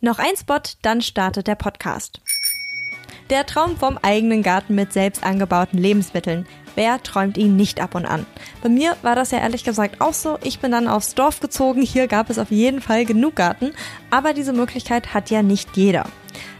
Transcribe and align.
Noch 0.00 0.20
ein 0.20 0.36
Spot, 0.36 0.60
dann 0.82 1.02
startet 1.02 1.48
der 1.48 1.56
Podcast. 1.56 2.20
Der 3.30 3.46
Traum 3.46 3.76
vom 3.76 3.98
eigenen 4.00 4.44
Garten 4.44 4.76
mit 4.76 4.92
selbst 4.92 5.24
angebauten 5.24 5.76
Lebensmitteln. 5.76 6.46
Wer 6.76 7.02
träumt 7.02 7.36
ihn 7.36 7.56
nicht 7.56 7.80
ab 7.80 7.96
und 7.96 8.06
an? 8.06 8.24
Bei 8.62 8.68
mir 8.68 8.96
war 9.02 9.16
das 9.16 9.32
ja 9.32 9.38
ehrlich 9.38 9.64
gesagt 9.64 10.00
auch 10.00 10.14
so. 10.14 10.38
Ich 10.44 10.60
bin 10.60 10.70
dann 10.70 10.86
aufs 10.86 11.16
Dorf 11.16 11.40
gezogen. 11.40 11.82
Hier 11.82 12.06
gab 12.06 12.30
es 12.30 12.38
auf 12.38 12.52
jeden 12.52 12.80
Fall 12.80 13.06
genug 13.06 13.34
Garten. 13.34 13.72
Aber 14.08 14.34
diese 14.34 14.52
Möglichkeit 14.52 15.14
hat 15.14 15.30
ja 15.30 15.42
nicht 15.42 15.76
jeder. 15.76 16.06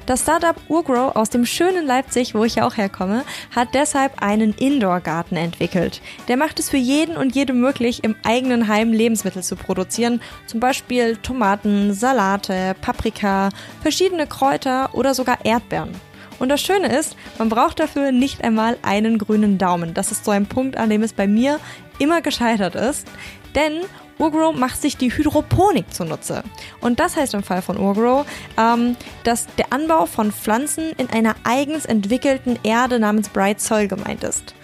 Das 0.07 0.23
Startup 0.23 0.57
Urgrow 0.69 1.15
aus 1.17 1.29
dem 1.29 1.45
schönen 1.45 1.87
Leipzig, 1.87 2.35
wo 2.35 2.45
ich 2.45 2.55
ja 2.55 2.67
auch 2.67 2.77
herkomme, 2.77 3.25
hat 3.55 3.75
deshalb 3.75 4.23
einen 4.23 4.55
Indoor-Garten 4.55 5.37
entwickelt. 5.37 6.01
Der 6.29 6.37
macht 6.37 6.59
es 6.59 6.71
für 6.71 6.79
jeden 6.79 7.17
und 7.17 7.35
jede 7.35 7.53
möglich, 7.53 8.05
im 8.05 8.17
eigenen 8.25 8.69
Heim 8.69 8.93
Lebensmittel 8.93 9.43
zu 9.43 9.57
produzieren. 9.57 10.23
Zum 10.47 10.61
Beispiel 10.61 11.17
Tomaten, 11.17 11.93
Salate, 11.93 12.75
Paprika, 12.81 13.51
verschiedene 13.83 14.27
Kräuter 14.27 14.95
oder 14.95 15.15
sogar 15.15 15.45
Erdbeeren. 15.45 15.95
Und 16.39 16.49
das 16.49 16.61
Schöne 16.61 16.97
ist, 16.97 17.17
man 17.39 17.49
braucht 17.49 17.81
dafür 17.81 18.13
nicht 18.13 18.43
einmal 18.45 18.79
einen 18.83 19.19
grünen 19.19 19.59
Daumen. 19.59 19.93
Das 19.93 20.13
ist 20.13 20.25
so 20.25 20.31
ein 20.31 20.47
Punkt, 20.47 20.77
an 20.77 20.89
dem 20.89 21.03
es 21.03 21.13
bei 21.13 21.27
mir 21.27 21.59
immer 21.99 22.23
gescheitert 22.23 22.75
ist. 22.75 23.09
Denn 23.55 23.81
Urgrow 24.19 24.55
macht 24.55 24.81
sich 24.81 24.97
die 24.97 25.11
Hydroponik 25.11 25.93
zunutze. 25.93 26.43
Und 26.81 27.01
das 27.01 27.17
heißt 27.17 27.35
im 27.35 27.43
Fall 27.43 27.63
von 27.63 27.79
Urgrow, 27.79 28.27
ähm, 28.57 28.97
dass 29.25 29.47
der 29.57 29.73
Anbau 29.73 30.07
von 30.07 30.33
Pflanzen 30.33 30.93
in 30.99 31.11
einer 31.11 31.37
eigens 31.45 31.85
entwickelten 31.85 32.59
Erde 32.63 32.99
namens 32.99 33.29
Bright 33.29 33.61
Soil 33.61 33.89
gemeint 33.89 34.25
ist. 34.25 34.55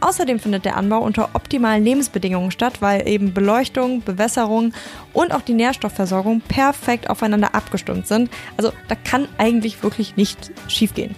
Außerdem 0.00 0.38
findet 0.38 0.66
der 0.66 0.76
Anbau 0.76 1.00
unter 1.00 1.30
optimalen 1.32 1.82
Lebensbedingungen 1.82 2.50
statt, 2.50 2.82
weil 2.82 3.08
eben 3.08 3.32
Beleuchtung, 3.32 4.02
Bewässerung 4.02 4.74
und 5.14 5.32
auch 5.32 5.40
die 5.40 5.54
Nährstoffversorgung 5.54 6.42
perfekt 6.42 7.08
aufeinander 7.08 7.54
abgestimmt 7.54 8.06
sind. 8.06 8.30
Also 8.58 8.70
da 8.88 8.96
kann 8.96 9.28
eigentlich 9.38 9.82
wirklich 9.82 10.16
nicht 10.16 10.52
schiefgehen. 10.68 11.16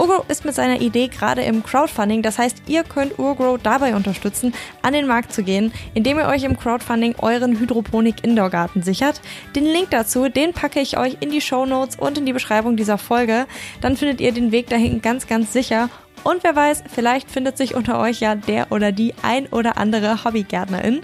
Urgrow 0.00 0.24
ist 0.28 0.46
mit 0.46 0.54
seiner 0.54 0.80
Idee 0.80 1.08
gerade 1.08 1.42
im 1.42 1.62
Crowdfunding. 1.62 2.22
Das 2.22 2.38
heißt, 2.38 2.62
ihr 2.68 2.84
könnt 2.84 3.18
Urgrow 3.18 3.58
dabei 3.62 3.94
unterstützen, 3.94 4.54
an 4.80 4.94
den 4.94 5.06
Markt 5.06 5.30
zu 5.30 5.42
gehen, 5.42 5.74
indem 5.92 6.18
ihr 6.18 6.26
euch 6.26 6.42
im 6.44 6.58
Crowdfunding 6.58 7.16
euren 7.18 7.60
Hydroponik 7.60 8.24
Indoor 8.24 8.48
Garten 8.48 8.82
sichert. 8.82 9.20
Den 9.54 9.66
Link 9.66 9.90
dazu, 9.90 10.30
den 10.30 10.54
packe 10.54 10.80
ich 10.80 10.96
euch 10.96 11.18
in 11.20 11.30
die 11.30 11.42
Show 11.42 11.66
Notes 11.66 11.96
und 11.96 12.16
in 12.16 12.24
die 12.24 12.32
Beschreibung 12.32 12.78
dieser 12.78 12.96
Folge. 12.96 13.46
Dann 13.82 13.98
findet 13.98 14.22
ihr 14.22 14.32
den 14.32 14.52
Weg 14.52 14.70
dahin 14.70 15.02
ganz, 15.02 15.26
ganz 15.26 15.52
sicher. 15.52 15.90
Und 16.24 16.44
wer 16.44 16.56
weiß, 16.56 16.84
vielleicht 16.90 17.30
findet 17.30 17.58
sich 17.58 17.74
unter 17.74 17.98
euch 17.98 18.20
ja 18.20 18.34
der 18.34 18.72
oder 18.72 18.92
die 18.92 19.14
ein 19.20 19.48
oder 19.48 19.76
andere 19.76 20.24
Hobbygärtnerin. 20.24 21.02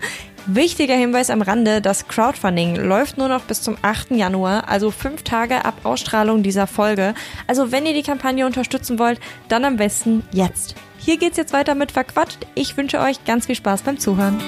Wichtiger 0.48 0.94
Hinweis 0.94 1.30
am 1.30 1.42
Rande, 1.42 1.80
das 1.80 2.06
Crowdfunding 2.06 2.76
läuft 2.76 3.18
nur 3.18 3.26
noch 3.26 3.42
bis 3.42 3.62
zum 3.62 3.76
8. 3.82 4.12
Januar, 4.12 4.68
also 4.68 4.92
fünf 4.92 5.24
Tage 5.24 5.64
ab 5.64 5.74
Ausstrahlung 5.82 6.44
dieser 6.44 6.68
Folge. 6.68 7.14
Also 7.48 7.72
wenn 7.72 7.84
ihr 7.84 7.94
die 7.94 8.04
Kampagne 8.04 8.46
unterstützen 8.46 9.00
wollt, 9.00 9.18
dann 9.48 9.64
am 9.64 9.76
besten 9.76 10.22
jetzt. 10.30 10.76
Hier 10.98 11.18
geht's 11.18 11.36
jetzt 11.36 11.52
weiter 11.52 11.74
mit 11.74 11.90
Verquatscht. 11.90 12.46
Ich 12.54 12.76
wünsche 12.76 13.00
euch 13.00 13.24
ganz 13.24 13.46
viel 13.46 13.56
Spaß 13.56 13.82
beim 13.82 13.98
Zuhören. 13.98 14.38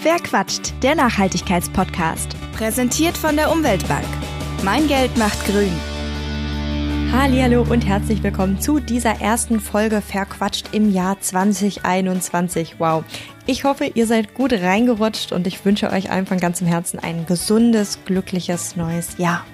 Verquatscht, 0.00 0.72
der 0.82 0.94
Nachhaltigkeitspodcast. 0.94 2.34
Präsentiert 2.56 3.18
von 3.18 3.36
der 3.36 3.52
Umweltbank. 3.52 4.06
Mein 4.62 4.88
Geld 4.88 5.14
macht 5.18 5.44
grün. 5.44 5.72
Hallo 7.12 7.66
und 7.68 7.86
herzlich 7.86 8.22
willkommen 8.22 8.60
zu 8.60 8.80
dieser 8.80 9.20
ersten 9.20 9.60
Folge 9.60 10.00
Verquatscht 10.00 10.68
im 10.72 10.92
Jahr 10.92 11.20
2021. 11.20 12.76
Wow. 12.78 13.04
Ich 13.50 13.64
hoffe, 13.64 13.86
ihr 13.86 14.06
seid 14.06 14.34
gut 14.34 14.52
reingerutscht 14.52 15.32
und 15.32 15.46
ich 15.46 15.64
wünsche 15.64 15.90
euch 15.90 16.10
allen 16.10 16.26
von 16.26 16.38
ganzem 16.38 16.66
Herzen 16.66 16.98
ein 16.98 17.24
gesundes, 17.24 18.00
glückliches 18.04 18.76
neues 18.76 19.16
Jahr. 19.16 19.46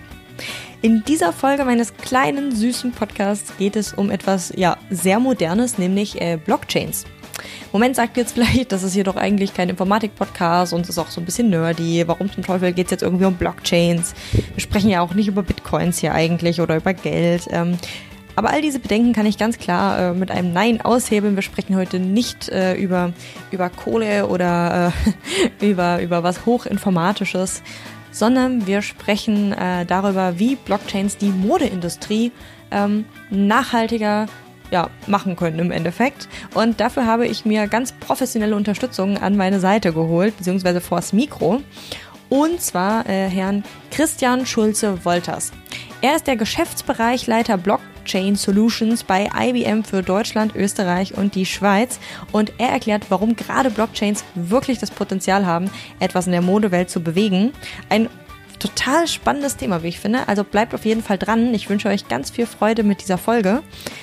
In 0.82 1.04
dieser 1.04 1.32
Folge 1.32 1.64
meines 1.64 1.96
kleinen, 1.96 2.50
süßen 2.50 2.90
Podcasts 2.90 3.56
geht 3.56 3.76
es 3.76 3.92
um 3.92 4.10
etwas, 4.10 4.52
ja, 4.56 4.78
sehr 4.90 5.20
modernes, 5.20 5.78
nämlich 5.78 6.20
äh, 6.20 6.38
Blockchains. 6.44 7.04
Moment 7.72 7.94
sagt 7.94 8.16
jetzt 8.16 8.32
vielleicht, 8.32 8.72
das 8.72 8.82
ist 8.82 8.94
hier 8.94 9.04
doch 9.04 9.14
eigentlich 9.14 9.54
kein 9.54 9.68
Informatik-Podcast 9.68 10.72
und 10.72 10.88
ist 10.88 10.98
auch 10.98 11.10
so 11.10 11.20
ein 11.20 11.24
bisschen 11.24 11.50
nerdy. 11.50 12.02
Warum 12.08 12.32
zum 12.32 12.42
Teufel 12.42 12.72
geht 12.72 12.86
es 12.86 12.90
jetzt 12.90 13.02
irgendwie 13.04 13.26
um 13.26 13.36
Blockchains? 13.36 14.14
Wir 14.32 14.60
sprechen 14.60 14.90
ja 14.90 15.02
auch 15.02 15.14
nicht 15.14 15.28
über 15.28 15.44
Bitcoins 15.44 15.98
hier 15.98 16.14
eigentlich 16.14 16.60
oder 16.60 16.78
über 16.78 16.94
Geld. 16.94 17.46
Ähm, 17.50 17.78
aber 18.36 18.50
all 18.50 18.62
diese 18.62 18.78
Bedenken 18.78 19.12
kann 19.12 19.26
ich 19.26 19.38
ganz 19.38 19.58
klar 19.58 19.98
äh, 19.98 20.12
mit 20.12 20.30
einem 20.30 20.52
Nein 20.52 20.80
aushebeln. 20.80 21.36
Wir 21.36 21.42
sprechen 21.42 21.76
heute 21.76 21.98
nicht 21.98 22.48
äh, 22.48 22.74
über, 22.74 23.12
über 23.50 23.70
Kohle 23.70 24.26
oder 24.26 24.92
äh, 25.60 25.64
über, 25.70 26.00
über 26.02 26.22
was 26.22 26.46
Hochinformatisches, 26.46 27.62
sondern 28.10 28.66
wir 28.66 28.82
sprechen 28.82 29.52
äh, 29.52 29.86
darüber, 29.86 30.38
wie 30.38 30.56
Blockchains 30.56 31.16
die 31.16 31.30
Modeindustrie 31.30 32.32
ähm, 32.70 33.04
nachhaltiger 33.30 34.26
ja, 34.70 34.88
machen 35.06 35.36
können 35.36 35.58
im 35.58 35.70
Endeffekt. 35.70 36.28
Und 36.54 36.80
dafür 36.80 37.06
habe 37.06 37.26
ich 37.26 37.44
mir 37.44 37.68
ganz 37.68 37.92
professionelle 37.92 38.56
Unterstützung 38.56 39.18
an 39.18 39.36
meine 39.36 39.60
Seite 39.60 39.92
geholt, 39.92 40.36
beziehungsweise 40.36 40.80
vors 40.80 41.12
Mikro. 41.12 41.62
Und 42.28 42.60
zwar 42.60 43.08
äh, 43.08 43.28
Herrn 43.28 43.62
Christian 43.90 44.46
Schulze-Wolters. 44.46 45.52
Er 46.00 46.16
ist 46.16 46.26
der 46.26 46.36
Geschäftsbereichleiter 46.36 47.58
Blockchain 48.04 48.36
Solutions 48.36 49.02
bei 49.02 49.30
IBM 49.34 49.82
für 49.82 50.02
Deutschland, 50.02 50.54
Österreich 50.54 51.16
und 51.16 51.34
die 51.34 51.46
Schweiz. 51.46 51.98
Und 52.32 52.52
er 52.58 52.68
erklärt, 52.68 53.06
warum 53.08 53.34
gerade 53.34 53.70
Blockchains 53.70 54.24
wirklich 54.34 54.78
das 54.78 54.90
Potenzial 54.90 55.46
haben, 55.46 55.70
etwas 56.00 56.26
in 56.26 56.32
der 56.32 56.42
Modewelt 56.42 56.90
zu 56.90 57.00
bewegen. 57.00 57.52
Ein 57.88 58.10
total 58.58 59.08
spannendes 59.08 59.56
Thema, 59.56 59.82
wie 59.82 59.88
ich 59.88 60.00
finde. 60.00 60.28
Also 60.28 60.44
bleibt 60.44 60.74
auf 60.74 60.84
jeden 60.84 61.02
Fall 61.02 61.16
dran. 61.16 61.54
Ich 61.54 61.70
wünsche 61.70 61.88
euch 61.88 62.06
ganz 62.06 62.30
viel 62.30 62.44
Freude 62.46 62.82
mit 62.82 63.00
dieser 63.00 63.16
Folge. 63.16 63.62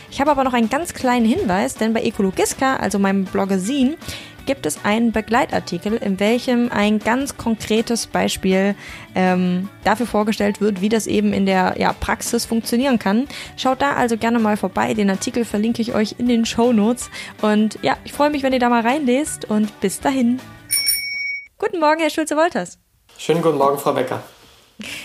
Ich 0.10 0.20
habe 0.20 0.32
aber 0.32 0.44
noch 0.44 0.54
einen 0.54 0.70
ganz 0.70 0.96
kleinen 0.96 1.26
Hinweis, 1.26 1.76
denn 1.76 1.94
bei 1.94 2.02
Ecologiska, 2.02 2.78
also 2.78 2.98
meinem 2.98 3.26
Bloggesin, 3.26 3.98
gibt 4.46 4.66
es 4.66 4.84
einen 4.84 5.12
Begleitartikel, 5.12 5.94
in 5.94 6.20
welchem 6.20 6.72
ein 6.72 7.00
ganz 7.00 7.38
konkretes 7.38 8.08
Beispiel 8.08 8.76
ähm, 9.16 9.70
dafür 9.84 10.06
vorgestellt 10.06 10.62
wird, 10.62 10.82
wie 10.82 10.90
das 10.90 11.08
eben 11.08 11.34
in 11.34 11.46
der 11.46 11.76
ja, 11.78 11.94
Praxis 11.94 12.46
funktionieren 12.46 13.00
kann. 13.00 13.28
Schaut 13.58 13.82
da 13.82 13.94
also 13.94 14.18
gerne 14.18 14.40
mal 14.40 14.58
vorbei. 14.58 14.94
Den 14.94 15.10
Artikel 15.10 15.46
verlinke 15.46 15.82
ich 15.82 15.94
euch 15.94 16.16
in 16.18 16.28
den 16.28 16.46
Show 16.46 16.74
Notes. 16.74 17.10
Und 17.42 17.80
ja, 17.82 17.98
ich 18.04 18.14
freue 18.14 18.30
mich, 18.30 18.44
wenn 18.44 18.54
ihr 18.54 18.60
da 18.60 18.70
mal 18.70 18.82
reinlest 18.82 19.46
und 19.46 19.80
bis 19.82 20.00
dahin. 20.00 20.40
Guten 21.58 21.80
Morgen, 21.80 22.00
Herr 22.00 22.10
Schulze-Wolters. 22.10 22.80
Schönen 23.18 23.42
guten 23.42 23.58
Morgen, 23.58 23.78
Frau 23.78 23.94
Becker. 23.94 24.24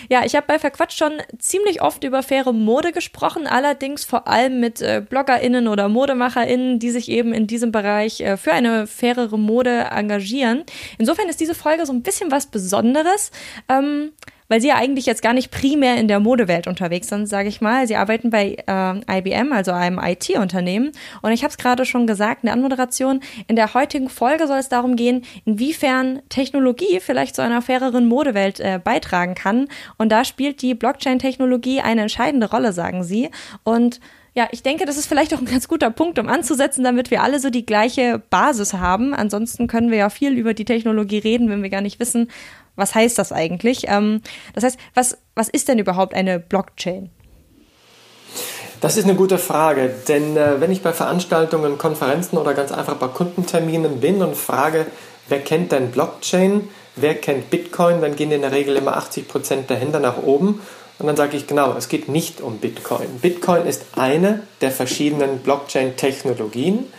Ja, 0.09 0.23
ich 0.25 0.35
habe 0.35 0.47
bei 0.47 0.59
Verquatscht 0.59 0.97
schon 0.97 1.13
ziemlich 1.39 1.81
oft 1.81 2.03
über 2.03 2.23
faire 2.23 2.53
Mode 2.53 2.91
gesprochen, 2.91 3.47
allerdings 3.47 4.05
vor 4.05 4.27
allem 4.27 4.59
mit 4.59 4.81
äh, 4.81 5.01
BloggerInnen 5.07 5.67
oder 5.67 5.89
ModemacherInnen, 5.89 6.79
die 6.79 6.89
sich 6.89 7.09
eben 7.09 7.33
in 7.33 7.47
diesem 7.47 7.71
Bereich 7.71 8.21
äh, 8.21 8.37
für 8.37 8.53
eine 8.53 8.87
fairere 8.87 9.37
Mode 9.37 9.87
engagieren. 9.91 10.63
Insofern 10.97 11.29
ist 11.29 11.39
diese 11.39 11.55
Folge 11.55 11.85
so 11.85 11.93
ein 11.93 12.03
bisschen 12.03 12.31
was 12.31 12.47
Besonderes. 12.47 13.31
Ähm, 13.69 14.11
weil 14.47 14.61
sie 14.61 14.69
ja 14.69 14.75
eigentlich 14.75 15.05
jetzt 15.05 15.21
gar 15.21 15.33
nicht 15.33 15.51
primär 15.51 15.97
in 15.97 16.07
der 16.07 16.19
Modewelt 16.19 16.67
unterwegs 16.67 17.07
sind, 17.07 17.27
sage 17.27 17.49
ich 17.49 17.61
mal. 17.61 17.87
Sie 17.87 17.95
arbeiten 17.95 18.29
bei 18.29 18.57
äh, 18.67 19.19
IBM, 19.19 19.51
also 19.51 19.71
einem 19.71 19.99
IT-Unternehmen. 19.99 20.91
Und 21.21 21.31
ich 21.31 21.43
habe 21.43 21.51
es 21.51 21.57
gerade 21.57 21.85
schon 21.85 22.07
gesagt 22.07 22.43
in 22.43 22.47
der 22.47 22.53
Anmoderation, 22.53 23.21
in 23.47 23.55
der 23.55 23.73
heutigen 23.73 24.09
Folge 24.09 24.47
soll 24.47 24.59
es 24.59 24.69
darum 24.69 24.95
gehen, 24.95 25.23
inwiefern 25.45 26.21
Technologie 26.29 26.99
vielleicht 26.99 27.35
zu 27.35 27.41
einer 27.41 27.61
faireren 27.61 28.07
Modewelt 28.07 28.59
äh, 28.59 28.79
beitragen 28.83 29.35
kann. 29.35 29.67
Und 29.97 30.11
da 30.11 30.23
spielt 30.23 30.61
die 30.61 30.73
Blockchain-Technologie 30.73 31.81
eine 31.81 32.01
entscheidende 32.01 32.49
Rolle, 32.49 32.73
sagen 32.73 33.03
sie. 33.03 33.29
Und 33.63 33.99
ja, 34.37 34.47
ich 34.51 34.61
denke, 34.61 34.85
das 34.85 34.97
ist 34.97 35.07
vielleicht 35.07 35.33
auch 35.33 35.39
ein 35.39 35.45
ganz 35.45 35.67
guter 35.67 35.89
Punkt, 35.89 36.19
um 36.19 36.27
anzusetzen, 36.29 36.83
damit 36.83 37.09
wir 37.09 37.23
alle 37.23 37.39
so 37.39 37.49
die 37.49 37.65
gleiche 37.65 38.21
Basis 38.29 38.73
haben. 38.73 39.15
Ansonsten 39.15 39.65
können 39.65 39.89
wir 39.89 39.97
ja 39.97 40.11
viel 40.11 40.37
über 40.37 40.53
die 40.53 40.63
Technologie 40.63 41.17
reden, 41.17 41.49
wenn 41.49 41.63
wir 41.63 41.71
gar 41.71 41.81
nicht 41.81 41.99
wissen, 41.99 42.29
was 42.75 42.93
heißt 42.93 43.17
das 43.17 43.31
eigentlich? 43.31 43.85
Ähm, 43.87 44.21
das 44.53 44.63
heißt, 44.63 44.77
was, 44.93 45.17
was 45.33 45.49
ist 45.49 45.69
denn 45.69 45.79
überhaupt 45.79 46.13
eine 46.13 46.39
Blockchain? 46.39 47.09
Das 48.79 48.95
ist 48.95 49.05
eine 49.05 49.15
gute 49.15 49.39
Frage, 49.39 49.89
denn 50.07 50.37
äh, 50.37 50.61
wenn 50.61 50.71
ich 50.71 50.83
bei 50.83 50.93
Veranstaltungen, 50.93 51.79
Konferenzen 51.79 52.37
oder 52.37 52.53
ganz 52.53 52.71
einfach 52.71 52.97
bei 52.97 53.07
Kundenterminen 53.07 54.01
bin 54.01 54.21
und 54.21 54.37
frage, 54.37 54.85
wer 55.29 55.39
kennt 55.39 55.71
denn 55.71 55.89
Blockchain, 55.89 56.69
wer 56.95 57.15
kennt 57.15 57.49
Bitcoin, 57.49 58.01
dann 58.01 58.15
gehen 58.15 58.31
in 58.31 58.41
der 58.41 58.51
Regel 58.51 58.75
immer 58.75 58.97
80 58.97 59.27
Prozent 59.27 59.71
der 59.71 59.77
Hände 59.77 59.99
nach 59.99 60.21
oben. 60.21 60.61
Und 60.99 61.07
dann 61.07 61.15
sage 61.15 61.37
ich 61.37 61.47
genau, 61.47 61.75
es 61.77 61.89
geht 61.89 62.09
nicht 62.09 62.41
um 62.41 62.57
Bitcoin. 62.57 63.07
Bitcoin 63.21 63.65
ist 63.65 63.83
eine 63.95 64.43
der 64.61 64.71
verschiedenen 64.71 65.39
Blockchain-Technologien. 65.39 66.91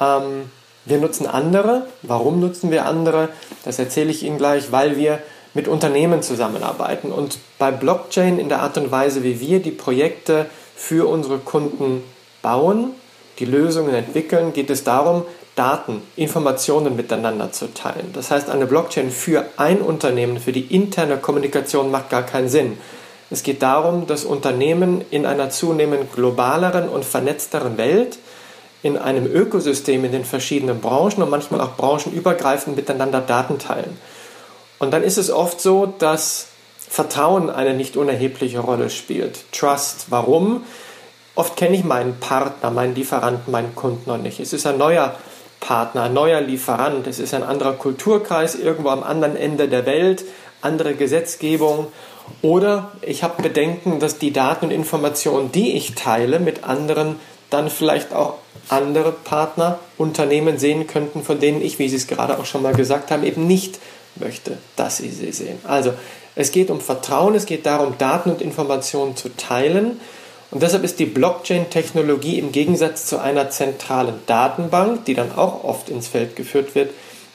Ähm, 0.00 0.50
wir 0.84 0.98
nutzen 0.98 1.26
andere. 1.26 1.86
Warum 2.02 2.40
nutzen 2.40 2.70
wir 2.70 2.86
andere? 2.86 3.30
Das 3.64 3.78
erzähle 3.78 4.10
ich 4.10 4.22
Ihnen 4.22 4.38
gleich, 4.38 4.70
weil 4.70 4.96
wir 4.96 5.20
mit 5.54 5.68
Unternehmen 5.68 6.22
zusammenarbeiten. 6.22 7.10
Und 7.10 7.38
bei 7.58 7.70
Blockchain 7.70 8.38
in 8.38 8.48
der 8.48 8.60
Art 8.60 8.76
und 8.76 8.90
Weise, 8.90 9.22
wie 9.22 9.40
wir 9.40 9.60
die 9.60 9.70
Projekte 9.70 10.46
für 10.76 11.08
unsere 11.08 11.38
Kunden 11.38 12.02
bauen, 12.42 12.92
die 13.38 13.46
Lösungen 13.46 13.94
entwickeln, 13.94 14.52
geht 14.52 14.70
es 14.70 14.84
darum, 14.84 15.24
Daten, 15.56 16.02
Informationen 16.16 16.96
miteinander 16.96 17.52
zu 17.52 17.72
teilen. 17.72 18.10
Das 18.12 18.30
heißt, 18.30 18.50
eine 18.50 18.66
Blockchain 18.66 19.10
für 19.10 19.44
ein 19.56 19.80
Unternehmen, 19.80 20.38
für 20.38 20.52
die 20.52 20.74
interne 20.74 21.16
Kommunikation 21.16 21.92
macht 21.92 22.10
gar 22.10 22.24
keinen 22.24 22.48
Sinn. 22.48 22.76
Es 23.34 23.42
geht 23.42 23.62
darum, 23.62 24.06
dass 24.06 24.24
Unternehmen 24.24 25.04
in 25.10 25.26
einer 25.26 25.50
zunehmend 25.50 26.12
globaleren 26.12 26.88
und 26.88 27.04
vernetzteren 27.04 27.76
Welt, 27.78 28.16
in 28.84 28.96
einem 28.96 29.26
Ökosystem 29.26 30.04
in 30.04 30.12
den 30.12 30.24
verschiedenen 30.24 30.80
Branchen 30.80 31.20
und 31.20 31.30
manchmal 31.30 31.60
auch 31.60 31.74
branchenübergreifend 31.74 32.76
miteinander 32.76 33.20
Daten 33.20 33.58
teilen. 33.58 33.98
Und 34.78 34.92
dann 34.92 35.02
ist 35.02 35.18
es 35.18 35.32
oft 35.32 35.60
so, 35.60 35.86
dass 35.98 36.46
Vertrauen 36.78 37.50
eine 37.50 37.74
nicht 37.74 37.96
unerhebliche 37.96 38.60
Rolle 38.60 38.88
spielt. 38.88 39.50
Trust. 39.50 40.06
Warum? 40.10 40.62
Oft 41.34 41.56
kenne 41.56 41.74
ich 41.74 41.82
meinen 41.82 42.20
Partner, 42.20 42.70
meinen 42.70 42.94
Lieferanten, 42.94 43.50
meinen 43.50 43.74
Kunden 43.74 44.08
noch 44.08 44.18
nicht. 44.18 44.38
Es 44.38 44.52
ist 44.52 44.64
ein 44.64 44.78
neuer 44.78 45.16
Partner, 45.58 46.04
ein 46.04 46.14
neuer 46.14 46.40
Lieferant, 46.40 47.08
es 47.08 47.18
ist 47.18 47.34
ein 47.34 47.42
anderer 47.42 47.72
Kulturkreis 47.72 48.54
irgendwo 48.54 48.90
am 48.90 49.02
anderen 49.02 49.34
Ende 49.34 49.66
der 49.66 49.86
Welt, 49.86 50.24
andere 50.60 50.94
Gesetzgebung. 50.94 51.88
Oder 52.42 52.92
ich 53.02 53.22
habe 53.22 53.42
Bedenken, 53.42 54.00
dass 54.00 54.18
die 54.18 54.32
Daten 54.32 54.66
und 54.66 54.70
Informationen, 54.70 55.52
die 55.52 55.76
ich 55.76 55.94
teile 55.94 56.40
mit 56.40 56.64
anderen, 56.64 57.16
dann 57.50 57.70
vielleicht 57.70 58.12
auch 58.12 58.34
andere 58.68 59.12
Partner, 59.12 59.78
Unternehmen 59.98 60.58
sehen 60.58 60.86
könnten, 60.86 61.22
von 61.22 61.38
denen 61.38 61.62
ich, 61.62 61.78
wie 61.78 61.88
Sie 61.88 61.96
es 61.96 62.06
gerade 62.06 62.38
auch 62.38 62.46
schon 62.46 62.62
mal 62.62 62.74
gesagt 62.74 63.10
haben, 63.10 63.24
eben 63.24 63.46
nicht 63.46 63.78
möchte, 64.16 64.58
dass 64.76 64.98
sie 64.98 65.10
sie 65.10 65.32
sehen. 65.32 65.58
Also 65.64 65.92
es 66.36 66.50
geht 66.50 66.70
um 66.70 66.80
Vertrauen, 66.80 67.34
es 67.34 67.46
geht 67.46 67.66
darum, 67.66 67.96
Daten 67.98 68.30
und 68.30 68.42
Informationen 68.42 69.16
zu 69.16 69.34
teilen. 69.36 70.00
Und 70.50 70.62
deshalb 70.62 70.84
ist 70.84 70.98
die 70.98 71.06
Blockchain-Technologie 71.06 72.38
im 72.38 72.52
Gegensatz 72.52 73.06
zu 73.06 73.18
einer 73.18 73.50
zentralen 73.50 74.14
Datenbank, 74.26 75.04
die 75.04 75.14
dann 75.14 75.32
auch 75.32 75.64
oft 75.64 75.88
ins 75.88 76.08
Feld 76.08 76.36
geführt 76.36 76.74
wird, 76.74 76.90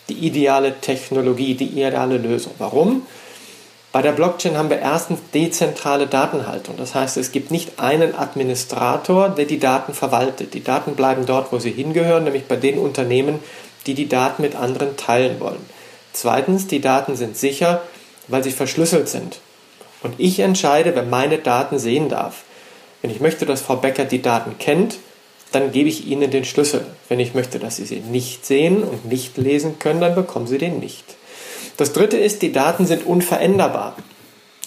die 0.08 0.14
ideale 0.14 0.80
Technologie, 0.80 1.56
die 1.56 1.68
ideale 1.68 2.18
Lösung. 2.18 2.54
Warum? 2.58 3.04
Bei 3.92 4.04
der 4.04 4.12
Blockchain 4.12 4.56
haben 4.56 4.70
wir 4.70 4.80
erstens 4.80 5.20
dezentrale 5.34 6.06
Datenhaltung. 6.06 6.78
Das 6.78 6.94
heißt, 6.94 7.18
es 7.18 7.32
gibt 7.32 7.50
nicht 7.50 7.80
einen 7.80 8.14
Administrator, 8.16 9.30
der 9.30 9.46
die 9.46 9.58
Daten 9.60 9.96
verwaltet. 9.96 10.54
Die 10.54 10.64
Daten 10.64 10.96
bleiben 10.96 11.26
dort, 11.26 11.52
wo 11.52 11.58
sie 11.58 11.72
hingehören, 11.72 12.26
nämlich 12.26 12.46
bei 12.46 12.56
den 12.56 12.78
Unternehmen, 12.78 13.40
die 13.88 13.96
die 13.96 14.08
Daten 14.08 14.44
mit 14.44 14.56
anderen 14.56 14.96
teilen 14.96 15.40
wollen. 15.40 15.66
Zweitens, 16.14 16.68
die 16.68 16.82
Daten 16.82 17.16
sind 17.16 17.36
sicher, 17.36 17.82
weil 18.28 18.44
sie 18.44 18.52
verschlüsselt 18.52 19.10
sind. 19.10 19.40
Und 20.04 20.16
ich 20.20 20.40
entscheide, 20.40 20.94
wer 20.94 21.04
meine 21.04 21.40
Daten 21.40 21.80
sehen 21.80 22.10
darf. 22.10 22.44
Wenn 23.02 23.12
ich 23.12 23.22
möchte, 23.22 23.48
dass 23.48 23.62
Frau 23.62 23.78
Becker 23.78 24.06
die 24.06 24.22
Daten 24.22 24.58
kennt, 24.60 24.98
dann 25.52 25.72
gebe 25.72 25.90
ich 25.90 26.06
Ihnen 26.06 26.30
den 26.30 26.46
Schlüssel. 26.46 26.86
Wenn 27.08 27.20
ich 27.20 27.34
möchte, 27.34 27.58
dass 27.58 27.78
Sie 27.78 27.86
sie 27.86 28.02
nicht 28.02 28.46
sehen 28.46 28.84
und 28.84 29.06
nicht 29.06 29.38
lesen 29.38 29.80
können, 29.80 30.00
dann 30.00 30.14
bekommen 30.14 30.46
Sie 30.46 30.60
den 30.60 30.80
nicht. 30.80 31.06
Das 31.80 31.94
dritte 31.94 32.18
ist, 32.18 32.42
die 32.42 32.52
Daten 32.52 32.86
sind 32.86 33.06
unveränderbar 33.06 33.96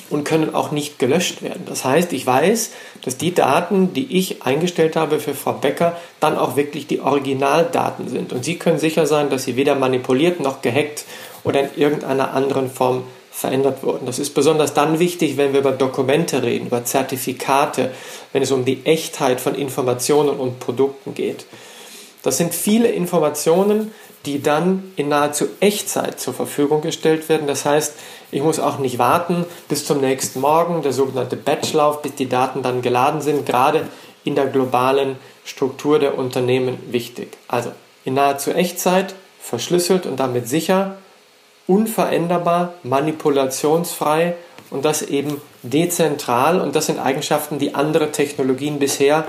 und 0.08 0.24
können 0.24 0.54
auch 0.54 0.70
nicht 0.70 0.98
gelöscht 0.98 1.42
werden. 1.42 1.64
Das 1.66 1.84
heißt, 1.84 2.10
ich 2.14 2.26
weiß, 2.26 2.70
dass 3.04 3.18
die 3.18 3.34
Daten, 3.34 3.92
die 3.92 4.16
ich 4.16 4.44
eingestellt 4.44 4.96
habe 4.96 5.20
für 5.20 5.34
Frau 5.34 5.52
Becker, 5.52 5.94
dann 6.20 6.38
auch 6.38 6.56
wirklich 6.56 6.86
die 6.86 7.00
Originaldaten 7.00 8.08
sind. 8.08 8.32
Und 8.32 8.46
Sie 8.46 8.56
können 8.56 8.78
sicher 8.78 9.04
sein, 9.04 9.28
dass 9.28 9.44
sie 9.44 9.56
weder 9.56 9.74
manipuliert 9.74 10.40
noch 10.40 10.62
gehackt 10.62 11.04
oder 11.44 11.60
in 11.60 11.68
irgendeiner 11.76 12.32
anderen 12.32 12.70
Form 12.70 13.04
verändert 13.30 13.82
wurden. 13.82 14.06
Das 14.06 14.18
ist 14.18 14.30
besonders 14.30 14.72
dann 14.72 14.98
wichtig, 14.98 15.36
wenn 15.36 15.52
wir 15.52 15.60
über 15.60 15.72
Dokumente 15.72 16.42
reden, 16.42 16.68
über 16.68 16.86
Zertifikate, 16.86 17.90
wenn 18.32 18.42
es 18.42 18.52
um 18.52 18.64
die 18.64 18.86
Echtheit 18.86 19.38
von 19.38 19.54
Informationen 19.54 20.40
und 20.40 20.60
Produkten 20.60 21.12
geht. 21.12 21.44
Das 22.22 22.38
sind 22.38 22.54
viele 22.54 22.88
Informationen, 22.88 23.92
die 24.26 24.42
dann 24.42 24.92
in 24.96 25.08
nahezu 25.08 25.46
Echtzeit 25.60 26.20
zur 26.20 26.34
Verfügung 26.34 26.80
gestellt 26.80 27.28
werden. 27.28 27.46
Das 27.46 27.64
heißt, 27.64 27.94
ich 28.30 28.42
muss 28.42 28.60
auch 28.60 28.78
nicht 28.78 28.98
warten 28.98 29.44
bis 29.68 29.84
zum 29.84 30.00
nächsten 30.00 30.40
Morgen, 30.40 30.82
der 30.82 30.92
sogenannte 30.92 31.36
Batchlauf, 31.36 32.02
bis 32.02 32.14
die 32.14 32.28
Daten 32.28 32.62
dann 32.62 32.82
geladen 32.82 33.20
sind, 33.20 33.46
gerade 33.46 33.88
in 34.24 34.34
der 34.34 34.46
globalen 34.46 35.16
Struktur 35.44 35.98
der 35.98 36.16
Unternehmen 36.16 36.78
wichtig. 36.92 37.36
Also 37.48 37.72
in 38.04 38.14
nahezu 38.14 38.52
Echtzeit, 38.52 39.14
verschlüsselt 39.40 40.06
und 40.06 40.20
damit 40.20 40.48
sicher, 40.48 40.98
unveränderbar, 41.66 42.74
manipulationsfrei 42.84 44.34
und 44.70 44.84
das 44.84 45.02
eben 45.02 45.40
dezentral 45.62 46.60
und 46.60 46.74
das 46.76 46.86
sind 46.86 46.98
Eigenschaften, 46.98 47.58
die 47.58 47.74
andere 47.74 48.12
Technologien 48.12 48.78
bisher 48.78 49.26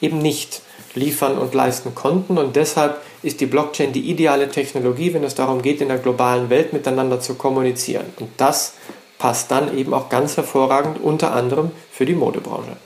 eben 0.00 0.18
nicht 0.18 0.62
liefern 0.94 1.38
und 1.38 1.54
leisten 1.54 1.94
konnten. 1.94 2.38
Und 2.38 2.56
deshalb 2.56 3.00
ist 3.22 3.40
die 3.40 3.46
Blockchain 3.46 3.92
die 3.92 4.10
ideale 4.10 4.48
Technologie, 4.48 5.14
wenn 5.14 5.24
es 5.24 5.34
darum 5.34 5.62
geht, 5.62 5.80
in 5.80 5.88
der 5.88 5.98
globalen 5.98 6.50
Welt 6.50 6.72
miteinander 6.72 7.20
zu 7.20 7.34
kommunizieren. 7.34 8.06
Und 8.18 8.30
das 8.36 8.74
passt 9.18 9.50
dann 9.50 9.76
eben 9.76 9.94
auch 9.94 10.08
ganz 10.08 10.36
hervorragend 10.36 11.00
unter 11.00 11.32
anderem 11.32 11.70
für 11.90 12.04
die 12.04 12.14
Modebranche. 12.14 12.76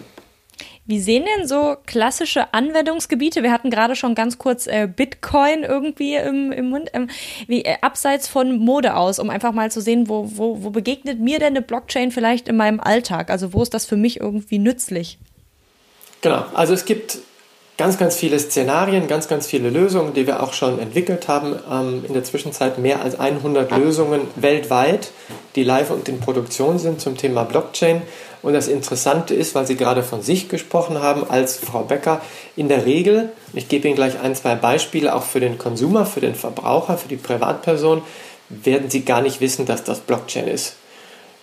Wie 0.89 1.01
sehen 1.01 1.25
denn 1.25 1.49
so 1.49 1.77
klassische 1.85 2.55
Anwendungsgebiete? 2.55 3.43
Wir 3.43 3.51
hatten 3.51 3.71
gerade 3.71 3.97
schon 3.97 4.15
ganz 4.15 4.39
kurz 4.39 4.69
äh, 4.69 4.87
Bitcoin 4.87 5.65
irgendwie 5.65 6.15
im, 6.15 6.53
im 6.53 6.71
Mund. 6.71 6.91
Ähm, 6.93 7.11
wie 7.49 7.65
äh, 7.65 7.79
abseits 7.81 8.29
von 8.29 8.57
Mode 8.59 8.95
aus, 8.95 9.19
um 9.19 9.29
einfach 9.29 9.53
mal 9.53 9.69
zu 9.69 9.81
sehen, 9.81 10.09
wo, 10.09 10.31
wo, 10.37 10.63
wo 10.63 10.71
begegnet 10.71 11.19
mir 11.19 11.41
denn 11.41 11.49
eine 11.49 11.63
Blockchain 11.63 12.13
vielleicht 12.13 12.47
in 12.47 12.57
meinem 12.57 12.79
Alltag? 12.79 13.31
Also 13.31 13.53
wo 13.53 13.63
ist 13.63 13.75
das 13.75 13.85
für 13.85 13.97
mich 13.97 14.21
irgendwie 14.21 14.61
nützlich? 14.61 15.19
Genau, 16.21 16.45
also 16.55 16.73
es 16.73 16.85
gibt 16.85 17.19
ganz, 17.77 17.99
ganz 17.99 18.17
viele 18.17 18.39
Szenarien, 18.39 19.07
ganz, 19.07 19.29
ganz 19.29 19.47
viele 19.47 19.71
Lösungen, 19.71 20.15
die 20.15 20.27
wir 20.27 20.43
auch 20.43 20.53
schon 20.53 20.79
entwickelt 20.79 21.29
haben. 21.29 21.57
Ähm, 21.71 22.05
in 22.07 22.15
der 22.15 22.25
Zwischenzeit 22.25 22.79
mehr 22.79 23.03
als 23.03 23.19
100 23.19 23.71
Lösungen 23.77 24.23
weltweit, 24.37 25.11
die 25.55 25.65
live 25.65 25.91
und 25.91 26.09
in 26.09 26.21
Produktion 26.21 26.79
sind 26.79 27.01
zum 27.01 27.17
Thema 27.17 27.45
Blockchain. 27.45 28.03
Und 28.43 28.53
das 28.53 28.69
Interessante 28.69 29.35
ist, 29.35 29.55
weil 29.55 29.67
Sie 29.67 29.77
gerade 29.77 30.03
von 30.03 30.23
sich 30.23 30.49
gesprochen 30.49 31.03
haben, 31.03 31.29
als 31.29 31.57
Frau 31.57 31.83
Becker, 31.83 32.21
in 32.55 32.69
der 32.69 32.87
Regel, 32.87 33.31
ich 33.53 33.69
gebe 33.69 33.89
Ihnen 33.89 33.97
gleich 33.97 34.21
ein, 34.21 34.35
zwei 34.35 34.55
Beispiele, 34.55 35.15
auch 35.15 35.25
für 35.25 35.41
den 35.41 35.59
Konsumer, 35.59 36.07
für 36.07 36.21
den 36.21 36.35
Verbraucher, 36.35 36.97
für 36.97 37.09
die 37.09 37.17
Privatperson, 37.17 38.03
werden 38.49 38.89
Sie 38.89 39.05
gar 39.05 39.21
nicht 39.21 39.41
wissen, 39.41 39.67
dass 39.67 39.83
das 39.83 40.01
Blockchain 40.01 40.47
ist. 40.47 40.77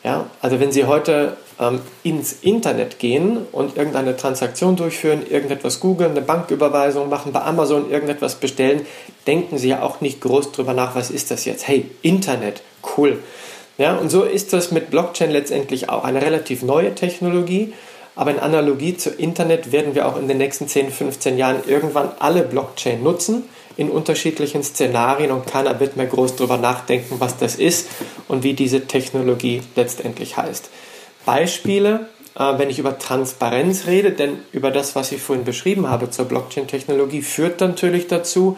Ja, 0.04 0.30
also 0.42 0.60
wenn 0.60 0.72
Sie 0.72 0.86
heute 0.86 1.38
ähm, 1.60 1.80
ins 2.04 2.34
Internet 2.42 3.00
gehen 3.00 3.46
und 3.52 3.78
irgendeine 3.78 4.18
Transaktion 4.18 4.76
durchführen, 4.76 5.22
irgendetwas 5.30 5.80
googeln, 5.80 6.12
eine 6.12 6.22
Banküberweisung 6.22 7.10
machen, 7.10 7.32
bei 7.32 7.42
Amazon 7.42 7.90
irgendetwas 7.90 8.36
bestellen, 8.36 8.86
denken 9.28 9.58
Sie 9.58 9.70
ja 9.70 9.82
auch 9.82 10.02
nicht 10.02 10.20
groß 10.20 10.52
drüber 10.52 10.74
nach, 10.74 10.96
was 10.96 11.10
ist 11.10 11.32
das 11.32 11.46
jetzt? 11.46 11.68
Hey, 11.68 11.90
Internet, 12.02 12.64
cool. 12.98 13.20
Ja, 13.78 13.96
und 13.96 14.10
so 14.10 14.24
ist 14.24 14.52
das 14.54 14.72
mit 14.72 14.92
Blockchain 14.92 15.32
letztendlich 15.32 15.90
auch 15.90 16.04
eine 16.04 16.22
relativ 16.22 16.64
neue 16.64 16.94
Technologie. 16.94 17.74
Aber 18.16 18.30
in 18.30 18.40
Analogie 18.40 18.96
zu 18.96 19.10
Internet 19.10 19.72
werden 19.72 19.96
wir 19.96 20.08
auch 20.08 20.20
in 20.20 20.28
den 20.28 20.38
nächsten 20.38 20.68
10, 20.68 20.92
15 20.92 21.38
Jahren 21.38 21.64
irgendwann 21.66 22.12
alle 22.20 22.44
Blockchain 22.44 23.02
nutzen 23.02 23.46
in 23.78 23.90
unterschiedlichen 23.90 24.64
Szenarien 24.64 25.32
und 25.32 25.48
keiner 25.48 25.80
wird 25.80 25.98
mehr 25.98 26.08
groß 26.08 26.36
darüber 26.36 26.58
nachdenken, 26.58 27.16
was 27.20 27.38
das 27.38 27.56
ist 27.56 27.88
und 28.28 28.44
wie 28.44 28.54
diese 28.54 28.88
Technologie 28.88 29.62
letztendlich 29.76 30.38
heißt. 30.38 30.70
Beispiele, 31.26 32.10
äh, 32.36 32.58
wenn 32.58 32.70
ich 32.70 32.80
über 32.80 32.98
Transparenz 32.98 33.88
rede, 33.88 34.12
denn 34.12 34.40
über 34.52 34.72
das, 34.72 34.96
was 34.96 35.12
ich 35.12 35.22
vorhin 35.22 35.46
beschrieben 35.46 35.90
habe 35.90 36.10
zur 36.10 36.26
Blockchain-Technologie, 36.26 37.22
führt 37.22 37.60
natürlich 37.60 38.08
dazu, 38.08 38.58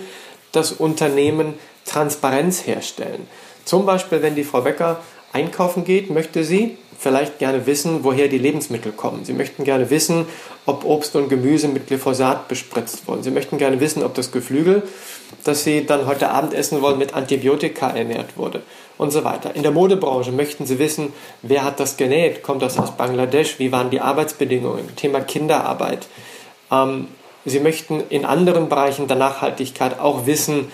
dass 0.52 0.72
Unternehmen 0.72 1.56
Transparenz 1.86 2.66
herstellen. 2.66 3.28
Zum 3.66 3.86
Beispiel, 3.86 4.22
wenn 4.22 4.36
die 4.36 4.44
Frau 4.44 4.62
Becker 4.62 5.02
einkaufen 5.34 5.84
geht, 5.84 6.10
möchte 6.10 6.44
sie 6.44 6.78
vielleicht 6.98 7.40
gerne 7.40 7.66
wissen, 7.66 8.04
woher 8.04 8.28
die 8.28 8.38
Lebensmittel 8.38 8.92
kommen. 8.92 9.26
Sie 9.26 9.34
möchten 9.34 9.64
gerne 9.64 9.90
wissen, 9.90 10.28
ob 10.66 10.84
Obst 10.84 11.16
und 11.16 11.30
Gemüse 11.30 11.68
mit 11.68 11.88
Glyphosat 11.88 12.48
bespritzt 12.48 13.08
wurden. 13.08 13.24
Sie 13.24 13.32
möchten 13.32 13.58
gerne 13.58 13.80
wissen, 13.80 14.04
ob 14.04 14.16
das 14.16 14.32
Geflügel, 14.32 14.84
das 15.44 15.64
Sie 15.64 15.86
dann 15.86 16.08
heute 16.08 16.30
Abend 16.32 16.54
essen 16.54 16.82
wollen, 16.82 16.98
mit 16.98 17.14
Antibiotika 17.14 17.90
ernährt 17.90 18.38
wurde 18.38 18.64
und 18.98 19.12
so 19.12 19.24
weiter. 19.24 19.56
In 19.56 19.64
der 19.64 19.72
Modebranche 19.72 20.32
möchten 20.32 20.66
Sie 20.66 20.80
wissen, 20.80 21.14
wer 21.42 21.64
hat 21.64 21.80
das 21.80 21.98
genäht? 21.98 22.44
Kommt 22.44 22.62
das 22.62 22.80
aus 22.80 22.92
Bangladesch? 22.92 23.60
Wie 23.60 23.72
waren 23.72 23.90
die 23.90 24.02
Arbeitsbedingungen? 24.02 24.96
Thema 24.96 25.22
Kinderarbeit. 25.22 26.08
Ähm, 26.72 27.08
Sie 27.48 27.60
möchten 27.60 28.04
in 28.10 28.26
anderen 28.26 28.70
Bereichen 28.70 29.08
der 29.08 29.18
Nachhaltigkeit 29.18 30.00
auch 30.00 30.26
wissen, 30.26 30.72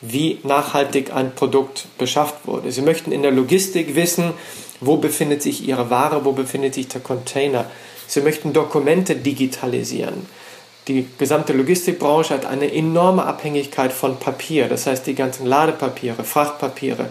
wie 0.00 0.38
nachhaltig 0.42 1.12
ein 1.12 1.34
Produkt 1.34 1.86
beschafft 1.96 2.46
wurde. 2.46 2.72
Sie 2.72 2.82
möchten 2.82 3.12
in 3.12 3.22
der 3.22 3.30
Logistik 3.30 3.94
wissen, 3.94 4.32
wo 4.80 4.96
befindet 4.96 5.42
sich 5.42 5.66
Ihre 5.66 5.90
Ware, 5.90 6.24
wo 6.24 6.32
befindet 6.32 6.74
sich 6.74 6.88
der 6.88 7.00
Container. 7.00 7.66
Sie 8.06 8.20
möchten 8.20 8.52
Dokumente 8.52 9.16
digitalisieren. 9.16 10.26
Die 10.88 11.06
gesamte 11.18 11.52
Logistikbranche 11.52 12.32
hat 12.34 12.46
eine 12.46 12.72
enorme 12.72 13.24
Abhängigkeit 13.24 13.92
von 13.92 14.18
Papier. 14.18 14.68
Das 14.68 14.86
heißt, 14.86 15.06
die 15.06 15.14
ganzen 15.14 15.46
Ladepapiere, 15.46 16.24
Frachtpapiere, 16.24 17.10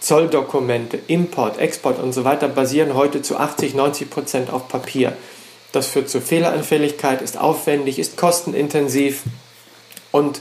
Zolldokumente, 0.00 0.98
Import, 1.08 1.58
Export 1.58 1.98
und 1.98 2.12
so 2.12 2.24
weiter 2.24 2.46
basieren 2.46 2.94
heute 2.94 3.22
zu 3.22 3.36
80, 3.36 3.74
90 3.74 4.10
Prozent 4.10 4.52
auf 4.52 4.68
Papier. 4.68 5.16
Das 5.72 5.88
führt 5.88 6.08
zu 6.08 6.20
Fehleranfälligkeit, 6.20 7.20
ist 7.20 7.38
aufwendig, 7.38 7.98
ist 7.98 8.16
kostenintensiv 8.16 9.24
und 10.12 10.40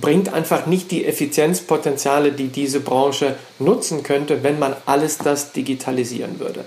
bringt 0.00 0.32
einfach 0.32 0.66
nicht 0.66 0.90
die 0.90 1.04
Effizienzpotenziale, 1.04 2.32
die 2.32 2.48
diese 2.48 2.80
Branche 2.80 3.36
nutzen 3.58 4.02
könnte, 4.02 4.42
wenn 4.42 4.58
man 4.58 4.76
alles 4.86 5.18
das 5.18 5.52
digitalisieren 5.52 6.38
würde. 6.38 6.64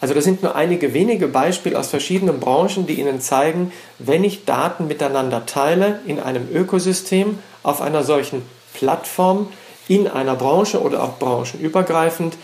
Also 0.00 0.12
das 0.12 0.24
sind 0.24 0.42
nur 0.42 0.54
einige 0.54 0.92
wenige 0.92 1.28
Beispiele 1.28 1.78
aus 1.78 1.88
verschiedenen 1.88 2.40
Branchen, 2.40 2.86
die 2.86 3.00
Ihnen 3.00 3.20
zeigen, 3.20 3.72
wenn 3.98 4.22
ich 4.22 4.44
Daten 4.44 4.86
miteinander 4.86 5.46
teile 5.46 6.00
in 6.06 6.20
einem 6.20 6.48
Ökosystem, 6.52 7.38
auf 7.62 7.80
einer 7.80 8.04
solchen 8.04 8.42
Plattform, 8.74 9.48
in 9.88 10.06
einer 10.06 10.34
Branche 10.34 10.80
oder 10.80 11.02
auch 11.02 11.18
branchenübergreifend, 11.18 12.36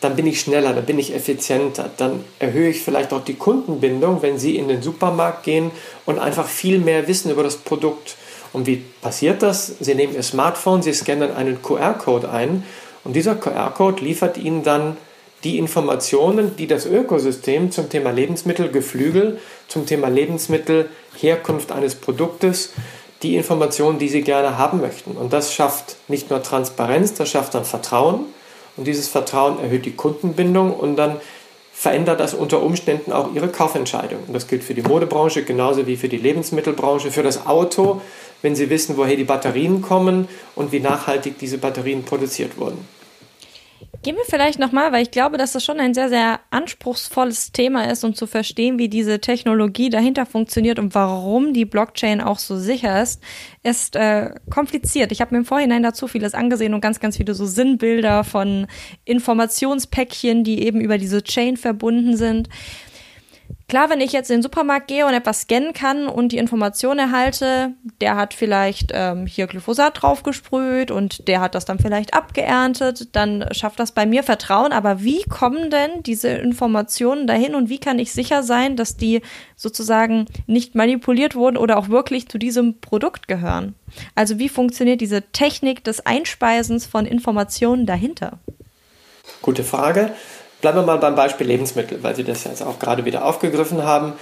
dann 0.00 0.16
bin 0.16 0.26
ich 0.26 0.40
schneller, 0.40 0.72
dann 0.72 0.84
bin 0.84 0.98
ich 0.98 1.14
effizienter, 1.14 1.90
dann 1.96 2.24
erhöhe 2.38 2.70
ich 2.70 2.82
vielleicht 2.82 3.12
auch 3.12 3.24
die 3.24 3.34
Kundenbindung, 3.34 4.22
wenn 4.22 4.38
Sie 4.38 4.56
in 4.56 4.68
den 4.68 4.82
Supermarkt 4.82 5.44
gehen 5.44 5.70
und 6.04 6.18
einfach 6.18 6.46
viel 6.46 6.78
mehr 6.78 7.08
wissen 7.08 7.30
über 7.30 7.42
das 7.42 7.56
Produkt. 7.56 8.16
Und 8.54 8.66
wie 8.66 8.82
passiert 9.02 9.42
das? 9.42 9.74
Sie 9.80 9.94
nehmen 9.94 10.14
Ihr 10.14 10.22
Smartphone, 10.22 10.80
Sie 10.80 10.94
scannen 10.94 11.34
einen 11.34 11.60
QR-Code 11.60 12.30
ein 12.30 12.64
und 13.02 13.14
dieser 13.14 13.34
QR-Code 13.34 14.02
liefert 14.02 14.38
Ihnen 14.38 14.62
dann 14.62 14.96
die 15.42 15.58
Informationen, 15.58 16.56
die 16.56 16.66
das 16.66 16.86
Ökosystem 16.86 17.70
zum 17.70 17.90
Thema 17.90 18.10
Lebensmittelgeflügel, 18.10 19.38
zum 19.68 19.84
Thema 19.84 20.08
Lebensmittelherkunft 20.08 21.70
eines 21.70 21.96
Produktes, 21.96 22.70
die 23.22 23.36
Informationen, 23.36 23.98
die 23.98 24.08
Sie 24.08 24.22
gerne 24.22 24.56
haben 24.56 24.80
möchten. 24.80 25.12
Und 25.12 25.32
das 25.32 25.52
schafft 25.52 25.96
nicht 26.08 26.30
nur 26.30 26.42
Transparenz, 26.42 27.12
das 27.14 27.28
schafft 27.28 27.54
dann 27.54 27.64
Vertrauen. 27.64 28.26
Und 28.76 28.86
dieses 28.86 29.08
Vertrauen 29.08 29.58
erhöht 29.58 29.84
die 29.84 29.94
Kundenbindung 29.94 30.72
und 30.74 30.96
dann 30.96 31.16
verändert 31.84 32.18
das 32.18 32.32
unter 32.32 32.62
Umständen 32.62 33.12
auch 33.12 33.34
Ihre 33.34 33.48
Kaufentscheidung. 33.48 34.20
Und 34.26 34.32
das 34.32 34.46
gilt 34.48 34.64
für 34.64 34.72
die 34.72 34.80
Modebranche 34.80 35.44
genauso 35.44 35.86
wie 35.86 35.98
für 35.98 36.08
die 36.08 36.16
Lebensmittelbranche, 36.16 37.10
für 37.10 37.22
das 37.22 37.46
Auto, 37.46 38.00
wenn 38.40 38.56
Sie 38.56 38.70
wissen, 38.70 38.96
woher 38.96 39.16
die 39.16 39.24
Batterien 39.24 39.82
kommen 39.82 40.26
und 40.54 40.72
wie 40.72 40.80
nachhaltig 40.80 41.38
diese 41.38 41.58
Batterien 41.58 42.02
produziert 42.02 42.56
wurden. 42.56 42.88
Gehen 44.02 44.16
wir 44.16 44.24
vielleicht 44.26 44.58
nochmal, 44.58 44.92
weil 44.92 45.02
ich 45.02 45.10
glaube, 45.10 45.38
dass 45.38 45.52
das 45.52 45.64
schon 45.64 45.80
ein 45.80 45.94
sehr, 45.94 46.10
sehr 46.10 46.40
anspruchsvolles 46.50 47.52
Thema 47.52 47.90
ist, 47.90 48.04
um 48.04 48.14
zu 48.14 48.26
verstehen, 48.26 48.78
wie 48.78 48.88
diese 48.88 49.18
Technologie 49.18 49.88
dahinter 49.88 50.26
funktioniert 50.26 50.78
und 50.78 50.94
warum 50.94 51.54
die 51.54 51.64
Blockchain 51.64 52.20
auch 52.20 52.38
so 52.38 52.58
sicher 52.58 53.02
ist, 53.02 53.22
ist 53.62 53.96
äh, 53.96 54.34
kompliziert. 54.50 55.10
Ich 55.10 55.22
habe 55.22 55.34
mir 55.34 55.38
im 55.38 55.46
Vorhinein 55.46 55.82
dazu 55.82 56.06
vieles 56.06 56.34
angesehen 56.34 56.74
und 56.74 56.82
ganz, 56.82 57.00
ganz 57.00 57.16
viele 57.16 57.34
so 57.34 57.46
Sinnbilder 57.46 58.24
von 58.24 58.66
Informationspäckchen, 59.06 60.44
die 60.44 60.66
eben 60.66 60.82
über 60.82 60.98
diese 60.98 61.22
Chain 61.22 61.56
verbunden 61.56 62.16
sind. 62.16 62.50
Klar, 63.66 63.88
wenn 63.88 64.02
ich 64.02 64.12
jetzt 64.12 64.30
in 64.30 64.36
den 64.36 64.42
Supermarkt 64.42 64.88
gehe 64.88 65.06
und 65.06 65.14
etwas 65.14 65.42
scannen 65.42 65.72
kann 65.72 66.06
und 66.06 66.32
die 66.32 66.38
Information 66.38 66.98
erhalte, 66.98 67.72
der 68.02 68.14
hat 68.14 68.34
vielleicht 68.34 68.90
ähm, 68.92 69.26
hier 69.26 69.46
Glyphosat 69.46 70.02
draufgesprüht 70.02 70.90
und 70.90 71.28
der 71.28 71.40
hat 71.40 71.54
das 71.54 71.64
dann 71.64 71.78
vielleicht 71.78 72.12
abgeerntet, 72.12 73.16
dann 73.16 73.46
schafft 73.52 73.80
das 73.80 73.92
bei 73.92 74.04
mir 74.04 74.22
Vertrauen. 74.22 74.72
Aber 74.72 75.02
wie 75.02 75.22
kommen 75.24 75.70
denn 75.70 76.02
diese 76.02 76.28
Informationen 76.28 77.26
dahin 77.26 77.54
und 77.54 77.70
wie 77.70 77.78
kann 77.78 77.98
ich 77.98 78.12
sicher 78.12 78.42
sein, 78.42 78.76
dass 78.76 78.98
die 78.98 79.22
sozusagen 79.56 80.26
nicht 80.46 80.74
manipuliert 80.74 81.34
wurden 81.34 81.56
oder 81.56 81.78
auch 81.78 81.88
wirklich 81.88 82.28
zu 82.28 82.36
diesem 82.36 82.80
Produkt 82.80 83.28
gehören? 83.28 83.74
Also 84.14 84.38
wie 84.38 84.50
funktioniert 84.50 85.00
diese 85.00 85.22
Technik 85.32 85.82
des 85.84 86.04
Einspeisens 86.04 86.84
von 86.84 87.06
Informationen 87.06 87.86
dahinter? 87.86 88.38
Gute 89.40 89.64
Frage. 89.64 90.12
Bleiben 90.64 90.78
wir 90.78 90.86
mal 90.86 90.96
beim 90.96 91.14
Beispiel 91.14 91.46
Lebensmittel, 91.46 92.02
weil 92.02 92.16
Sie 92.16 92.24
das 92.24 92.44
jetzt 92.44 92.62
auch 92.62 92.78
gerade 92.78 93.04
wieder 93.04 93.26
aufgegriffen 93.26 93.82
haben. 93.82 94.14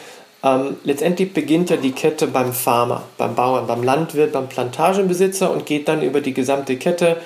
Ähm, 0.42 0.76
letztendlich 0.82 1.32
beginnt 1.32 1.70
ja 1.70 1.76
die 1.76 1.92
Kette 1.92 2.26
beim 2.26 2.52
Farmer, 2.52 3.04
beim 3.16 3.36
Bauern, 3.36 3.68
beim 3.68 3.84
Landwirt, 3.84 4.32
beim 4.32 4.48
Plantagenbesitzer 4.48 5.52
und 5.52 5.66
geht 5.66 5.86
dann 5.86 6.02
über 6.02 6.20
die 6.20 6.34
gesamte 6.34 6.78
Kette. 6.78 7.18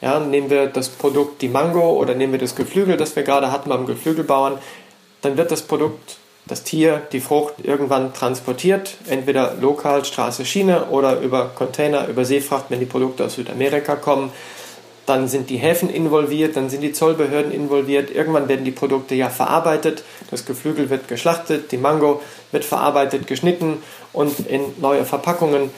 Ja, 0.00 0.20
nehmen 0.20 0.50
wir 0.50 0.68
das 0.68 0.88
Produkt 0.88 1.42
die 1.42 1.48
Mango 1.48 1.94
oder 1.94 2.14
nehmen 2.14 2.30
wir 2.30 2.38
das 2.38 2.54
Geflügel, 2.54 2.96
das 2.96 3.16
wir 3.16 3.24
gerade 3.24 3.50
hatten 3.50 3.70
beim 3.70 3.86
Geflügelbauern, 3.86 4.58
dann 5.22 5.36
wird 5.36 5.50
das 5.50 5.62
Produkt, 5.62 6.18
das 6.46 6.62
Tier, 6.62 7.02
die 7.10 7.18
Frucht 7.18 7.54
irgendwann 7.64 8.14
transportiert, 8.14 8.98
entweder 9.08 9.56
lokal 9.60 10.04
Straße, 10.04 10.44
Schiene 10.44 10.84
oder 10.90 11.18
über 11.18 11.50
Container, 11.56 12.06
über 12.06 12.24
Seefracht, 12.24 12.66
wenn 12.68 12.78
die 12.78 12.86
Produkte 12.86 13.24
aus 13.24 13.34
Südamerika 13.34 13.96
kommen 13.96 14.30
dann 15.06 15.28
sind 15.28 15.50
die 15.50 15.56
Häfen 15.56 15.90
involviert, 15.90 16.56
dann 16.56 16.70
sind 16.70 16.82
die 16.82 16.92
Zollbehörden 16.92 17.52
involviert, 17.52 18.10
irgendwann 18.10 18.48
werden 18.48 18.64
die 18.64 18.70
Produkte 18.70 19.14
ja 19.14 19.28
verarbeitet, 19.28 20.04
das 20.30 20.46
Geflügel 20.46 20.90
wird 20.90 21.08
geschlachtet, 21.08 21.72
die 21.72 21.78
Mango 21.78 22.22
wird 22.52 22.64
verarbeitet, 22.64 23.26
geschnitten 23.26 23.82
und 24.12 24.46
in 24.46 24.62
neue 24.80 25.04
Verpackungen 25.04 25.70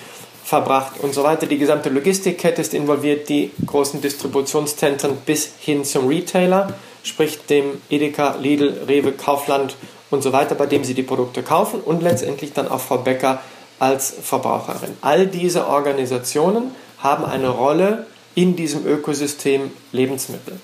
verbracht 0.45 1.00
und 1.00 1.14
so 1.14 1.23
weiter. 1.23 1.47
Die 1.47 1.59
gesamte 1.59 1.88
Logistikkette 1.88 2.61
ist 2.61 2.75
involviert, 2.75 3.29
die 3.29 3.52
großen 3.67 4.00
Distributionszentren 4.00 5.17
bis 5.25 5.52
hin 5.59 5.85
zum 5.85 6.09
Retailer, 6.09 6.75
sprich 7.02 7.38
dem 7.47 7.81
Edeka, 7.88 8.37
Lidl, 8.41 8.83
Rewe, 8.87 9.12
Kaufland 9.12 9.76
und 10.11 10.23
so 10.23 10.33
weiter, 10.33 10.55
bei 10.55 10.67
dem 10.67 10.85
Sie 10.85 10.95
die 10.95 11.02
Produkte 11.02 11.43
kaufen 11.43 11.81
und 11.81 12.02
letztendlich 12.02 12.52
dann 12.52 12.69
auch 12.69 12.81
Frau 12.81 12.99
Becker 12.99 13.41
als 13.79 14.14
Verbraucherin. 14.23 14.97
All 15.00 15.26
diese 15.26 15.67
Organisationen 15.67 16.75
haben 16.99 17.25
eine 17.25 17.49
Rolle 17.49 18.07
in 18.35 18.57
diesem 18.57 18.87
Ökosystem 18.87 19.71
Lebensmittel. 19.93 20.59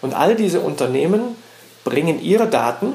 Und 0.00 0.14
all 0.14 0.34
diese 0.34 0.60
Unternehmen 0.60 1.36
bringen 1.84 2.20
ihre 2.20 2.48
Daten 2.48 2.94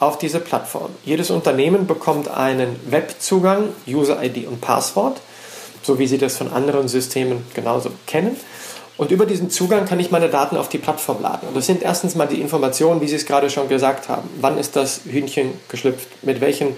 auf 0.00 0.18
diese 0.18 0.40
Plattform. 0.40 0.90
Jedes 1.04 1.30
Unternehmen 1.30 1.86
bekommt 1.86 2.28
einen 2.28 2.76
Webzugang, 2.88 3.70
User-ID 3.88 4.46
und 4.46 4.60
Passwort, 4.60 5.20
so 5.82 5.98
wie 5.98 6.06
Sie 6.06 6.18
das 6.18 6.36
von 6.36 6.52
anderen 6.52 6.88
Systemen 6.88 7.44
genauso 7.54 7.90
kennen. 8.06 8.36
Und 8.96 9.12
über 9.12 9.26
diesen 9.26 9.48
Zugang 9.48 9.86
kann 9.86 10.00
ich 10.00 10.10
meine 10.10 10.28
Daten 10.28 10.56
auf 10.56 10.68
die 10.68 10.78
Plattform 10.78 11.22
laden. 11.22 11.48
Und 11.48 11.56
das 11.56 11.66
sind 11.66 11.82
erstens 11.82 12.16
mal 12.16 12.26
die 12.26 12.40
Informationen, 12.40 13.00
wie 13.00 13.08
Sie 13.08 13.14
es 13.14 13.26
gerade 13.26 13.48
schon 13.48 13.68
gesagt 13.68 14.08
haben. 14.08 14.28
Wann 14.40 14.58
ist 14.58 14.74
das 14.76 15.02
Hühnchen 15.04 15.52
geschlüpft? 15.68 16.08
Mit 16.22 16.40
welchen 16.40 16.76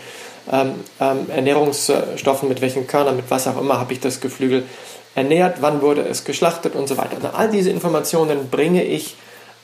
ähm, 0.50 0.74
ähm, 1.00 1.30
Ernährungsstoffen, 1.30 2.48
mit 2.48 2.60
welchen 2.60 2.86
Körnern, 2.86 3.16
mit 3.16 3.30
was 3.30 3.46
auch 3.46 3.58
immer 3.58 3.78
habe 3.78 3.92
ich 3.92 4.00
das 4.00 4.20
Geflügel 4.20 4.64
ernährt, 5.14 5.58
wann 5.60 5.82
wurde 5.82 6.02
es 6.02 6.24
geschlachtet 6.24 6.74
und 6.74 6.88
so 6.88 6.96
weiter. 6.96 7.16
Also 7.16 7.28
all 7.28 7.50
diese 7.50 7.70
Informationen 7.70 8.48
bringe 8.50 8.84
ich 8.84 9.16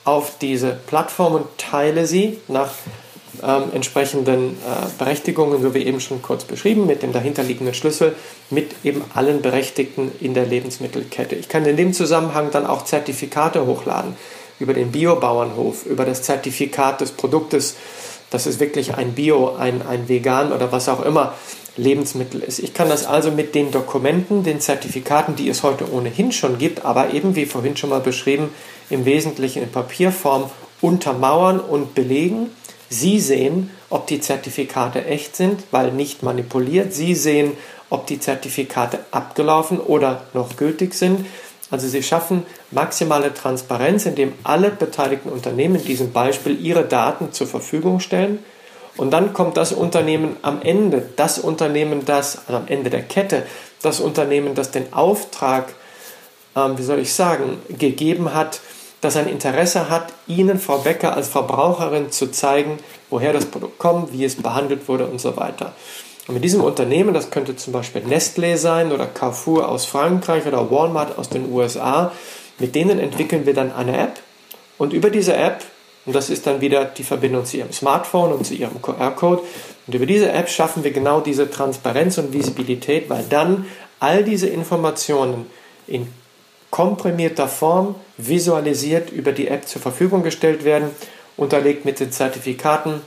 auf 0.03 0.37
diese 0.39 0.77
Plattform 0.87 1.35
und 1.35 1.45
teile 1.57 2.05
sie 2.07 2.39
nach 2.47 2.71
ähm, 3.43 3.63
entsprechenden 3.73 4.51
äh, 4.51 4.87
Berechtigungen, 4.97 5.61
so 5.61 5.73
wie 5.73 5.83
eben 5.83 5.99
schon 5.99 6.21
kurz 6.21 6.43
beschrieben, 6.43 6.85
mit 6.87 7.03
dem 7.03 7.13
dahinterliegenden 7.13 7.75
Schlüssel, 7.75 8.15
mit 8.49 8.71
eben 8.83 9.03
allen 9.13 9.41
Berechtigten 9.41 10.11
in 10.19 10.33
der 10.33 10.45
Lebensmittelkette. 10.45 11.35
Ich 11.35 11.49
kann 11.49 11.65
in 11.65 11.77
dem 11.77 11.93
Zusammenhang 11.93 12.49
dann 12.51 12.65
auch 12.65 12.85
Zertifikate 12.85 13.65
hochladen 13.65 14.15
über 14.59 14.73
den 14.73 14.91
Biobauernhof, 14.91 15.85
über 15.85 16.05
das 16.05 16.23
Zertifikat 16.23 17.01
des 17.01 17.11
Produktes, 17.11 17.75
dass 18.29 18.45
es 18.45 18.59
wirklich 18.59 18.95
ein 18.95 19.13
Bio, 19.13 19.55
ein, 19.55 19.81
ein 19.81 20.09
Vegan 20.09 20.51
oder 20.51 20.71
was 20.71 20.89
auch 20.89 21.03
immer 21.03 21.33
Lebensmittel 21.77 22.41
ist. 22.41 22.59
Ich 22.59 22.73
kann 22.73 22.89
das 22.89 23.05
also 23.05 23.31
mit 23.31 23.55
den 23.55 23.71
Dokumenten, 23.71 24.43
den 24.43 24.59
Zertifikaten, 24.59 25.35
die 25.35 25.47
es 25.47 25.63
heute 25.63 25.91
ohnehin 25.91 26.31
schon 26.31 26.57
gibt, 26.57 26.83
aber 26.83 27.13
eben 27.13 27.35
wie 27.35 27.45
vorhin 27.45 27.77
schon 27.77 27.91
mal 27.91 27.99
beschrieben, 28.01 28.49
im 28.89 29.05
Wesentlichen 29.05 29.63
in 29.63 29.71
Papierform 29.71 30.49
untermauern 30.81 31.59
und 31.59 31.93
belegen. 31.95 32.49
Sie 32.89 33.19
sehen, 33.19 33.69
ob 33.89 34.07
die 34.07 34.21
Zertifikate 34.21 35.05
echt 35.05 35.35
sind, 35.35 35.63
weil 35.71 35.91
nicht 35.91 36.23
manipuliert. 36.23 36.93
Sie 36.93 37.15
sehen, 37.15 37.51
ob 37.89 38.07
die 38.07 38.19
Zertifikate 38.19 38.99
abgelaufen 39.11 39.79
oder 39.79 40.23
noch 40.33 40.55
gültig 40.57 40.93
sind. 40.93 41.25
Also 41.69 41.87
sie 41.87 42.03
schaffen 42.03 42.45
maximale 42.71 43.33
Transparenz, 43.33 44.05
indem 44.05 44.33
alle 44.43 44.69
beteiligten 44.69 45.29
Unternehmen 45.29 45.75
in 45.75 45.85
diesem 45.85 46.11
Beispiel 46.13 46.59
ihre 46.59 46.85
Daten 46.85 47.33
zur 47.33 47.47
Verfügung 47.47 47.99
stellen 47.99 48.39
und 48.97 49.11
dann 49.11 49.33
kommt 49.33 49.57
das 49.57 49.71
Unternehmen 49.71 50.37
am 50.41 50.61
Ende, 50.61 51.07
das 51.15 51.37
Unternehmen, 51.37 52.03
das 52.03 52.39
also 52.47 52.57
am 52.57 52.67
Ende 52.67 52.89
der 52.89 53.03
Kette, 53.03 53.43
das 53.81 53.99
Unternehmen, 53.99 54.55
das 54.55 54.71
den 54.71 54.91
Auftrag, 54.91 55.73
ähm, 56.55 56.77
wie 56.77 56.83
soll 56.83 56.99
ich 56.99 57.13
sagen, 57.13 57.59
gegeben 57.69 58.33
hat, 58.33 58.59
das 58.99 59.15
ein 59.15 59.29
Interesse 59.29 59.89
hat, 59.91 60.11
Ihnen, 60.25 60.59
Frau 60.59 60.79
Becker, 60.79 61.15
als 61.15 61.27
Verbraucherin 61.27 62.11
zu 62.11 62.31
zeigen, 62.31 62.79
woher 63.11 63.31
das 63.31 63.45
Produkt 63.45 63.77
kommt, 63.77 64.11
wie 64.11 64.25
es 64.25 64.35
behandelt 64.35 64.87
wurde 64.87 65.05
und 65.05 65.21
so 65.21 65.37
weiter. 65.37 65.73
Und 66.27 66.35
mit 66.35 66.43
diesem 66.43 66.61
Unternehmen, 66.61 67.13
das 67.13 67.31
könnte 67.31 67.55
zum 67.55 67.73
Beispiel 67.73 68.01
Nestlé 68.01 68.57
sein 68.57 68.91
oder 68.91 69.07
Carrefour 69.07 69.69
aus 69.69 69.85
Frankreich 69.85 70.45
oder 70.45 70.69
Walmart 70.69 71.17
aus 71.17 71.29
den 71.29 71.51
USA, 71.51 72.11
mit 72.59 72.75
denen 72.75 72.99
entwickeln 72.99 73.45
wir 73.45 73.53
dann 73.53 73.71
eine 73.71 73.97
App. 73.97 74.19
Und 74.77 74.93
über 74.93 75.09
diese 75.09 75.35
App 75.35 75.63
und 76.07 76.15
das 76.15 76.29
ist 76.29 76.47
dann 76.47 76.61
wieder 76.61 76.85
die 76.85 77.03
Verbindung 77.03 77.43
zu 77.43 77.57
Ihrem 77.57 77.73
Smartphone 77.73 78.31
und 78.31 78.45
zu 78.45 78.53
Ihrem 78.53 78.81
QR-Code. 78.81 79.41
Und 79.85 79.93
über 79.93 80.05
diese 80.05 80.31
App 80.31 80.49
schaffen 80.49 80.85
wir 80.85 80.91
genau 80.91 81.19
diese 81.19 81.51
Transparenz 81.51 82.17
und 82.17 82.31
Visibilität, 82.31 83.09
weil 83.09 83.25
dann 83.29 83.65
all 83.99 84.23
diese 84.23 84.47
Informationen 84.47 85.47
in 85.85 86.07
komprimierter 86.71 87.49
Form 87.49 87.95
visualisiert 88.15 89.11
über 89.11 89.33
die 89.33 89.49
App 89.49 89.67
zur 89.67 89.81
Verfügung 89.81 90.23
gestellt 90.23 90.63
werden, 90.63 90.91
unterlegt 91.35 91.83
mit 91.83 91.99
den 91.99 92.13
Zertifikaten, 92.13 93.01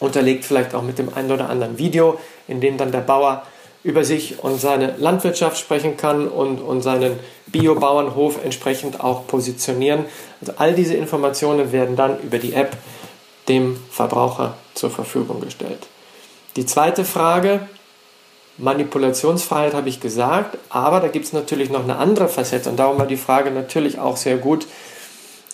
unterlegt 0.00 0.46
vielleicht 0.46 0.74
auch 0.74 0.82
mit 0.82 0.98
dem 0.98 1.12
einen 1.12 1.30
oder 1.30 1.50
anderen 1.50 1.76
Video, 1.76 2.18
in 2.48 2.60
dem 2.60 2.76
dann 2.76 2.92
der 2.92 3.00
Bauer 3.00 3.44
über 3.82 4.02
sich 4.02 4.42
und 4.42 4.60
seine 4.60 4.96
Landwirtschaft 4.96 5.58
sprechen 5.58 5.96
kann 5.96 6.26
und, 6.26 6.58
und 6.60 6.80
seinen 6.80 7.18
Biobauernhof 7.46 8.42
entsprechend 8.42 9.00
auch 9.00 9.26
positionieren. 9.26 10.06
Also 10.40 10.54
all 10.56 10.74
diese 10.74 10.94
Informationen 10.94 11.70
werden 11.70 11.94
dann 11.94 12.18
über 12.20 12.38
die 12.38 12.54
App 12.54 12.76
dem 13.48 13.76
Verbraucher 13.90 14.56
zur 14.72 14.90
Verfügung 14.90 15.40
gestellt. 15.40 15.86
Die 16.56 16.64
zweite 16.64 17.04
Frage, 17.04 17.68
Manipulationsfreiheit 18.56 19.74
habe 19.74 19.88
ich 19.88 20.00
gesagt, 20.00 20.56
aber 20.70 21.00
da 21.00 21.08
gibt 21.08 21.26
es 21.26 21.32
natürlich 21.32 21.70
noch 21.70 21.82
eine 21.82 21.96
andere 21.96 22.28
Facette 22.28 22.70
und 22.70 22.76
darum 22.76 22.98
war 22.98 23.06
die 23.06 23.16
Frage 23.16 23.50
natürlich 23.50 23.98
auch 23.98 24.16
sehr 24.16 24.38
gut. 24.38 24.66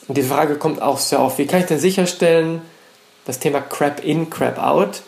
Und 0.07 0.17
die 0.17 0.23
Frage 0.23 0.57
kommt 0.57 0.83
auch 0.83 0.99
sehr 0.99 1.21
oft, 1.21 1.39
wie 1.39 1.47
kann 1.47 1.61
ich 1.61 1.67
denn 1.67 1.79
sicherstellen, 1.79 2.63
das 3.25 3.39
Thema 3.39 3.61
Crap 3.61 4.05
in, 4.05 4.31
Crap 4.31 4.59
out, 4.59 5.03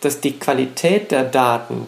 dass 0.00 0.20
die 0.20 0.38
Qualität 0.38 1.10
der 1.10 1.24
Daten, 1.24 1.86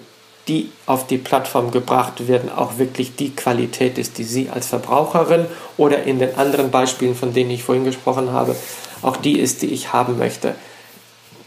die 0.49 0.71
auf 0.87 1.07
die 1.07 1.19
Plattform 1.19 1.71
gebracht 1.71 2.27
werden, 2.27 2.51
auch 2.51 2.79
wirklich 2.79 3.15
die 3.15 3.35
Qualität 3.35 3.99
ist, 3.99 4.19
die 4.19 4.25
Sie 4.25 4.51
als 4.51 4.67
Verbraucherin 4.67 5.47
oder 5.77 6.03
in 6.03 6.19
den 6.19 6.35
anderen 6.37 6.71
Beispielen, 6.71 7.15
von 7.15 7.33
denen 7.33 7.51
ich 7.51 7.63
vorhin 7.63 7.85
gesprochen 7.85 8.33
habe, 8.33 8.57
auch 9.03 9.17
die 9.17 9.39
ist, 9.39 9.63
die 9.63 9.73
ich 9.73 9.93
haben 9.93 10.19
möchte. 10.19 10.55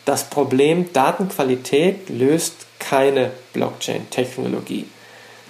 Das 0.05 0.25
Problem 0.29 0.91
Datenqualität 0.93 2.09
löst 2.09 2.65
keine 2.79 3.31
Blockchain-Technologie. 3.53 4.85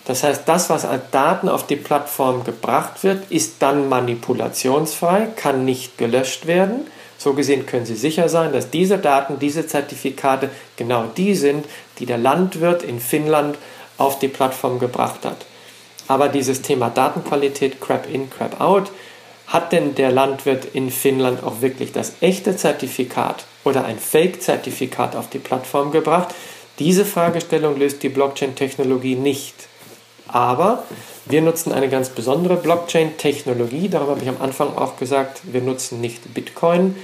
Das 0.05 0.23
heißt, 0.23 0.43
das, 0.45 0.69
was 0.69 0.85
an 0.85 1.01
Daten 1.11 1.47
auf 1.47 1.65
die 1.65 1.77
Plattform 1.77 2.43
gebracht 2.43 3.03
wird, 3.03 3.31
ist 3.31 3.55
dann 3.59 3.87
manipulationsfrei, 3.87 5.29
kann 5.35 5.63
nicht 5.63 5.97
gelöscht 5.97 6.45
werden. 6.45 6.87
So 7.23 7.31
gesehen 7.31 7.65
können 7.65 7.85
Sie 7.85 7.95
sicher 7.95 8.27
sein, 8.27 8.51
dass 8.51 8.69
diese 8.69 8.97
Daten, 8.97 9.39
diese 9.39 9.65
Zertifikate 9.65 10.49
genau 10.75 11.05
die 11.05 11.35
sind, 11.35 11.65
die 11.97 12.05
der 12.05 12.17
Landwirt 12.17 12.83
in 12.83 12.99
Finnland 12.99 13.57
auf 13.97 14.19
die 14.19 14.27
Plattform 14.27 14.77
gebracht 14.77 15.23
hat. 15.23 15.45
Aber 16.09 16.27
dieses 16.27 16.63
Thema 16.63 16.89
Datenqualität, 16.89 17.79
Crap 17.79 18.13
in, 18.13 18.29
Crap 18.29 18.59
out, 18.59 18.91
hat 19.47 19.71
denn 19.71 19.95
der 19.95 20.11
Landwirt 20.11 20.65
in 20.73 20.91
Finnland 20.91 21.43
auch 21.43 21.61
wirklich 21.61 21.93
das 21.93 22.15
echte 22.19 22.57
Zertifikat 22.57 23.45
oder 23.63 23.85
ein 23.85 23.99
Fake-Zertifikat 23.99 25.15
auf 25.15 25.29
die 25.29 25.39
Plattform 25.39 25.91
gebracht? 25.93 26.35
Diese 26.79 27.05
Fragestellung 27.05 27.79
löst 27.79 28.03
die 28.03 28.09
Blockchain-Technologie 28.09 29.15
nicht. 29.15 29.55
Aber 30.27 30.83
wir 31.25 31.41
nutzen 31.41 31.71
eine 31.71 31.89
ganz 31.89 32.09
besondere 32.09 32.55
Blockchain-Technologie. 32.55 33.89
Darüber 33.89 34.11
habe 34.11 34.21
ich 34.21 34.29
am 34.29 34.41
Anfang 34.41 34.75
auch 34.75 34.97
gesagt, 34.97 35.41
wir 35.43 35.61
nutzen 35.61 36.01
nicht 36.01 36.33
Bitcoin. 36.33 36.95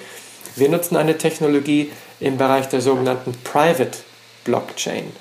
Wir 0.55 0.69
nutzen 0.69 0.95
eine 0.95 1.17
Technologie 1.17 1.91
im 2.19 2.37
Bereich 2.37 2.67
der 2.69 2.81
sogenannten 2.81 3.33
Private 3.43 3.97
Blockchain. 4.43 5.11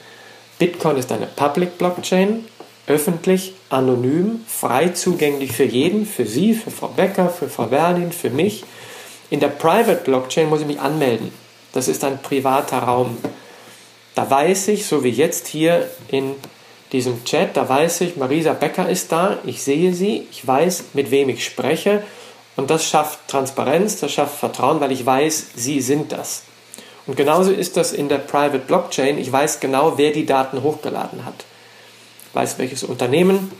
Bitcoin 0.58 0.96
ist 0.96 1.12
eine 1.12 1.26
Public 1.26 1.78
Blockchain, 1.78 2.44
öffentlich, 2.88 3.54
anonym, 3.70 4.40
frei 4.48 4.88
zugänglich 4.88 5.52
für 5.52 5.64
jeden, 5.64 6.06
für 6.06 6.26
Sie, 6.26 6.54
für 6.54 6.70
Frau 6.70 6.88
Becker, 6.88 7.28
für 7.28 7.48
Frau 7.48 7.66
Berlin, 7.66 8.10
für 8.10 8.30
mich. 8.30 8.64
In 9.30 9.40
der 9.40 9.48
Private 9.48 10.02
Blockchain 10.04 10.48
muss 10.48 10.62
ich 10.62 10.66
mich 10.66 10.80
anmelden. 10.80 11.30
Das 11.72 11.86
ist 11.86 12.02
ein 12.02 12.20
privater 12.22 12.78
Raum. 12.78 13.18
Da 14.14 14.28
weiß 14.28 14.68
ich, 14.68 14.86
so 14.86 15.04
wie 15.04 15.10
jetzt 15.10 15.46
hier 15.46 15.88
in 16.08 16.34
diesem 16.92 17.24
Chat, 17.24 17.56
da 17.56 17.68
weiß 17.68 18.00
ich, 18.02 18.16
Marisa 18.16 18.52
Becker 18.52 18.88
ist 18.88 19.12
da, 19.12 19.38
ich 19.44 19.62
sehe 19.62 19.92
sie, 19.92 20.26
ich 20.30 20.46
weiß, 20.46 20.84
mit 20.94 21.10
wem 21.10 21.28
ich 21.28 21.44
spreche 21.44 22.02
und 22.56 22.70
das 22.70 22.84
schafft 22.84 23.28
Transparenz, 23.28 24.00
das 24.00 24.12
schafft 24.12 24.38
Vertrauen, 24.38 24.80
weil 24.80 24.92
ich 24.92 25.04
weiß, 25.04 25.50
sie 25.54 25.80
sind 25.80 26.12
das. 26.12 26.42
Und 27.06 27.16
genauso 27.16 27.50
ist 27.50 27.76
das 27.76 27.92
in 27.92 28.08
der 28.08 28.18
Private 28.18 28.58
Blockchain, 28.58 29.18
ich 29.18 29.30
weiß 29.30 29.60
genau, 29.60 29.96
wer 29.96 30.12
die 30.12 30.26
Daten 30.26 30.62
hochgeladen 30.62 31.24
hat. 31.24 31.44
Ich 32.28 32.34
weiß, 32.34 32.58
welches 32.58 32.84
Unternehmen, 32.84 33.50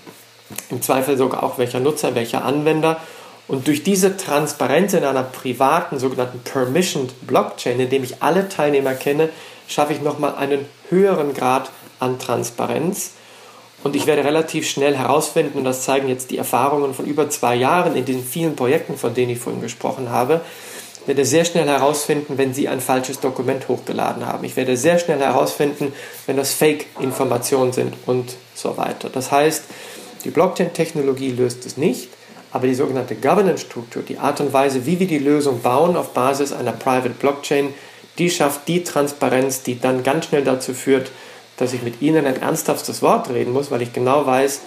im 0.70 0.82
Zweifel 0.82 1.16
sogar 1.16 1.42
auch 1.42 1.58
welcher 1.58 1.80
Nutzer, 1.80 2.14
welcher 2.14 2.44
Anwender. 2.44 3.00
Und 3.46 3.66
durch 3.66 3.82
diese 3.82 4.16
Transparenz 4.16 4.92
in 4.92 5.04
einer 5.04 5.22
privaten, 5.22 5.98
sogenannten 5.98 6.40
Permissioned 6.40 7.26
Blockchain, 7.26 7.80
in 7.80 7.88
dem 7.88 8.04
ich 8.04 8.22
alle 8.22 8.48
Teilnehmer 8.48 8.94
kenne, 8.94 9.30
schaffe 9.66 9.92
ich 9.92 10.02
nochmal 10.02 10.34
einen 10.34 10.66
höheren 10.90 11.34
Grad 11.34 11.70
an 12.00 12.18
Transparenz. 12.18 13.12
Und 13.84 13.94
ich 13.94 14.06
werde 14.06 14.24
relativ 14.24 14.68
schnell 14.68 14.96
herausfinden, 14.96 15.58
und 15.58 15.64
das 15.64 15.84
zeigen 15.84 16.08
jetzt 16.08 16.30
die 16.30 16.38
Erfahrungen 16.38 16.94
von 16.94 17.06
über 17.06 17.30
zwei 17.30 17.54
Jahren 17.54 17.94
in 17.94 18.04
den 18.04 18.24
vielen 18.24 18.56
Projekten, 18.56 18.96
von 18.96 19.14
denen 19.14 19.30
ich 19.30 19.38
vorhin 19.38 19.62
gesprochen 19.62 20.10
habe, 20.10 20.40
werde 21.06 21.24
sehr 21.24 21.44
schnell 21.44 21.66
herausfinden, 21.66 22.36
wenn 22.36 22.52
Sie 22.52 22.68
ein 22.68 22.80
falsches 22.80 23.18
Dokument 23.20 23.68
hochgeladen 23.68 24.26
haben. 24.26 24.44
Ich 24.44 24.56
werde 24.56 24.76
sehr 24.76 24.98
schnell 24.98 25.20
herausfinden, 25.20 25.92
wenn 26.26 26.36
das 26.36 26.52
Fake-Informationen 26.52 27.72
sind 27.72 27.94
und 28.06 28.36
so 28.54 28.76
weiter. 28.76 29.08
Das 29.08 29.32
heißt, 29.32 29.64
die 30.24 30.30
Blockchain-Technologie 30.30 31.30
löst 31.30 31.64
es 31.64 31.76
nicht, 31.76 32.08
aber 32.52 32.66
die 32.66 32.74
sogenannte 32.74 33.14
Governance-Struktur, 33.14 34.02
die 34.02 34.18
Art 34.18 34.40
und 34.40 34.52
Weise, 34.52 34.84
wie 34.84 35.00
wir 35.00 35.06
die 35.06 35.18
Lösung 35.18 35.62
bauen 35.62 35.96
auf 35.96 36.12
Basis 36.12 36.52
einer 36.52 36.72
Private 36.72 37.10
Blockchain, 37.10 37.72
die 38.18 38.30
schafft 38.30 38.68
die 38.68 38.84
Transparenz, 38.84 39.62
die 39.62 39.80
dann 39.80 40.02
ganz 40.02 40.26
schnell 40.26 40.44
dazu 40.44 40.74
führt, 40.74 41.10
dass 41.58 41.72
ich 41.72 41.82
mit 41.82 42.00
Ihnen 42.00 42.26
ein 42.26 42.40
ernsthaftes 42.40 43.02
Wort 43.02 43.28
reden 43.30 43.52
muss, 43.52 43.70
weil 43.70 43.82
ich 43.82 43.92
genau 43.92 44.24
weiß, 44.24 44.60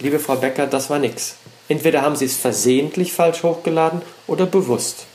liebe 0.00 0.18
Frau 0.18 0.36
Becker, 0.36 0.66
das 0.66 0.90
war 0.90 0.98
nichts. 0.98 1.36
Entweder 1.68 2.02
haben 2.02 2.16
Sie 2.16 2.24
es 2.24 2.36
versehentlich 2.36 3.12
falsch 3.12 3.42
hochgeladen 3.42 4.02
oder 4.26 4.46
bewusst. 4.46 5.06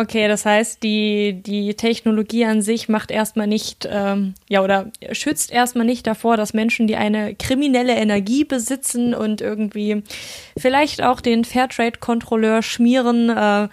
Okay, 0.00 0.28
das 0.28 0.46
heißt, 0.46 0.82
die, 0.82 1.42
die 1.42 1.74
Technologie 1.74 2.46
an 2.46 2.62
sich 2.62 2.88
macht 2.88 3.10
erstmal 3.10 3.46
nicht, 3.46 3.86
ähm, 3.90 4.32
ja, 4.48 4.62
oder 4.62 4.90
schützt 5.12 5.52
erstmal 5.52 5.84
nicht 5.84 6.06
davor, 6.06 6.38
dass 6.38 6.54
Menschen, 6.54 6.86
die 6.86 6.96
eine 6.96 7.34
kriminelle 7.34 7.94
Energie 7.94 8.44
besitzen 8.44 9.14
und 9.14 9.42
irgendwie 9.42 10.02
vielleicht 10.58 11.02
auch 11.02 11.20
den 11.20 11.44
Fairtrade-Kontrolleur 11.44 12.62
schmieren, 12.62 13.28
äh, 13.28 13.68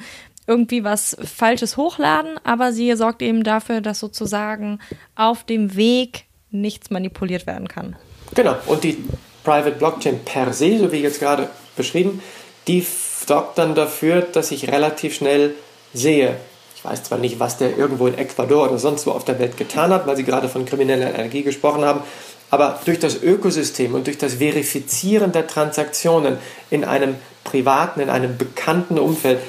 irgendwie 0.48 0.84
was 0.84 1.16
Falsches 1.22 1.78
hochladen, 1.78 2.40
aber 2.44 2.74
sie 2.74 2.94
sorgt 2.96 3.22
eben 3.22 3.44
dafür, 3.44 3.80
dass 3.80 4.00
sozusagen 4.00 4.80
auf 5.16 5.46
dem 5.46 5.78
Weg 5.78 6.27
nichts 6.52 6.90
manipuliert 6.90 7.48
werden 7.48 7.68
kann. 7.68 7.96
Genau, 8.36 8.56
und 8.68 8.84
die 8.84 9.04
Private 9.44 9.72
Blockchain 9.72 10.20
per 10.26 10.54
se, 10.54 10.78
so 10.80 10.92
wie 10.92 10.98
jetzt 10.98 11.20
gerade 11.20 11.50
beschrieben, 11.76 12.22
die 12.68 12.86
sorgt 13.26 13.58
dann 13.58 13.76
dafür, 13.76 14.22
dass 14.22 14.52
ich 14.52 14.70
relativ 14.70 15.16
schnell 15.16 15.56
sehe, 15.94 16.38
ich 16.76 16.86
weiß 16.86 17.04
zwar 17.04 17.18
nicht, 17.18 17.40
was 17.40 17.58
der 17.58 17.76
irgendwo 17.78 18.08
in 18.08 18.18
Ecuador 18.18 18.68
oder 18.70 18.78
sonst 18.78 19.08
wo 19.08 19.12
auf 19.12 19.26
der 19.26 19.40
Welt 19.40 19.58
getan 19.58 19.92
hat, 19.92 20.06
weil 20.06 20.16
Sie 20.16 20.24
gerade 20.24 20.48
von 20.48 20.66
krimineller 20.66 21.14
Energie 21.14 21.44
gesprochen 21.44 21.84
haben, 21.84 22.02
aber 22.50 22.80
durch 22.86 23.00
das 23.00 23.22
Ökosystem 23.22 23.94
und 23.94 24.08
durch 24.08 24.18
das 24.18 24.36
Verifizieren 24.36 25.32
der 25.32 25.48
Transaktionen 25.48 26.38
in 26.70 26.86
einem 26.86 27.16
privaten, 27.44 28.00
in 28.00 28.10
einem 28.10 28.38
bekannten 28.38 29.00
Umfeld 29.00 29.40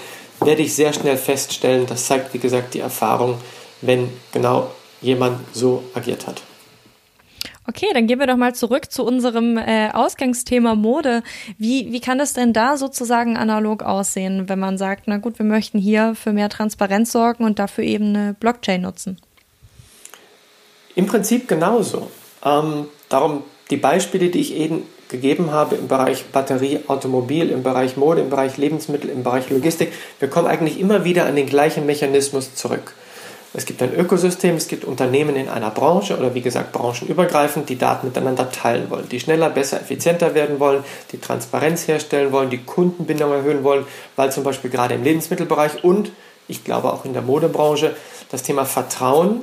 werde 0.41 0.63
ich 0.63 0.75
sehr 0.75 0.93
schnell 0.93 1.17
feststellen, 1.17 1.87
das 1.87 2.07
zeigt 2.07 2.33
wie 2.33 2.39
gesagt 2.39 2.75
die 2.75 2.81
Erfahrung, 2.81 3.39
wenn 3.83 4.09
genau 4.33 4.71
jemand 5.01 5.41
so 5.53 5.85
agiert 5.95 6.27
hat. 6.27 6.43
Okay, 7.69 7.89
dann 7.93 8.07
gehen 8.07 8.19
wir 8.19 8.27
doch 8.27 8.39
mal 8.39 8.55
zurück 8.55 8.91
zu 8.91 9.05
unserem 9.05 9.59
äh, 9.59 9.91
Ausgangsthema 9.93 10.75
Mode. 10.75 11.23
Wie, 11.59 11.93
wie 11.93 12.01
kann 12.01 12.17
das 12.17 12.33
denn 12.33 12.55
da 12.55 12.79
sozusagen 12.79 13.37
analog 13.37 13.83
aussehen, 13.83 14.49
wenn 14.49 14.59
man 14.59 14.79
sagt, 14.79 15.03
na 15.05 15.19
gut, 15.19 15.39
wir 15.39 15.45
möchten 15.45 15.79
hier 15.79 16.15
für 16.15 16.33
mehr 16.33 16.49
Transparenz 16.49 17.13
sorgen 17.13 17.45
und 17.45 17.59
dafür 17.59 17.85
eben 17.85 18.17
eine 18.17 18.35
Blockchain 18.41 18.81
nutzen? 18.81 19.19
Im 20.95 21.05
Prinzip 21.05 21.47
genauso. 21.47 22.11
Ähm, 22.43 22.87
darum 23.11 23.43
die 23.69 23.77
Beispiele, 23.77 24.31
die 24.31 24.41
ich 24.41 24.55
eben 24.55 24.85
gegeben 25.11 25.51
habe 25.51 25.77
im 25.77 25.89
Bereich 25.89 26.25
Batterie, 26.25 26.81
Automobil, 26.87 27.51
im 27.51 27.63
Bereich 27.63 27.99
Mode, 27.99 28.23
im 28.23 28.31
Bereich 28.31 28.57
Lebensmittel, 28.57 29.11
im 29.11 29.23
Bereich 29.23 29.51
Logistik, 29.51 29.93
wir 30.21 30.29
kommen 30.29 30.47
eigentlich 30.47 30.81
immer 30.81 31.05
wieder 31.05 31.27
an 31.27 31.37
den 31.37 31.47
gleichen 31.47 31.85
Mechanismus 31.85 32.55
zurück. 32.55 32.95
Es 33.55 33.65
gibt 33.65 33.83
ein 33.83 33.95
Ökosystem, 33.95 34.57
es 34.57 34.69
gibt 34.69 34.85
Unternehmen 34.85 35.35
in 35.35 35.49
einer 35.49 35.71
Branche 35.71 36.19
oder 36.19 36.35
wie 36.35 36.43
gesagt 36.43 36.73
branchenübergreifend, 36.73 37.69
die 37.69 37.79
Daten 37.79 38.09
miteinander 38.09 38.51
teilen 38.53 38.91
wollen, 38.91 39.09
die 39.09 39.21
schneller, 39.21 39.49
besser, 39.49 39.81
effizienter 39.81 40.35
werden 40.35 40.61
wollen, 40.61 40.85
die 41.13 41.19
Transparenz 41.19 41.89
herstellen 41.89 42.31
wollen, 42.31 42.51
die 42.51 42.59
Kundenbindung 42.59 43.33
erhöhen 43.33 43.65
wollen, 43.65 43.87
weil 44.17 44.31
zum 44.33 44.45
Beispiel 44.45 44.71
gerade 44.71 44.95
im 44.95 45.03
Lebensmittelbereich 45.03 45.83
und 45.83 46.13
ich 46.47 46.63
glaube 46.63 46.93
auch 46.93 47.07
in 47.07 47.15
der 47.15 47.23
Modebranche 47.23 47.97
das 48.31 48.43
Thema 48.43 48.67
Vertrauen 48.67 49.41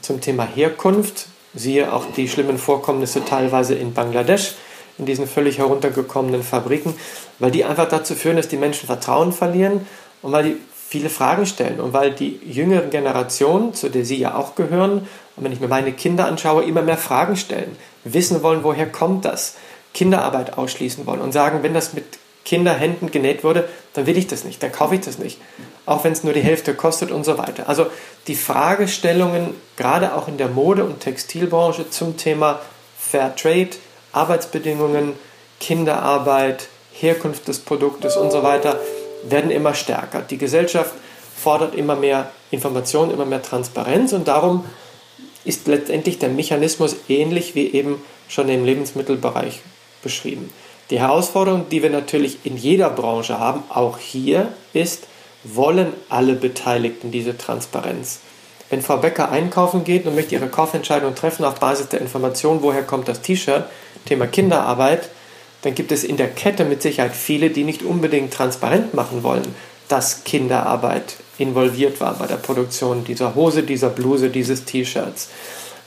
zum 0.00 0.20
Thema 0.20 0.44
Herkunft, 0.44 1.26
siehe 1.54 1.92
auch 1.92 2.06
die 2.16 2.28
schlimmen 2.28 2.58
Vorkommnisse 2.58 3.24
teilweise 3.24 3.76
in 3.76 3.94
Bangladesch, 3.94 4.54
in 4.98 5.06
diesen 5.06 5.28
völlig 5.28 5.58
heruntergekommenen 5.58 6.42
Fabriken, 6.42 6.94
weil 7.38 7.52
die 7.52 7.64
einfach 7.64 7.88
dazu 7.88 8.14
führen, 8.14 8.36
dass 8.36 8.48
die 8.48 8.56
Menschen 8.56 8.86
Vertrauen 8.86 9.32
verlieren 9.32 9.86
und 10.22 10.32
weil 10.32 10.44
die 10.44 10.56
viele 10.94 11.10
Fragen 11.10 11.44
stellen 11.44 11.80
und 11.80 11.92
weil 11.92 12.12
die 12.12 12.38
jüngeren 12.46 12.88
Generationen, 12.88 13.74
zu 13.74 13.88
der 13.88 14.04
Sie 14.04 14.16
ja 14.16 14.36
auch 14.36 14.54
gehören, 14.54 15.08
und 15.34 15.44
wenn 15.44 15.50
ich 15.50 15.58
mir 15.58 15.66
meine 15.66 15.90
Kinder 15.90 16.26
anschaue, 16.26 16.62
immer 16.62 16.82
mehr 16.82 16.96
Fragen 16.96 17.34
stellen, 17.34 17.76
wissen 18.04 18.44
wollen, 18.44 18.62
woher 18.62 18.86
kommt 18.86 19.24
das, 19.24 19.56
Kinderarbeit 19.92 20.56
ausschließen 20.56 21.04
wollen 21.04 21.20
und 21.20 21.32
sagen, 21.32 21.64
wenn 21.64 21.74
das 21.74 21.94
mit 21.94 22.04
Kinderhänden 22.44 23.10
genäht 23.10 23.42
wurde, 23.42 23.68
dann 23.94 24.06
will 24.06 24.16
ich 24.16 24.28
das 24.28 24.44
nicht, 24.44 24.62
dann 24.62 24.70
kaufe 24.70 24.94
ich 24.94 25.00
das 25.00 25.18
nicht, 25.18 25.40
auch 25.84 26.04
wenn 26.04 26.12
es 26.12 26.22
nur 26.22 26.32
die 26.32 26.42
Hälfte 26.42 26.74
kostet 26.74 27.10
und 27.10 27.24
so 27.24 27.38
weiter. 27.38 27.68
Also 27.68 27.86
die 28.28 28.36
Fragestellungen, 28.36 29.50
gerade 29.76 30.14
auch 30.14 30.28
in 30.28 30.36
der 30.36 30.48
Mode- 30.48 30.84
und 30.84 31.00
Textilbranche 31.00 31.90
zum 31.90 32.16
Thema 32.16 32.60
Fair 32.96 33.34
Trade, 33.34 33.70
Arbeitsbedingungen, 34.12 35.14
Kinderarbeit, 35.58 36.68
Herkunft 36.92 37.48
des 37.48 37.58
Produktes 37.58 38.16
und 38.16 38.30
so 38.30 38.44
weiter 38.44 38.78
werden 39.28 39.50
immer 39.50 39.74
stärker. 39.74 40.22
Die 40.22 40.38
Gesellschaft 40.38 40.94
fordert 41.36 41.74
immer 41.74 41.96
mehr 41.96 42.30
Information, 42.50 43.10
immer 43.10 43.26
mehr 43.26 43.42
Transparenz 43.42 44.12
und 44.12 44.28
darum 44.28 44.64
ist 45.44 45.66
letztendlich 45.66 46.18
der 46.18 46.30
Mechanismus 46.30 46.96
ähnlich 47.08 47.54
wie 47.54 47.72
eben 47.72 48.02
schon 48.28 48.48
im 48.48 48.64
Lebensmittelbereich 48.64 49.60
beschrieben. 50.02 50.50
Die 50.90 51.00
Herausforderung, 51.00 51.66
die 51.70 51.82
wir 51.82 51.90
natürlich 51.90 52.38
in 52.44 52.56
jeder 52.56 52.90
Branche 52.90 53.38
haben, 53.38 53.62
auch 53.68 53.98
hier, 53.98 54.52
ist, 54.72 55.04
wollen 55.42 55.92
alle 56.08 56.34
Beteiligten 56.34 57.10
diese 57.10 57.36
Transparenz? 57.36 58.20
Wenn 58.70 58.82
Frau 58.82 58.96
Becker 58.96 59.30
einkaufen 59.30 59.84
geht 59.84 60.06
und 60.06 60.14
möchte 60.14 60.34
ihre 60.34 60.48
Kaufentscheidung 60.48 61.14
treffen 61.14 61.44
auf 61.44 61.60
Basis 61.60 61.88
der 61.88 62.00
Information, 62.00 62.62
woher 62.62 62.82
kommt 62.82 63.08
das 63.08 63.20
T-Shirt, 63.20 63.66
Thema 64.06 64.26
Kinderarbeit, 64.26 65.10
dann 65.64 65.74
gibt 65.74 65.92
es 65.92 66.04
in 66.04 66.18
der 66.18 66.28
Kette 66.28 66.66
mit 66.66 66.82
Sicherheit 66.82 67.16
viele, 67.16 67.48
die 67.48 67.64
nicht 67.64 67.82
unbedingt 67.82 68.34
transparent 68.34 68.92
machen 68.92 69.22
wollen, 69.22 69.54
dass 69.88 70.22
Kinderarbeit 70.24 71.16
involviert 71.38 72.00
war 72.02 72.14
bei 72.18 72.26
der 72.26 72.36
Produktion 72.36 73.02
dieser 73.04 73.34
Hose, 73.34 73.62
dieser 73.62 73.88
Bluse, 73.88 74.28
dieses 74.28 74.66
T-Shirts. 74.66 75.30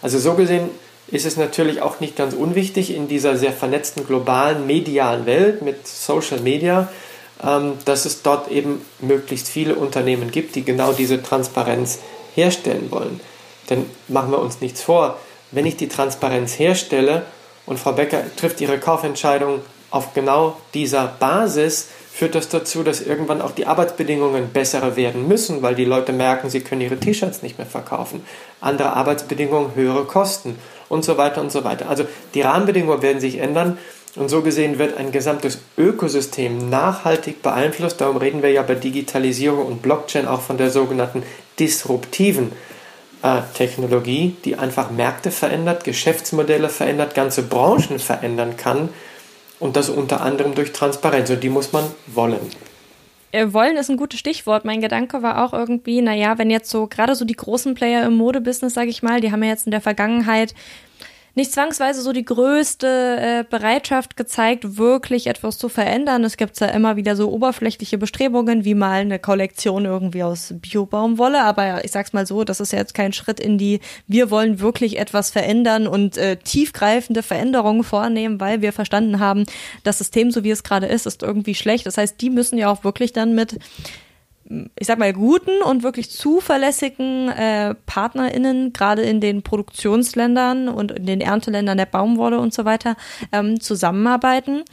Also 0.01 0.17
so 0.17 0.33
gesehen 0.33 0.69
ist 1.09 1.27
es 1.27 1.37
natürlich 1.37 1.81
auch 1.83 1.99
nicht 1.99 2.15
ganz 2.15 2.33
unwichtig 2.33 2.93
in 2.93 3.07
dieser 3.07 3.37
sehr 3.37 3.53
vernetzten 3.53 4.05
globalen 4.05 4.65
medialen 4.65 5.27
Welt 5.27 5.61
mit 5.61 5.87
Social 5.87 6.39
Media, 6.39 6.89
ähm, 7.43 7.73
dass 7.85 8.05
es 8.05 8.23
dort 8.23 8.49
eben 8.49 8.81
möglichst 8.99 9.47
viele 9.47 9.75
Unternehmen 9.75 10.31
gibt, 10.31 10.55
die 10.55 10.65
genau 10.65 10.91
diese 10.91 11.21
Transparenz 11.21 11.99
herstellen 12.33 12.89
wollen. 12.89 13.19
Denn 13.69 13.85
machen 14.07 14.31
wir 14.31 14.39
uns 14.39 14.59
nichts 14.59 14.81
vor, 14.81 15.19
wenn 15.51 15.67
ich 15.67 15.77
die 15.77 15.87
Transparenz 15.87 16.57
herstelle 16.57 17.25
und 17.67 17.77
Frau 17.77 17.91
Becker 17.91 18.23
trifft 18.35 18.59
ihre 18.61 18.79
Kaufentscheidung 18.79 19.59
auf 19.91 20.13
genau 20.15 20.57
dieser 20.73 21.07
Basis, 21.19 21.89
führt 22.11 22.33
das 22.33 22.49
dazu, 22.49 22.81
dass 22.81 23.01
irgendwann 23.01 23.41
auch 23.41 23.51
die 23.51 23.67
Arbeitsbedingungen 23.67 24.49
bessere 24.49 24.95
werden 24.95 25.27
müssen, 25.27 25.61
weil 25.61 25.75
die 25.75 25.85
Leute 25.85 26.13
merken, 26.13 26.49
sie 26.49 26.61
können 26.61 26.81
ihre 26.81 26.97
T-Shirts 26.97 27.43
nicht 27.43 27.59
mehr 27.59 27.67
verkaufen. 27.67 28.25
Andere 28.59 28.93
Arbeitsbedingungen, 28.93 29.75
höhere 29.75 30.05
Kosten 30.05 30.57
und 30.89 31.05
so 31.05 31.17
weiter 31.17 31.41
und 31.41 31.51
so 31.51 31.63
weiter. 31.63 31.89
Also 31.89 32.05
die 32.33 32.41
Rahmenbedingungen 32.41 33.03
werden 33.03 33.21
sich 33.21 33.37
ändern 33.37 33.77
und 34.15 34.29
so 34.29 34.41
gesehen 34.41 34.79
wird 34.79 34.97
ein 34.97 35.11
gesamtes 35.11 35.59
Ökosystem 35.77 36.69
nachhaltig 36.69 37.43
beeinflusst. 37.43 38.01
Darum 38.01 38.17
reden 38.17 38.41
wir 38.41 38.51
ja 38.51 38.63
bei 38.63 38.75
Digitalisierung 38.75 39.67
und 39.67 39.83
Blockchain 39.83 40.27
auch 40.27 40.41
von 40.41 40.57
der 40.57 40.71
sogenannten 40.71 41.21
disruptiven 41.59 42.51
äh, 43.23 43.41
Technologie, 43.55 44.35
die 44.45 44.55
einfach 44.55 44.91
Märkte 44.91 45.31
verändert, 45.31 45.83
Geschäftsmodelle 45.83 46.69
verändert, 46.69 47.15
ganze 47.15 47.43
Branchen 47.43 47.99
verändern 47.99 48.57
kann 48.57 48.89
und 49.59 49.75
das 49.75 49.89
unter 49.89 50.21
anderem 50.21 50.55
durch 50.55 50.71
Transparenz. 50.71 51.29
Und 51.29 51.43
die 51.43 51.49
muss 51.49 51.73
man 51.73 51.83
wollen. 52.07 52.39
Äh, 53.31 53.51
wollen 53.51 53.75
ist 53.75 53.89
ein 53.89 53.97
gutes 53.97 54.19
Stichwort. 54.19 54.65
Mein 54.65 54.81
Gedanke 54.81 55.21
war 55.21 55.43
auch 55.43 55.53
irgendwie, 55.53 56.01
naja, 56.01 56.37
wenn 56.37 56.49
jetzt 56.49 56.69
so 56.69 56.87
gerade 56.87 57.15
so 57.15 57.25
die 57.25 57.35
großen 57.35 57.75
Player 57.75 58.05
im 58.05 58.15
Modebusiness, 58.15 58.73
sage 58.73 58.89
ich 58.89 59.03
mal, 59.03 59.19
die 59.19 59.31
haben 59.31 59.43
ja 59.43 59.49
jetzt 59.49 59.67
in 59.67 59.71
der 59.71 59.81
Vergangenheit 59.81 60.53
nicht 61.37 61.53
zwangsweise 61.53 62.01
so 62.01 62.13
die 62.13 62.25
größte 62.25 62.87
äh, 62.87 63.43
Bereitschaft 63.47 64.17
gezeigt, 64.17 64.77
wirklich 64.77 65.27
etwas 65.27 65.59
zu 65.59 65.69
verändern. 65.69 66.23
Es 66.23 66.35
gibt 66.35 66.59
ja 66.59 66.67
immer 66.67 66.95
wieder 66.95 67.15
so 67.15 67.31
oberflächliche 67.31 67.99
Bestrebungen, 67.99 68.65
wie 68.65 68.73
mal 68.73 69.01
eine 69.01 69.19
Kollektion 69.19 69.85
irgendwie 69.85 70.23
aus 70.23 70.55
Biobaumwolle. 70.59 71.43
Aber 71.43 71.85
ich 71.85 71.91
sag's 71.91 72.11
mal 72.11 72.25
so, 72.25 72.43
das 72.43 72.59
ist 72.59 72.73
ja 72.73 72.79
jetzt 72.79 72.95
kein 72.95 73.13
Schritt 73.13 73.39
in 73.39 73.59
die, 73.59 73.81
wir 74.07 74.31
wollen 74.31 74.59
wirklich 74.59 74.97
etwas 74.97 75.29
verändern 75.29 75.85
und 75.85 76.17
äh, 76.17 76.37
tiefgreifende 76.37 77.21
Veränderungen 77.21 77.83
vornehmen, 77.83 78.39
weil 78.39 78.63
wir 78.63 78.73
verstanden 78.73 79.19
haben, 79.19 79.43
das 79.83 79.99
System, 79.99 80.31
so 80.31 80.43
wie 80.43 80.49
es 80.49 80.63
gerade 80.63 80.87
ist, 80.87 81.05
ist 81.05 81.21
irgendwie 81.21 81.53
schlecht. 81.53 81.85
Das 81.85 81.99
heißt, 81.99 82.19
die 82.19 82.31
müssen 82.31 82.57
ja 82.57 82.67
auch 82.71 82.83
wirklich 82.83 83.13
dann 83.13 83.35
mit 83.35 83.59
ich 84.77 84.87
sag 84.87 84.97
mal, 84.97 85.13
guten 85.13 85.61
und 85.61 85.83
wirklich 85.83 86.09
zuverlässigen 86.09 87.29
äh, 87.29 87.75
PartnerInnen, 87.85 88.73
gerade 88.73 89.01
in 89.01 89.19
den 89.19 89.41
Produktionsländern 89.41 90.69
und 90.69 90.91
in 90.91 91.05
den 91.05 91.21
Ernteländern 91.21 91.77
der 91.77 91.85
Baumwolle 91.85 92.39
und 92.39 92.53
so 92.53 92.65
weiter, 92.65 92.95
ähm, 93.31 93.59
zusammenarbeiten, 93.59 94.63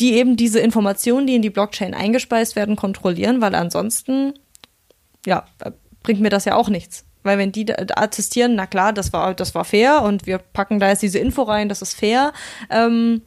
die 0.00 0.14
eben 0.14 0.36
diese 0.36 0.60
Informationen, 0.60 1.26
die 1.26 1.36
in 1.36 1.42
die 1.42 1.50
Blockchain 1.50 1.94
eingespeist 1.94 2.56
werden, 2.56 2.76
kontrollieren, 2.76 3.40
weil 3.40 3.54
ansonsten, 3.54 4.34
ja, 5.26 5.44
bringt 6.02 6.20
mir 6.20 6.30
das 6.30 6.44
ja 6.44 6.56
auch 6.56 6.68
nichts. 6.68 7.04
Weil 7.22 7.38
wenn 7.38 7.52
die 7.52 7.72
attestieren, 7.72 8.54
na 8.54 8.66
klar, 8.66 8.92
das 8.92 9.12
war, 9.12 9.34
das 9.34 9.54
war 9.54 9.64
fair 9.64 10.02
und 10.02 10.26
wir 10.26 10.38
packen 10.38 10.78
da 10.78 10.88
jetzt 10.88 11.02
diese 11.02 11.18
Info 11.18 11.42
rein, 11.42 11.68
das 11.68 11.82
ist 11.82 11.94
fair, 11.94 12.32
ähm, 12.70 13.22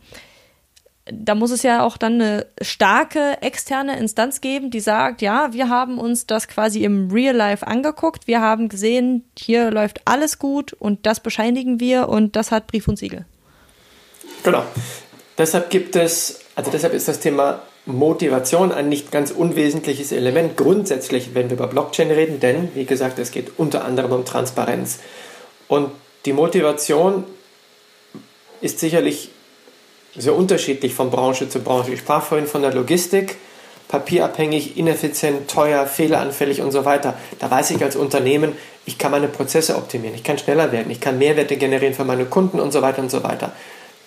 da 1.12 1.36
muss 1.36 1.52
es 1.52 1.63
ja 1.63 1.84
auch 1.84 1.97
dann 1.97 2.21
eine 2.21 2.47
starke 2.62 3.41
externe 3.41 3.97
Instanz 3.97 4.41
geben, 4.41 4.71
die 4.71 4.80
sagt, 4.80 5.21
ja, 5.21 5.54
wir 5.54 5.69
haben 5.69 6.00
uns 6.00 6.26
das 6.26 6.47
quasi 6.47 6.84
im 6.84 7.12
Real 7.12 7.36
Life 7.36 7.65
angeguckt, 7.65 8.28
wir 8.28 8.41
haben 8.41 8.69
gesehen, 8.69 9.24
hier 9.38 9.71
läuft 9.71 10.02
alles 10.06 10.39
gut 10.39 10.74
und 10.74 11.06
das 11.06 11.19
bescheinigen 11.19 11.80
wir 11.80 12.10
und 12.10 12.36
das 12.36 12.52
hat 12.52 12.67
Brief 12.67 12.88
und 12.88 12.97
Siegel. 12.97 13.26
Genau. 14.43 14.63
Deshalb 15.38 15.69
gibt 15.69 15.95
es, 15.95 16.39
also 16.56 16.71
deshalb 16.71 16.93
ist 16.93 17.08
das 17.08 17.19
Thema 17.19 17.62
Motivation 17.86 18.71
ein 18.71 18.89
nicht 18.89 19.12
ganz 19.12 19.32
unwesentliches 19.32 20.12
Element 20.12 20.56
grundsätzlich, 20.56 21.34
wenn 21.34 21.50
wir 21.50 21.58
über 21.58 21.67
Blockchain 21.67 22.12
reden, 22.12 22.39
denn 22.39 22.69
wie 22.76 22.86
gesagt, 22.86 23.17
es 23.19 23.32
geht 23.32 23.54
unter 23.58 23.86
anderem 23.86 24.12
um 24.12 24.26
Transparenz. 24.26 25.00
Und 25.67 25.91
die 26.26 26.34
Motivation 26.34 27.24
ist 28.62 28.80
sicherlich 28.80 29.30
sehr 30.15 30.36
unterschiedlich 30.36 30.93
von 30.93 31.10
Branche 31.10 31.50
zu 31.50 31.60
Branche. 31.60 31.93
Ich 31.93 32.00
sprach 32.00 32.24
vorhin 32.24 32.47
von 32.47 32.62
der 32.62 32.74
Logistik, 32.74 33.38
papierabhängig, 33.88 34.78
ineffizient, 34.78 35.50
teuer, 35.50 35.86
fehleranfällig 35.86 36.62
und 36.62 36.71
so 36.71 36.86
weiter. 36.86 37.15
Da 37.39 37.50
weiß 37.50 37.71
ich 37.71 37.84
als 37.84 37.95
Unternehmen, 37.95 38.54
ich 38.86 38.97
kann 38.97 39.12
meine 39.12 39.28
Prozesse 39.28 39.76
optimieren, 39.76 40.15
ich 40.15 40.24
kann 40.24 40.38
schneller 40.38 40.71
werden, 40.71 40.91
ich 40.91 41.02
kann 41.02 41.17
Mehrwerte 41.17 41.58
generieren 41.58 41.93
für 41.93 42.06
meine 42.06 42.26
Kunden 42.26 42.60
und 42.60 42.71
so 42.71 42.82
weiter 42.82 43.02
und 43.02 43.12
so 43.12 43.24
weiter. 43.24 43.52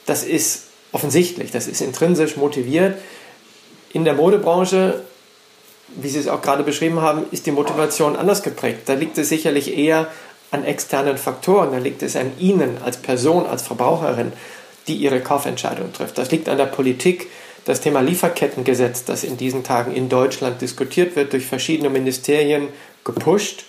Das 0.07 0.25
ist 0.25 0.65
offensichtlich, 0.93 1.51
das 1.51 1.67
ist 1.67 1.81
intrinsisch 1.81 2.37
motiviert. 2.37 2.99
In 3.93 4.05
der 4.05 4.15
Modebranche, 4.15 5.03
wie 5.97 6.09
Sie 6.09 6.19
es 6.19 6.29
auch 6.29 6.43
gerade 6.43 6.65
beschrieben 6.65 7.01
haben, 7.01 7.25
ist 7.31 7.47
die 7.47 7.53
Motivation 7.53 8.17
anders 8.17 8.43
geprägt. 8.43 8.81
Da 8.87 8.95
liegt 8.95 9.17
es 9.19 9.29
sicherlich 9.29 9.77
eher 9.77 10.09
an 10.51 10.65
externen 10.65 11.19
Faktoren, 11.19 11.73
da 11.73 11.79
liegt 11.79 12.03
es 12.03 12.17
an 12.17 12.33
Ihnen 12.39 12.79
als 12.85 12.97
Person, 12.97 13.47
als 13.47 13.63
Verbraucherin 13.63 14.33
die 14.87 14.97
ihre 14.97 15.21
Kaufentscheidung 15.21 15.93
trifft. 15.93 16.19
Das 16.19 16.31
liegt 16.31 16.49
an 16.49 16.59
der 16.59 16.67
Politik. 16.67 17.29
Das 17.65 17.81
Thema 17.81 18.01
Lieferkettengesetz, 18.01 19.05
das 19.05 19.25
in 19.25 19.39
diesen 19.39 19.65
Tagen 19.65 19.95
in 19.95 20.09
Deutschland 20.09 20.61
diskutiert 20.61 21.17
wird, 21.17 21.33
durch 21.33 21.47
verschiedene 21.47 21.89
Ministerien 21.89 22.69
gepusht. 23.05 23.65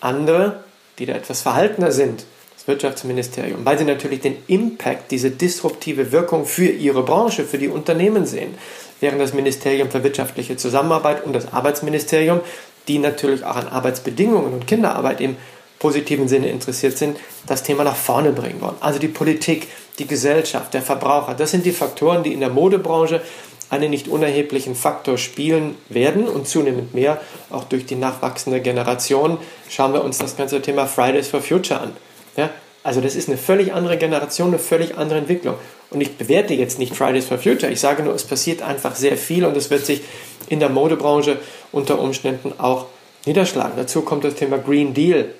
Andere, 0.00 0.64
die 0.98 1.06
da 1.06 1.14
etwas 1.14 1.42
verhaltener 1.42 1.92
sind, 1.92 2.24
das 2.54 2.66
Wirtschaftsministerium, 2.66 3.64
weil 3.64 3.78
sie 3.78 3.84
natürlich 3.84 4.20
den 4.20 4.36
Impact, 4.46 5.10
diese 5.10 5.30
disruptive 5.30 6.10
Wirkung 6.10 6.46
für 6.46 6.68
ihre 6.68 7.02
Branche, 7.02 7.44
für 7.44 7.58
die 7.58 7.68
Unternehmen 7.68 8.24
sehen. 8.24 8.54
Während 9.00 9.20
das 9.20 9.34
Ministerium 9.34 9.90
für 9.90 10.02
wirtschaftliche 10.02 10.56
Zusammenarbeit 10.56 11.24
und 11.24 11.32
das 11.34 11.52
Arbeitsministerium, 11.52 12.40
die 12.88 12.98
natürlich 12.98 13.44
auch 13.44 13.56
an 13.56 13.68
Arbeitsbedingungen 13.68 14.54
und 14.54 14.66
Kinderarbeit 14.66 15.20
im 15.20 15.36
positiven 15.78 16.28
Sinne 16.28 16.48
interessiert 16.48 16.98
sind, 16.98 17.18
das 17.46 17.62
Thema 17.62 17.84
nach 17.84 17.96
vorne 17.96 18.32
bringen 18.32 18.60
wollen. 18.60 18.76
Also 18.80 18.98
die 18.98 19.08
Politik, 19.08 19.68
die 19.98 20.06
Gesellschaft, 20.06 20.74
der 20.74 20.82
Verbraucher. 20.82 21.34
Das 21.34 21.50
sind 21.50 21.64
die 21.64 21.72
Faktoren, 21.72 22.22
die 22.22 22.32
in 22.32 22.40
der 22.40 22.50
Modebranche 22.50 23.22
einen 23.70 23.90
nicht 23.90 24.08
unerheblichen 24.08 24.74
Faktor 24.74 25.18
spielen 25.18 25.76
werden 25.88 26.26
und 26.26 26.48
zunehmend 26.48 26.94
mehr, 26.94 27.20
auch 27.50 27.64
durch 27.64 27.84
die 27.86 27.96
nachwachsende 27.96 28.60
Generation. 28.60 29.38
Schauen 29.68 29.92
wir 29.92 30.02
uns 30.02 30.18
das 30.18 30.36
ganze 30.36 30.62
Thema 30.62 30.86
Fridays 30.86 31.28
for 31.28 31.42
Future 31.42 31.80
an. 31.80 31.92
Ja? 32.36 32.50
Also 32.82 33.00
das 33.00 33.14
ist 33.14 33.28
eine 33.28 33.36
völlig 33.36 33.74
andere 33.74 33.98
Generation, 33.98 34.48
eine 34.48 34.58
völlig 34.58 34.96
andere 34.96 35.18
Entwicklung. 35.18 35.56
Und 35.90 36.00
ich 36.00 36.16
bewerte 36.16 36.54
jetzt 36.54 36.78
nicht 36.78 36.96
Fridays 36.96 37.26
for 37.26 37.38
Future, 37.38 37.70
ich 37.70 37.80
sage 37.80 38.02
nur, 38.02 38.14
es 38.14 38.24
passiert 38.24 38.62
einfach 38.62 38.94
sehr 38.94 39.16
viel 39.16 39.44
und 39.44 39.56
es 39.56 39.70
wird 39.70 39.84
sich 39.84 40.00
in 40.48 40.60
der 40.60 40.68
Modebranche 40.70 41.38
unter 41.72 41.98
Umständen 41.98 42.54
auch 42.58 42.86
niederschlagen. 43.26 43.74
Dazu 43.76 44.02
kommt 44.02 44.24
das 44.24 44.34
Thema 44.34 44.58
Green 44.58 44.94
Deal 44.94 45.34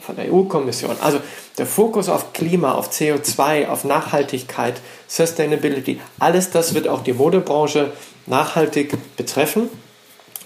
von 0.00 0.16
der 0.16 0.32
EU-Kommission. 0.32 0.96
Also 1.00 1.20
der 1.58 1.66
Fokus 1.66 2.08
auf 2.08 2.32
Klima, 2.32 2.72
auf 2.72 2.90
CO2, 2.90 3.68
auf 3.68 3.84
Nachhaltigkeit, 3.84 4.80
Sustainability, 5.06 6.00
alles 6.18 6.50
das 6.50 6.74
wird 6.74 6.88
auch 6.88 7.02
die 7.02 7.12
Modebranche 7.12 7.92
nachhaltig 8.26 8.96
betreffen 9.16 9.68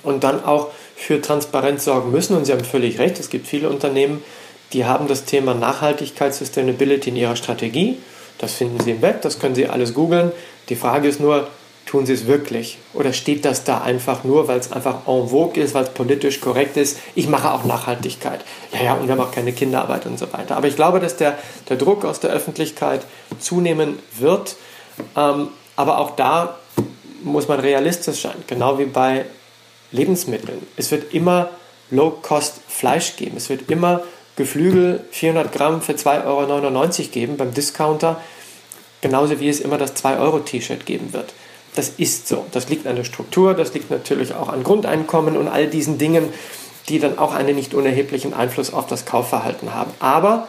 und 0.03 0.25
dann 0.25 0.45
auch 0.45 0.69
für 0.97 1.21
Transparenz 1.21 1.85
sorgen 1.85 2.11
müssen. 2.11 2.37
Und 2.37 2.47
Sie 2.47 2.53
haben 2.53 2.65
völlig 2.65 2.99
recht, 2.99 3.21
es 3.21 3.29
gibt 3.29 3.47
viele 3.47 3.69
Unternehmen, 3.69 4.23
die 4.73 4.85
haben 4.85 5.07
das 5.07 5.25
Thema 5.25 5.55
Nachhaltigkeit, 5.55 6.35
Sustainability 6.35 7.11
in 7.11 7.17
ihrer 7.17 7.37
Strategie. 7.37 7.99
Das 8.39 8.55
finden 8.55 8.81
Sie 8.81 8.91
im 8.91 9.03
Web, 9.03 9.23
das 9.23 9.39
können 9.39 9.55
Sie 9.55 9.69
alles 9.69 9.95
googeln. 9.95 10.33
Die 10.69 10.77
Frage 10.77 11.09
ist 11.09 11.21
nur, 11.21 11.47
tun 11.87 12.05
sie 12.05 12.13
es 12.13 12.27
wirklich? 12.27 12.79
Oder 12.93 13.13
steht 13.13 13.45
das 13.45 13.65
da 13.65 13.81
einfach 13.81 14.25
nur, 14.25 14.49
weil 14.49 14.59
es 14.59 14.73
einfach 14.73 15.07
en 15.07 15.29
vogue 15.29 15.63
ist, 15.63 15.73
weil 15.73 15.85
es 15.85 15.91
politisch 15.91 16.41
korrekt 16.41 16.77
ist? 16.77 16.99
Ich 17.15 17.29
mache 17.29 17.53
auch 17.53 17.65
Nachhaltigkeit. 17.65 18.45
Ja, 18.73 18.83
ja, 18.83 18.95
und 18.95 19.07
wir 19.07 19.13
haben 19.13 19.21
auch 19.21 19.31
keine 19.31 19.53
Kinderarbeit 19.53 20.05
und 20.05 20.19
so 20.19 20.33
weiter. 20.33 20.57
Aber 20.57 20.67
ich 20.67 20.77
glaube, 20.77 21.01
dass 21.01 21.17
der, 21.17 21.39
der 21.69 21.77
Druck 21.77 22.05
aus 22.05 22.21
der 22.21 22.31
Öffentlichkeit 22.31 23.07
zunehmen 23.39 24.01
wird. 24.19 24.57
Ähm, 25.17 25.49
aber 25.77 25.99
auch 25.99 26.17
da 26.17 26.59
muss 27.23 27.49
man 27.49 27.61
realistisch 27.61 28.23
sein, 28.23 28.37
genau 28.47 28.79
wie 28.79 28.87
bei 28.87 29.25
Lebensmitteln. 29.93 30.67
Es 30.77 30.91
wird 30.91 31.15
immer 31.15 31.51
Low-Cost 31.91 32.61
Fleisch 32.69 33.17
geben. 33.17 33.37
Es 33.37 33.49
wird 33.49 33.71
immer 33.71 34.03
Geflügel 34.37 35.05
400 35.13 35.53
Gramm 35.53 35.81
für 35.81 35.93
2,99 35.93 36.25
Euro 36.27 37.11
geben 37.11 37.37
beim 37.37 37.55
Discounter, 37.55 38.21
genauso 39.01 39.39
wie 39.41 39.49
es 39.49 39.61
immer 39.61 39.79
das 39.79 39.95
2-Euro-T-Shirt 39.97 40.85
geben 40.85 41.13
wird. 41.13 41.33
Das 41.77 41.91
ist 41.99 42.27
so. 42.27 42.45
Das 42.51 42.69
liegt 42.69 42.89
an 42.89 42.97
der 42.97 43.05
Struktur, 43.05 43.55
das 43.55 43.73
liegt 43.75 43.91
natürlich 43.91 44.35
auch 44.35 44.49
an 44.49 44.65
Grundeinkommen 44.65 45.37
und 45.37 45.47
all 45.47 45.69
diesen 45.69 45.99
Dingen, 45.99 46.31
die 46.89 46.99
dann 46.99 47.19
auch 47.19 47.35
einen 47.35 47.55
nicht 47.55 47.75
unerheblichen 47.75 48.35
Einfluss 48.35 48.73
auf 48.73 48.87
das 48.87 49.05
Kaufverhalten 49.05 49.75
haben. 49.75 49.93
Aber 50.01 50.49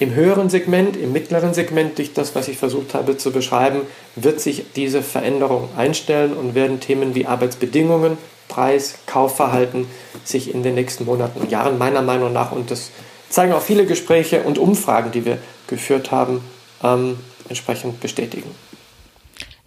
im 0.00 0.14
höheren 0.14 0.50
Segment, 0.50 0.96
im 0.96 1.12
mittleren 1.12 1.54
Segment, 1.54 1.98
durch 1.98 2.12
das, 2.12 2.34
was 2.34 2.48
ich 2.48 2.58
versucht 2.58 2.94
habe 2.94 3.16
zu 3.16 3.30
beschreiben, 3.30 3.82
wird 4.16 4.40
sich 4.40 4.64
diese 4.74 5.02
Veränderung 5.02 5.68
einstellen 5.76 6.32
und 6.34 6.54
werden 6.54 6.80
Themen 6.80 7.14
wie 7.14 7.26
Arbeitsbedingungen, 7.26 8.18
Preis, 8.48 8.98
Kaufverhalten 9.06 9.86
sich 10.24 10.52
in 10.52 10.62
den 10.62 10.74
nächsten 10.74 11.04
Monaten 11.04 11.40
und 11.40 11.50
Jahren 11.50 11.78
meiner 11.78 12.02
Meinung 12.02 12.32
nach, 12.32 12.52
und 12.52 12.70
das 12.70 12.90
zeigen 13.28 13.52
auch 13.52 13.62
viele 13.62 13.86
Gespräche 13.86 14.42
und 14.42 14.58
Umfragen, 14.58 15.12
die 15.12 15.24
wir 15.24 15.38
geführt 15.68 16.10
haben, 16.10 16.40
ähm, 16.82 17.18
entsprechend 17.48 18.00
bestätigen. 18.00 18.50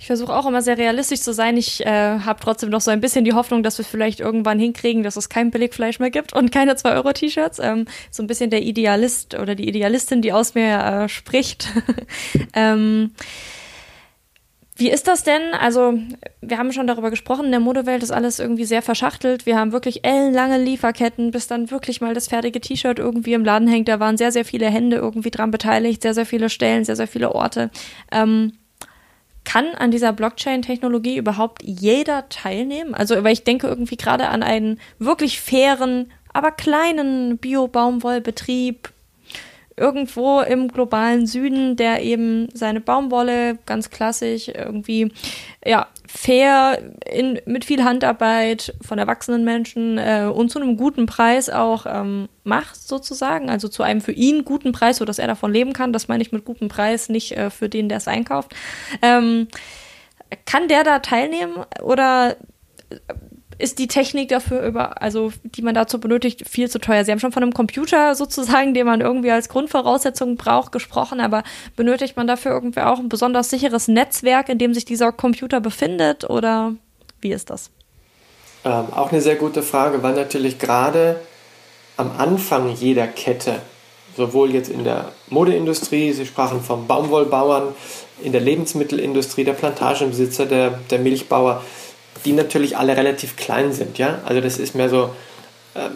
Ich 0.10 0.12
versuche 0.12 0.36
auch 0.36 0.48
immer 0.48 0.64
sehr 0.64 0.80
realistisch 0.80 1.20
zu 1.20 1.36
sein. 1.36 1.56
Ich 1.56 1.86
äh, 1.86 2.18
habe 2.22 2.40
trotzdem 2.42 2.72
noch 2.72 2.82
so 2.82 2.90
ein 2.90 3.00
bisschen 3.00 3.26
die 3.26 3.34
Hoffnung, 3.34 3.62
dass 3.62 3.78
wir 3.78 3.86
vielleicht 3.86 4.20
irgendwann 4.20 4.58
hinkriegen, 4.58 5.04
dass 5.04 5.18
es 5.18 5.30
kein 5.30 5.52
Billigfleisch 5.52 6.00
mehr 6.00 6.10
gibt 6.10 6.34
und 6.34 6.52
keine 6.52 6.74
2-Euro-T-Shirts. 6.74 7.60
Ähm, 7.60 7.86
so 8.10 8.24
ein 8.24 8.26
bisschen 8.26 8.50
der 8.50 8.64
Idealist 8.64 9.36
oder 9.36 9.54
die 9.54 9.70
Idealistin, 9.70 10.24
die 10.24 10.34
aus 10.34 10.56
mir 10.56 10.80
äh, 10.80 11.10
spricht. 11.10 11.68
ähm, 12.56 13.12
wie 14.78 14.90
ist 14.90 15.08
das 15.08 15.24
denn? 15.24 15.54
Also, 15.54 16.00
wir 16.42 16.58
haben 16.58 16.74
schon 16.74 16.88
darüber 16.88 17.12
gesprochen, 17.12 17.46
in 17.46 17.52
der 17.52 17.60
Modewelt 17.60 18.02
ist 18.02 18.10
alles 18.10 18.40
irgendwie 18.40 18.66
sehr 18.66 18.82
verschachtelt. 18.82 19.46
Wir 19.46 19.60
haben 19.60 19.74
wirklich 19.74 20.06
ellenlange 20.06 20.58
Lieferketten, 20.58 21.30
bis 21.30 21.46
dann 21.46 21.70
wirklich 21.70 22.02
mal 22.02 22.16
das 22.16 22.30
fertige 22.30 22.60
T-Shirt 22.60 22.98
irgendwie 22.98 23.34
im 23.34 23.46
Laden 23.46 23.68
hängt. 23.68 23.88
Da 23.88 24.00
waren 24.00 24.18
sehr, 24.18 24.32
sehr 24.32 24.44
viele 24.44 24.72
Hände 24.72 24.98
irgendwie 24.98 25.30
dran 25.30 25.52
beteiligt, 25.52 26.02
sehr, 26.02 26.16
sehr 26.16 26.26
viele 26.26 26.50
Stellen, 26.50 26.84
sehr, 26.84 26.96
sehr 26.96 27.08
viele 27.08 27.36
Orte. 27.36 27.70
Ähm, 28.12 28.54
kann 29.50 29.74
an 29.74 29.90
dieser 29.90 30.14
Blockchain-Technologie 30.14 31.18
überhaupt 31.18 31.64
jeder 31.64 32.30
teilnehmen? 32.30 32.94
Also, 32.94 33.24
weil 33.24 33.34
ich 33.34 33.44
denke 33.44 33.66
irgendwie 33.66 33.98
gerade 33.98 34.28
an 34.28 34.44
einen 34.44 34.80
wirklich 35.00 35.42
fairen, 35.42 36.12
aber 36.32 36.52
kleinen 36.52 37.40
Bio-Baumwollbetrieb, 37.40 38.92
irgendwo 39.76 40.42
im 40.42 40.68
globalen 40.68 41.26
Süden, 41.26 41.76
der 41.78 42.04
eben 42.04 42.50
seine 42.54 42.80
Baumwolle 42.80 43.58
ganz 43.66 43.90
klassisch 43.90 44.50
irgendwie 44.50 45.12
ja 45.66 45.88
fair 46.12 46.80
in, 47.06 47.40
mit 47.46 47.66
viel 47.66 47.84
Handarbeit 47.84 48.74
von 48.82 48.98
erwachsenen 48.98 49.44
Menschen 49.44 50.00
äh, 50.00 50.28
und 50.34 50.50
zu 50.50 50.60
einem 50.60 50.76
guten 50.76 51.06
Preis 51.06 51.52
auch 51.52 51.86
ähm, 51.88 52.30
macht 52.44 52.76
sozusagen, 52.76 53.52
also 53.52 53.68
zu 53.68 53.84
einem 53.84 54.02
für 54.02 54.12
ihn 54.12 54.44
guten 54.44 54.72
Preis, 54.72 54.98
so 54.98 55.06
dass 55.06 55.20
er 55.20 55.28
davon 55.28 55.54
leben 55.54 55.72
kann. 55.72 55.94
Das 55.94 56.08
meine 56.08 56.24
ich 56.24 56.32
mit 56.32 56.46
gutem 56.46 56.68
Preis, 56.68 57.10
nicht 57.10 57.34
äh, 57.34 57.52
für 57.52 57.70
den, 57.70 57.90
der 57.90 58.00
es 58.00 58.08
einkauft. 58.08 58.56
Ähm, 59.04 59.50
kann 60.46 60.68
der 60.68 60.84
da 60.84 60.98
teilnehmen 60.98 61.64
oder 61.84 62.38
ist 63.60 63.78
die 63.78 63.88
Technik 63.88 64.30
dafür 64.30 64.62
über, 64.62 65.02
also 65.02 65.32
die 65.44 65.62
man 65.62 65.76
dazu 65.76 66.00
benötigt, 66.00 66.48
viel 66.50 66.70
zu 66.70 66.80
teuer. 66.80 67.04
Sie 67.04 67.12
haben 67.12 67.20
schon 67.20 67.34
von 67.34 67.44
einem 67.44 67.54
Computer 67.54 68.16
sozusagen, 68.16 68.74
den 68.74 68.86
man 68.86 69.02
irgendwie 69.02 69.32
als 69.32 69.50
Grundvoraussetzung 69.50 70.38
braucht, 70.38 70.72
gesprochen, 70.72 71.20
aber 71.20 71.44
benötigt 71.76 72.18
man 72.18 72.26
dafür 72.26 72.54
irgendwie 72.54 72.82
auch 72.82 73.00
ein 73.00 73.10
besonders 73.10 73.50
sicheres 73.50 73.88
Netzwerk, 73.88 74.50
in 74.50 74.58
dem 74.58 74.74
sich 74.74 74.86
dieser 74.86 75.12
Computer 75.12 75.60
befindet 75.60 76.30
oder 76.30 76.74
wie 77.22 77.32
ist 77.32 77.50
das? 77.50 77.70
Ähm, 78.64 78.86
auch 78.94 79.12
eine 79.12 79.22
sehr 79.22 79.36
gute 79.36 79.62
Frage, 79.62 80.02
weil 80.04 80.16
natürlich 80.16 80.58
gerade 80.58 81.20
am 81.98 82.12
Anfang 82.18 82.74
jeder 82.74 83.08
Kette, 83.08 83.56
sowohl 84.16 84.52
jetzt 84.54 84.70
in 84.70 84.86
der 84.86 85.12
Modeindustrie, 85.30 86.14
Sie 86.14 86.26
sprachen 86.26 86.62
vom 86.62 86.88
Baumwollbauern, 86.88 87.76
in 88.22 88.32
der 88.32 88.42
Lebensmittelindustrie, 88.42 89.44
der 89.44 89.54
Plantagenbesitzer, 89.54 90.46
der, 90.46 90.80
der 90.90 91.00
Milchbauer, 91.00 91.64
die 92.26 92.34
natürlich 92.34 92.78
alle 92.78 92.96
relativ 92.96 93.36
klein 93.36 93.74
sind. 93.74 93.98
Ja? 93.98 94.20
Also 94.26 94.42
das 94.42 94.58
ist 94.58 94.76
mehr 94.76 94.90
so 94.90 95.12
äh, 95.76 95.90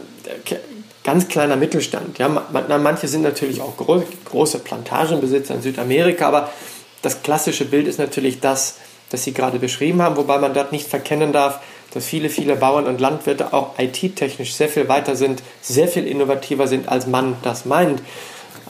ganz 1.04 1.28
kleiner 1.28 1.56
Mittelstand. 1.56 2.18
Ja? 2.18 2.30
manche 2.30 3.08
sind 3.08 3.22
natürlich 3.22 3.62
auch 3.62 3.78
groß, 3.78 4.04
große 4.26 4.60
Plantagenbesitzer 4.60 5.56
in 5.56 5.62
Südamerika, 5.62 6.28
aber 6.28 6.50
das 7.02 7.22
klassische 7.22 7.66
Bild 7.66 7.88
ist 7.88 8.00
natürlich 8.00 8.40
das, 8.40 8.76
das 9.10 9.24
Sie 9.24 9.34
gerade 9.34 9.60
beschrieben 9.60 10.02
haben, 10.02 10.16
wobei 10.16 10.38
man 10.40 10.54
dort 10.54 10.72
nicht 10.72 10.88
verkennen 10.88 11.34
darf, 11.34 11.60
dass 11.94 12.06
viele, 12.06 12.30
viele 12.30 12.56
Bauern 12.56 12.88
und 12.88 13.00
Landwirte 13.00 13.54
auch 13.54 13.78
IT-technisch 13.78 14.56
sehr 14.56 14.70
viel 14.70 14.88
weiter 14.88 15.16
sind, 15.16 15.44
sehr 15.62 15.88
viel 15.88 16.08
innovativer 16.08 16.68
sind, 16.68 16.90
als 16.90 17.06
man 17.06 17.36
das 17.44 17.66
meint. 17.66 18.02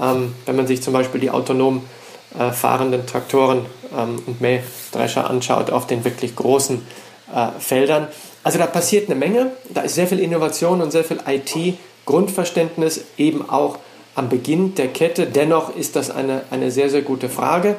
Ähm, 0.02 0.34
wenn 0.46 0.56
man 0.56 0.68
sich 0.68 0.82
zum 0.82 0.94
Beispiel 0.94 1.22
die 1.22 1.30
autonom 1.30 1.84
äh, 2.38 2.52
fahrenden 2.52 3.06
Traktoren 3.06 3.66
ähm, 3.96 4.22
und 4.26 4.42
Mähdrescher 4.42 5.30
anschaut 5.30 5.70
auf 5.70 5.88
den 5.88 6.04
wirklich 6.04 6.36
großen 6.36 6.82
äh, 7.34 7.60
Feldern. 7.60 8.08
Also 8.44 8.58
da 8.58 8.66
passiert 8.66 9.10
eine 9.10 9.18
Menge, 9.18 9.52
da 9.70 9.82
ist 9.82 9.96
sehr 9.96 10.08
viel 10.08 10.20
Innovation 10.20 10.82
und 10.82 10.92
sehr 10.92 11.04
viel 11.04 11.20
IT-Grundverständnis 11.26 13.06
eben 13.18 13.50
auch 13.50 13.78
am 14.16 14.30
Beginn 14.30 14.76
der 14.76 14.90
Kette. 14.90 15.26
Dennoch 15.26 15.76
ist 15.76 15.96
das 15.96 16.12
eine, 16.12 16.44
eine 16.52 16.72
sehr, 16.72 16.90
sehr 16.90 17.02
gute 17.02 17.30
Frage. 17.30 17.78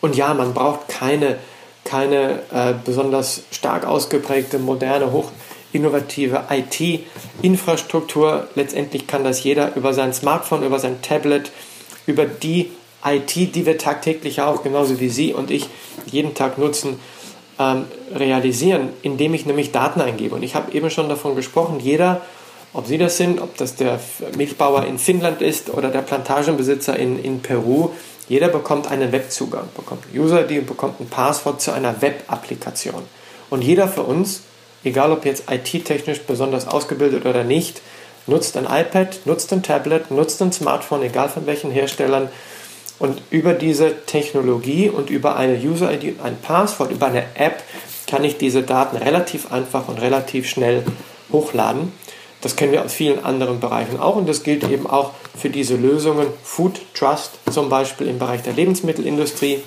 Und 0.00 0.16
ja, 0.16 0.32
man 0.34 0.54
braucht 0.54 0.88
keine, 0.88 1.38
keine 1.84 2.40
äh, 2.52 2.74
besonders 2.84 3.42
stark 3.50 3.84
ausgeprägte, 3.86 4.58
moderne, 4.58 5.10
hochinnovative 5.12 6.44
IT-Infrastruktur. 6.50 8.48
Letztendlich 8.54 9.06
kann 9.06 9.24
das 9.24 9.42
jeder 9.42 9.74
über 9.74 9.92
sein 9.92 10.12
Smartphone, 10.12 10.62
über 10.62 10.78
sein 10.78 11.02
Tablet, 11.02 11.50
über 12.06 12.24
die 12.24 12.70
IT, 13.04 13.34
die 13.34 13.66
wir 13.66 13.78
tagtäglich 13.78 14.40
auch, 14.40 14.62
genauso 14.62 15.00
wie 15.00 15.08
Sie 15.08 15.34
und 15.34 15.50
ich, 15.50 15.68
jeden 16.06 16.34
Tag 16.34 16.58
nutzen, 16.58 16.98
ähm, 17.58 17.84
realisieren, 18.14 18.90
indem 19.02 19.34
ich 19.34 19.46
nämlich 19.46 19.72
Daten 19.72 20.00
eingebe. 20.00 20.34
Und 20.34 20.42
ich 20.42 20.54
habe 20.54 20.72
eben 20.72 20.90
schon 20.90 21.08
davon 21.08 21.36
gesprochen, 21.36 21.80
jeder, 21.80 22.20
ob 22.72 22.86
Sie 22.86 22.98
das 22.98 23.16
sind, 23.16 23.40
ob 23.40 23.56
das 23.56 23.76
der 23.76 23.98
Milchbauer 24.36 24.84
in 24.84 24.98
Finnland 24.98 25.40
ist 25.42 25.70
oder 25.72 25.88
der 25.88 26.02
Plantagenbesitzer 26.02 26.96
in, 26.98 27.22
in 27.22 27.40
Peru, 27.40 27.90
jeder 28.28 28.48
bekommt 28.48 28.90
einen 28.90 29.12
Webzugang, 29.12 29.68
bekommt 29.76 30.04
einen 30.04 30.20
User-ID 30.20 30.58
und 30.60 30.66
bekommt 30.66 31.00
ein 31.00 31.08
Passwort 31.08 31.60
zu 31.60 31.72
einer 31.72 32.02
Web-Applikation. 32.02 33.02
Und 33.50 33.62
jeder 33.62 33.88
für 33.88 34.02
uns, 34.02 34.42
egal 34.84 35.12
ob 35.12 35.24
jetzt 35.24 35.44
IT-technisch 35.50 36.22
besonders 36.22 36.66
ausgebildet 36.66 37.24
oder 37.24 37.44
nicht, 37.44 37.80
nutzt 38.26 38.56
ein 38.56 38.64
iPad, 38.64 39.20
nutzt 39.24 39.52
ein 39.52 39.62
Tablet, 39.62 40.10
nutzt 40.10 40.42
ein 40.42 40.52
Smartphone, 40.52 41.02
egal 41.02 41.28
von 41.28 41.46
welchen 41.46 41.70
Herstellern, 41.70 42.28
und 42.98 43.20
über 43.30 43.52
diese 43.52 44.04
Technologie 44.06 44.88
und 44.88 45.10
über 45.10 45.36
eine 45.36 45.56
User-ID 45.56 46.20
ein 46.22 46.38
Passwort, 46.40 46.90
über 46.90 47.06
eine 47.06 47.24
App, 47.34 47.62
kann 48.06 48.24
ich 48.24 48.38
diese 48.38 48.62
Daten 48.62 48.96
relativ 48.96 49.52
einfach 49.52 49.88
und 49.88 50.00
relativ 50.00 50.48
schnell 50.48 50.84
hochladen. 51.32 51.92
Das 52.40 52.54
kennen 52.54 52.72
wir 52.72 52.84
aus 52.84 52.92
vielen 52.92 53.24
anderen 53.24 53.60
Bereichen 53.60 53.98
auch 53.98 54.16
und 54.16 54.28
das 54.28 54.42
gilt 54.42 54.62
eben 54.64 54.86
auch 54.86 55.12
für 55.36 55.50
diese 55.50 55.74
Lösungen 55.76 56.28
Food 56.42 56.80
Trust, 56.94 57.32
zum 57.50 57.68
Beispiel 57.68 58.06
im 58.06 58.18
Bereich 58.18 58.42
der 58.42 58.52
Lebensmittelindustrie. 58.52 59.60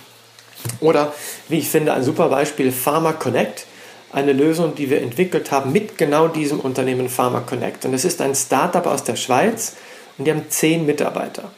Oder 0.80 1.14
wie 1.48 1.60
ich 1.60 1.70
finde, 1.70 1.94
ein 1.94 2.04
super 2.04 2.30
Beispiel 2.30 2.72
Pharma 2.72 3.14
Connect, 3.14 3.66
eine 4.12 4.34
Lösung, 4.34 4.76
die 4.76 4.90
wir 4.90 5.02
entwickelt 5.02 5.52
haben 5.52 5.72
mit 5.72 5.98
genau 5.98 6.28
diesem 6.28 6.60
Unternehmen 6.60 7.10
Pharma 7.10 7.42
Connect. 7.42 7.86
Und 7.86 7.94
es 7.94 8.06
ist 8.06 8.22
ein 8.22 8.36
Startup 8.36 8.86
aus 8.86 9.04
der 9.04 9.16
Schweiz 9.16 9.76
und 10.18 10.26
die 10.26 10.32
haben 10.32 10.46
zehn 10.50 10.86
Mitarbeiter. 10.86 11.52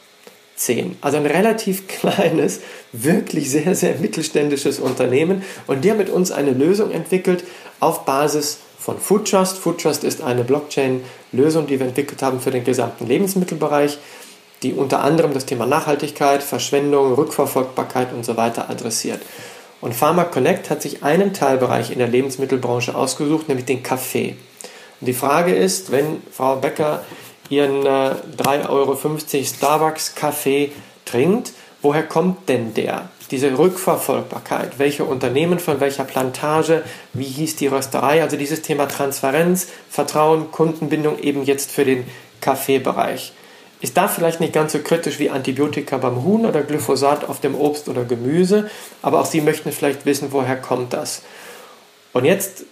10. 0.56 0.96
Also 1.00 1.16
ein 1.16 1.26
relativ 1.26 1.86
kleines, 2.00 2.60
wirklich 2.92 3.50
sehr, 3.50 3.74
sehr 3.74 3.96
mittelständisches 3.96 4.78
Unternehmen. 4.78 5.42
Und 5.66 5.84
die 5.84 5.90
haben 5.90 5.98
mit 5.98 6.10
uns 6.10 6.30
eine 6.30 6.52
Lösung 6.52 6.90
entwickelt 6.90 7.44
auf 7.80 8.04
Basis 8.04 8.58
von 8.78 8.98
Foodtrust. 8.98 9.58
Foodtrust 9.58 10.04
ist 10.04 10.22
eine 10.22 10.44
Blockchain-Lösung, 10.44 11.66
die 11.66 11.78
wir 11.78 11.86
entwickelt 11.86 12.22
haben 12.22 12.40
für 12.40 12.50
den 12.50 12.64
gesamten 12.64 13.06
Lebensmittelbereich, 13.06 13.98
die 14.62 14.74
unter 14.74 15.02
anderem 15.02 15.34
das 15.34 15.46
Thema 15.46 15.66
Nachhaltigkeit, 15.66 16.42
Verschwendung, 16.42 17.14
Rückverfolgbarkeit 17.14 18.12
und 18.12 18.24
so 18.24 18.36
weiter 18.36 18.70
adressiert. 18.70 19.20
Und 19.80 19.94
Pharma 19.94 20.24
Connect 20.24 20.70
hat 20.70 20.80
sich 20.80 21.02
einen 21.02 21.32
Teilbereich 21.32 21.90
in 21.90 21.98
der 21.98 22.06
Lebensmittelbranche 22.06 22.94
ausgesucht, 22.94 23.48
nämlich 23.48 23.66
den 23.66 23.82
Kaffee. 23.82 24.36
Und 25.00 25.06
die 25.06 25.12
Frage 25.12 25.54
ist, 25.54 25.90
wenn 25.90 26.22
Frau 26.30 26.56
Becker 26.56 27.04
ihren 27.52 27.84
äh, 27.84 28.14
3,50 28.38 28.68
Euro 28.70 28.96
Starbucks 29.44 30.14
Kaffee 30.14 30.72
trinkt, 31.04 31.52
woher 31.82 32.02
kommt 32.02 32.48
denn 32.48 32.72
der? 32.74 33.10
Diese 33.30 33.56
Rückverfolgbarkeit, 33.56 34.78
welche 34.78 35.04
Unternehmen 35.04 35.58
von 35.58 35.80
welcher 35.80 36.04
Plantage, 36.04 36.82
wie 37.12 37.24
hieß 37.24 37.56
die 37.56 37.66
Rösterei, 37.66 38.22
also 38.22 38.36
dieses 38.36 38.62
Thema 38.62 38.86
Transparenz, 38.86 39.68
Vertrauen, 39.88 40.50
Kundenbindung 40.50 41.18
eben 41.18 41.44
jetzt 41.44 41.70
für 41.70 41.84
den 41.84 42.06
Kaffeebereich. 42.40 43.32
Ist 43.80 43.96
da 43.96 44.06
vielleicht 44.06 44.40
nicht 44.40 44.52
ganz 44.52 44.72
so 44.72 44.78
kritisch 44.78 45.18
wie 45.18 45.30
Antibiotika 45.30 45.98
beim 45.98 46.22
Huhn 46.22 46.46
oder 46.46 46.62
Glyphosat 46.62 47.28
auf 47.28 47.40
dem 47.40 47.54
Obst 47.54 47.88
oder 47.88 48.04
Gemüse, 48.04 48.70
aber 49.02 49.20
auch 49.20 49.26
Sie 49.26 49.40
möchten 49.40 49.72
vielleicht 49.72 50.06
wissen, 50.06 50.28
woher 50.30 50.56
kommt 50.56 50.92
das. 50.92 51.22
Und 52.12 52.24
jetzt 52.24 52.64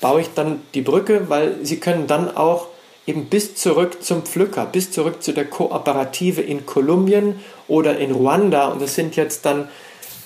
baue 0.00 0.22
ich 0.22 0.28
dann 0.34 0.62
die 0.74 0.80
Brücke, 0.82 1.28
weil 1.28 1.56
Sie 1.62 1.80
können 1.80 2.06
dann 2.06 2.34
auch 2.34 2.68
eben 3.08 3.26
bis 3.26 3.54
zurück 3.54 4.02
zum 4.02 4.22
Pflücker, 4.22 4.66
bis 4.66 4.90
zurück 4.90 5.22
zu 5.22 5.32
der 5.32 5.46
Kooperative 5.46 6.42
in 6.42 6.66
Kolumbien 6.66 7.40
oder 7.66 7.98
in 7.98 8.12
Ruanda. 8.12 8.68
Und 8.68 8.82
das 8.82 8.94
sind 8.94 9.16
jetzt 9.16 9.46
dann, 9.46 9.68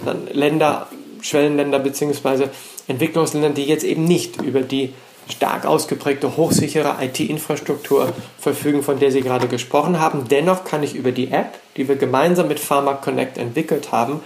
dann 0.04 0.26
Länder, 0.32 0.88
Schwellenländer 1.20 1.78
bzw. 1.78 2.48
Entwicklungsländer, 2.88 3.50
die 3.50 3.64
jetzt 3.64 3.84
eben 3.84 4.04
nicht 4.04 4.42
über 4.42 4.60
die 4.60 4.92
stark 5.28 5.64
ausgeprägte, 5.64 6.36
hochsichere 6.36 6.96
IT-Infrastruktur 7.00 8.12
verfügen, 8.40 8.82
von 8.82 8.98
der 8.98 9.12
Sie 9.12 9.20
gerade 9.20 9.46
gesprochen 9.46 10.00
haben. 10.00 10.26
Dennoch 10.28 10.64
kann 10.64 10.82
ich 10.82 10.96
über 10.96 11.12
die 11.12 11.30
App, 11.30 11.58
die 11.76 11.86
wir 11.86 11.94
gemeinsam 11.94 12.48
mit 12.48 12.58
Pharma 12.58 12.94
Connect 12.94 13.38
entwickelt 13.38 13.92
haben, 13.92 14.20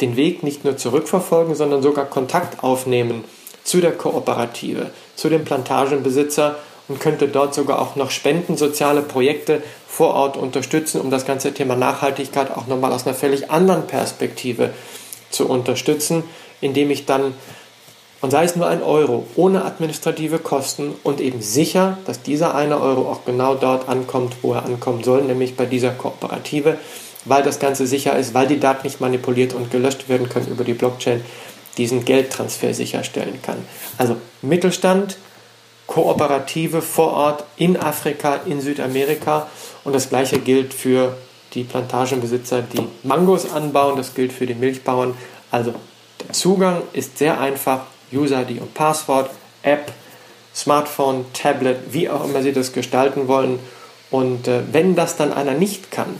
den 0.00 0.16
Weg 0.16 0.42
nicht 0.42 0.64
nur 0.64 0.76
zurückverfolgen, 0.76 1.54
sondern 1.54 1.82
sogar 1.82 2.06
Kontakt 2.06 2.64
aufnehmen 2.64 3.22
zu 3.62 3.80
der 3.80 3.92
Kooperative, 3.92 4.90
zu 5.14 5.28
dem 5.28 5.44
Plantagenbesitzer 5.44 6.56
und 6.88 7.00
könnte 7.00 7.28
dort 7.28 7.54
sogar 7.54 7.80
auch 7.80 7.96
noch 7.96 8.10
spenden, 8.10 8.56
soziale 8.56 9.02
Projekte 9.02 9.62
vor 9.88 10.14
Ort 10.14 10.36
unterstützen, 10.36 11.00
um 11.00 11.10
das 11.10 11.24
ganze 11.24 11.54
Thema 11.54 11.76
Nachhaltigkeit 11.76 12.50
auch 12.50 12.66
nochmal 12.66 12.92
aus 12.92 13.06
einer 13.06 13.14
völlig 13.14 13.50
anderen 13.50 13.86
Perspektive 13.86 14.70
zu 15.30 15.48
unterstützen, 15.48 16.24
indem 16.60 16.90
ich 16.90 17.06
dann 17.06 17.34
und 18.20 18.30
sei 18.30 18.44
es 18.44 18.56
nur 18.56 18.66
ein 18.66 18.82
Euro, 18.82 19.26
ohne 19.36 19.66
administrative 19.66 20.38
Kosten 20.38 20.94
und 21.02 21.20
eben 21.20 21.42
sicher, 21.42 21.98
dass 22.06 22.22
dieser 22.22 22.54
eine 22.54 22.80
Euro 22.80 23.02
auch 23.10 23.26
genau 23.26 23.54
dort 23.54 23.86
ankommt, 23.86 24.36
wo 24.40 24.54
er 24.54 24.64
ankommen 24.64 25.04
soll, 25.04 25.20
nämlich 25.24 25.56
bei 25.56 25.66
dieser 25.66 25.90
Kooperative, 25.90 26.78
weil 27.26 27.42
das 27.42 27.58
Ganze 27.58 27.86
sicher 27.86 28.16
ist, 28.16 28.32
weil 28.32 28.46
die 28.46 28.58
Daten 28.58 28.86
nicht 28.86 28.98
manipuliert 28.98 29.52
und 29.52 29.70
gelöscht 29.70 30.08
werden 30.08 30.30
können 30.30 30.48
über 30.48 30.64
die 30.64 30.72
Blockchain, 30.72 31.22
diesen 31.76 32.06
Geldtransfer 32.06 32.72
sicherstellen 32.72 33.40
kann. 33.42 33.58
Also 33.98 34.16
Mittelstand, 34.40 35.18
Kooperative 35.86 36.82
vor 36.82 37.12
Ort 37.12 37.44
in 37.56 37.76
Afrika, 37.76 38.40
in 38.46 38.60
Südamerika 38.60 39.48
und 39.84 39.94
das 39.94 40.08
gleiche 40.08 40.38
gilt 40.38 40.72
für 40.72 41.16
die 41.52 41.64
Plantagenbesitzer, 41.64 42.62
die 42.62 42.86
Mangos 43.02 43.50
anbauen, 43.50 43.96
das 43.96 44.14
gilt 44.14 44.32
für 44.32 44.46
die 44.46 44.54
Milchbauern. 44.54 45.14
Also 45.50 45.74
der 46.20 46.32
Zugang 46.32 46.82
ist 46.92 47.18
sehr 47.18 47.40
einfach 47.40 47.82
User-ID 48.12 48.60
und 48.60 48.74
Passwort, 48.74 49.30
App, 49.62 49.92
Smartphone, 50.54 51.26
Tablet, 51.32 51.92
wie 51.92 52.08
auch 52.08 52.24
immer 52.24 52.42
Sie 52.42 52.52
das 52.52 52.72
gestalten 52.72 53.28
wollen. 53.28 53.58
Und 54.10 54.48
äh, 54.48 54.62
wenn 54.72 54.94
das 54.94 55.16
dann 55.16 55.32
einer 55.32 55.54
nicht 55.54 55.90
kann, 55.90 56.14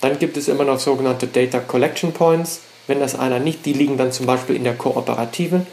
dann 0.00 0.18
gibt 0.18 0.36
es 0.36 0.48
immer 0.48 0.64
noch 0.64 0.78
sogenannte 0.78 1.26
Data 1.26 1.58
Collection 1.58 2.12
Points. 2.12 2.60
Wenn 2.86 3.00
das 3.00 3.18
einer 3.18 3.38
nicht, 3.38 3.66
die 3.66 3.72
liegen 3.72 3.96
dann 3.96 4.12
zum 4.12 4.26
Beispiel 4.26 4.56
in 4.56 4.64
der 4.64 4.74
Kooperativen. 4.74 5.66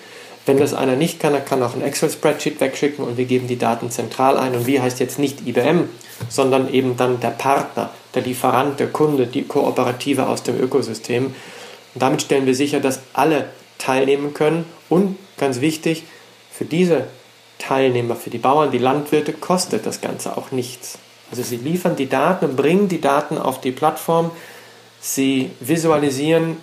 Wenn 0.45 0.57
das 0.57 0.73
einer 0.73 0.95
nicht 0.95 1.19
kann, 1.19 1.33
dann 1.33 1.45
kann 1.45 1.63
auch 1.63 1.73
ein 1.73 1.81
Excel-Spreadsheet 1.81 2.59
wegschicken 2.59 3.05
und 3.05 3.17
wir 3.17 3.25
geben 3.25 3.47
die 3.47 3.57
Daten 3.57 3.89
zentral 3.91 4.37
ein. 4.37 4.55
Und 4.55 4.67
wie 4.67 4.81
heißt 4.81 4.99
jetzt 4.99 5.19
nicht 5.19 5.47
IBM, 5.47 5.87
sondern 6.29 6.71
eben 6.73 6.97
dann 6.97 7.19
der 7.21 7.29
Partner, 7.29 7.91
der 8.13 8.23
Lieferant, 8.23 8.79
der 8.79 8.87
Kunde, 8.87 9.27
die 9.27 9.43
Kooperative 9.43 10.27
aus 10.27 10.43
dem 10.43 10.59
Ökosystem. 10.59 11.27
Und 11.27 12.01
damit 12.01 12.21
stellen 12.21 12.45
wir 12.45 12.55
sicher, 12.55 12.81
dass 12.81 12.99
alle 13.13 13.45
teilnehmen 13.77 14.33
können. 14.33 14.65
Und 14.89 15.17
ganz 15.37 15.61
wichtig, 15.61 16.03
für 16.51 16.65
diese 16.65 17.05
Teilnehmer, 17.57 18.15
für 18.15 18.29
die 18.29 18.37
Bauern, 18.37 18.71
die 18.71 18.77
Landwirte, 18.77 19.31
kostet 19.31 19.85
das 19.85 20.01
Ganze 20.01 20.35
auch 20.37 20.51
nichts. 20.51 20.97
Also 21.31 21.41
sie 21.41 21.57
liefern 21.57 21.95
die 21.95 22.09
Daten 22.09 22.45
und 22.45 22.55
bringen 22.57 22.89
die 22.89 23.01
Daten 23.01 23.37
auf 23.37 23.61
die 23.61 23.71
Plattform. 23.71 24.31
Sie 24.99 25.51
visualisieren 25.59 26.57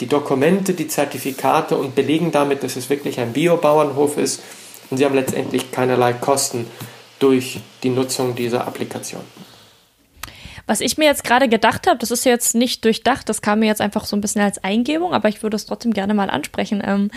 die 0.00 0.06
Dokumente, 0.06 0.74
die 0.74 0.88
Zertifikate 0.88 1.76
und 1.76 1.94
belegen 1.94 2.30
damit, 2.30 2.62
dass 2.62 2.76
es 2.76 2.88
wirklich 2.88 3.18
ein 3.20 3.32
Biobauernhof 3.32 4.16
ist. 4.16 4.42
Und 4.90 4.98
sie 4.98 5.04
haben 5.04 5.14
letztendlich 5.14 5.70
keinerlei 5.70 6.12
Kosten 6.12 6.66
durch 7.18 7.60
die 7.82 7.90
Nutzung 7.90 8.34
dieser 8.34 8.66
Applikation. 8.66 9.22
Was 10.66 10.80
ich 10.80 10.98
mir 10.98 11.06
jetzt 11.06 11.24
gerade 11.24 11.48
gedacht 11.48 11.86
habe, 11.86 11.98
das 11.98 12.10
ist 12.10 12.24
jetzt 12.24 12.54
nicht 12.54 12.84
durchdacht, 12.84 13.28
das 13.28 13.40
kam 13.40 13.60
mir 13.60 13.66
jetzt 13.66 13.80
einfach 13.80 14.04
so 14.04 14.14
ein 14.14 14.20
bisschen 14.20 14.42
als 14.42 14.62
Eingebung, 14.62 15.14
aber 15.14 15.30
ich 15.30 15.42
würde 15.42 15.56
es 15.56 15.64
trotzdem 15.64 15.94
gerne 15.94 16.12
mal 16.12 16.28
ansprechen. 16.28 16.82
Ähm, 16.84 17.10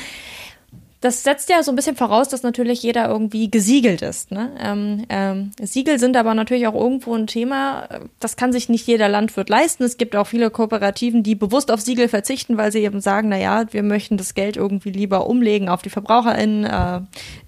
das 1.01 1.23
setzt 1.23 1.49
ja 1.49 1.63
so 1.63 1.71
ein 1.71 1.75
bisschen 1.75 1.95
voraus, 1.95 2.29
dass 2.29 2.43
natürlich 2.43 2.83
jeder 2.83 3.09
irgendwie 3.09 3.49
gesiegelt 3.49 4.03
ist. 4.03 4.31
Ne? 4.31 4.51
Ähm, 4.59 5.05
ähm, 5.09 5.51
Siegel 5.59 5.97
sind 5.97 6.15
aber 6.15 6.35
natürlich 6.35 6.67
auch 6.67 6.75
irgendwo 6.75 7.15
ein 7.15 7.25
Thema, 7.25 7.89
das 8.19 8.35
kann 8.35 8.53
sich 8.53 8.69
nicht 8.69 8.85
jeder 8.85 9.09
Landwirt 9.09 9.49
leisten. 9.49 9.83
Es 9.83 9.97
gibt 9.97 10.15
auch 10.15 10.27
viele 10.27 10.51
Kooperativen, 10.51 11.23
die 11.23 11.33
bewusst 11.33 11.71
auf 11.71 11.81
Siegel 11.81 12.07
verzichten, 12.07 12.55
weil 12.55 12.71
sie 12.71 12.83
eben 12.83 13.01
sagen, 13.01 13.29
na 13.29 13.37
ja, 13.37 13.65
wir 13.73 13.81
möchten 13.81 14.17
das 14.17 14.35
Geld 14.35 14.57
irgendwie 14.57 14.91
lieber 14.91 15.25
umlegen 15.25 15.69
auf 15.69 15.81
die 15.81 15.89
VerbraucherInnen, 15.89 16.65
äh, 16.65 17.01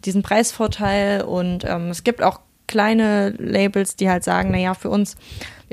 diesen 0.04 0.24
Preisvorteil. 0.24 1.22
Und 1.22 1.64
ähm, 1.64 1.90
es 1.90 2.04
gibt 2.04 2.24
auch 2.24 2.40
kleine 2.66 3.36
Labels, 3.38 3.96
die 3.96 4.10
halt 4.10 4.24
sagen, 4.24 4.50
na 4.52 4.58
ja, 4.58 4.74
für 4.74 4.90
uns 4.90 5.16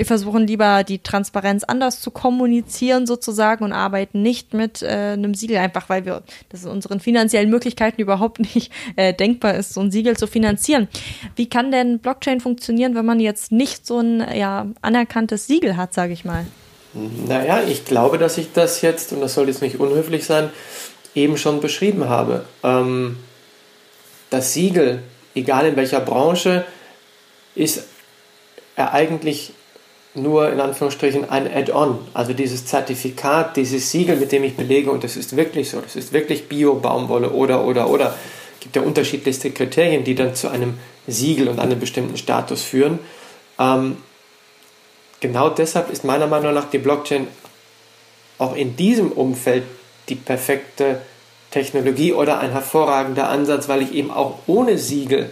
wir 0.00 0.06
versuchen 0.06 0.46
lieber 0.46 0.82
die 0.82 1.00
Transparenz 1.00 1.62
anders 1.62 2.00
zu 2.00 2.10
kommunizieren 2.10 3.06
sozusagen 3.06 3.66
und 3.66 3.74
arbeiten 3.74 4.22
nicht 4.22 4.54
mit 4.54 4.80
äh, 4.80 5.12
einem 5.12 5.34
Siegel, 5.34 5.58
einfach 5.58 5.90
weil 5.90 6.06
wir 6.06 6.22
das 6.48 6.64
unseren 6.64 7.00
finanziellen 7.00 7.50
Möglichkeiten 7.50 8.00
überhaupt 8.00 8.38
nicht 8.54 8.72
äh, 8.96 9.12
denkbar 9.12 9.56
ist, 9.56 9.74
so 9.74 9.82
ein 9.82 9.90
Siegel 9.90 10.16
zu 10.16 10.26
finanzieren. 10.26 10.88
Wie 11.36 11.50
kann 11.50 11.70
denn 11.70 11.98
Blockchain 11.98 12.40
funktionieren, 12.40 12.94
wenn 12.94 13.04
man 13.04 13.20
jetzt 13.20 13.52
nicht 13.52 13.86
so 13.86 13.98
ein 13.98 14.26
ja, 14.34 14.68
anerkanntes 14.80 15.46
Siegel 15.46 15.76
hat, 15.76 15.92
sage 15.92 16.14
ich 16.14 16.24
mal? 16.24 16.46
Naja, 16.94 17.60
ich 17.68 17.84
glaube, 17.84 18.16
dass 18.16 18.38
ich 18.38 18.54
das 18.54 18.80
jetzt, 18.80 19.12
und 19.12 19.20
das 19.20 19.34
soll 19.34 19.48
jetzt 19.48 19.60
nicht 19.60 19.80
unhöflich 19.80 20.24
sein, 20.24 20.48
eben 21.14 21.36
schon 21.36 21.60
beschrieben 21.60 22.08
habe. 22.08 22.46
Ähm, 22.62 23.18
das 24.30 24.54
Siegel, 24.54 25.02
egal 25.34 25.66
in 25.66 25.76
welcher 25.76 26.00
Branche, 26.00 26.64
ist 27.54 27.84
eigentlich 28.76 29.52
nur 30.14 30.50
in 30.50 30.60
Anführungsstrichen 30.60 31.30
ein 31.30 31.52
Add-on, 31.52 31.98
also 32.14 32.32
dieses 32.32 32.66
Zertifikat, 32.66 33.56
dieses 33.56 33.90
Siegel, 33.90 34.16
mit 34.16 34.32
dem 34.32 34.42
ich 34.42 34.56
belege, 34.56 34.90
und 34.90 35.04
das 35.04 35.16
ist 35.16 35.36
wirklich 35.36 35.70
so, 35.70 35.80
das 35.80 35.94
ist 35.94 36.12
wirklich 36.12 36.48
Bio-Baumwolle 36.48 37.30
oder, 37.30 37.64
oder, 37.64 37.88
oder. 37.88 38.14
Es 38.54 38.60
gibt 38.60 38.76
ja 38.76 38.82
unterschiedlichste 38.82 39.52
Kriterien, 39.52 40.04
die 40.04 40.14
dann 40.14 40.34
zu 40.34 40.48
einem 40.48 40.78
Siegel 41.06 41.48
und 41.48 41.60
einem 41.60 41.78
bestimmten 41.78 42.16
Status 42.16 42.62
führen. 42.62 42.98
Ähm, 43.58 43.98
genau 45.20 45.48
deshalb 45.48 45.90
ist 45.90 46.04
meiner 46.04 46.26
Meinung 46.26 46.54
nach 46.54 46.70
die 46.70 46.78
Blockchain 46.78 47.28
auch 48.38 48.56
in 48.56 48.76
diesem 48.76 49.12
Umfeld 49.12 49.64
die 50.08 50.14
perfekte 50.16 51.00
Technologie 51.50 52.12
oder 52.12 52.40
ein 52.40 52.50
hervorragender 52.50 53.28
Ansatz, 53.28 53.68
weil 53.68 53.82
ich 53.82 53.92
eben 53.92 54.10
auch 54.10 54.38
ohne 54.46 54.78
Siegel 54.78 55.30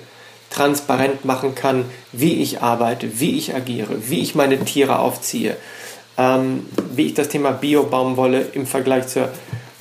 transparent 0.51 1.25
machen 1.25 1.55
kann, 1.55 1.85
wie 2.13 2.43
ich 2.43 2.63
arbeite, 2.63 3.21
wie 3.21 3.37
ich 3.37 3.55
agiere, 3.55 4.09
wie 4.09 4.21
ich 4.21 4.35
meine 4.35 4.59
Tiere 4.65 4.99
aufziehe, 4.99 5.57
ähm, 6.17 6.67
wie 6.91 7.07
ich 7.07 7.15
das 7.15 7.29
Thema 7.29 7.53
Bio-Baumwolle 7.53 8.47
im 8.53 8.67
Vergleich 8.67 9.09
zur 9.09 9.29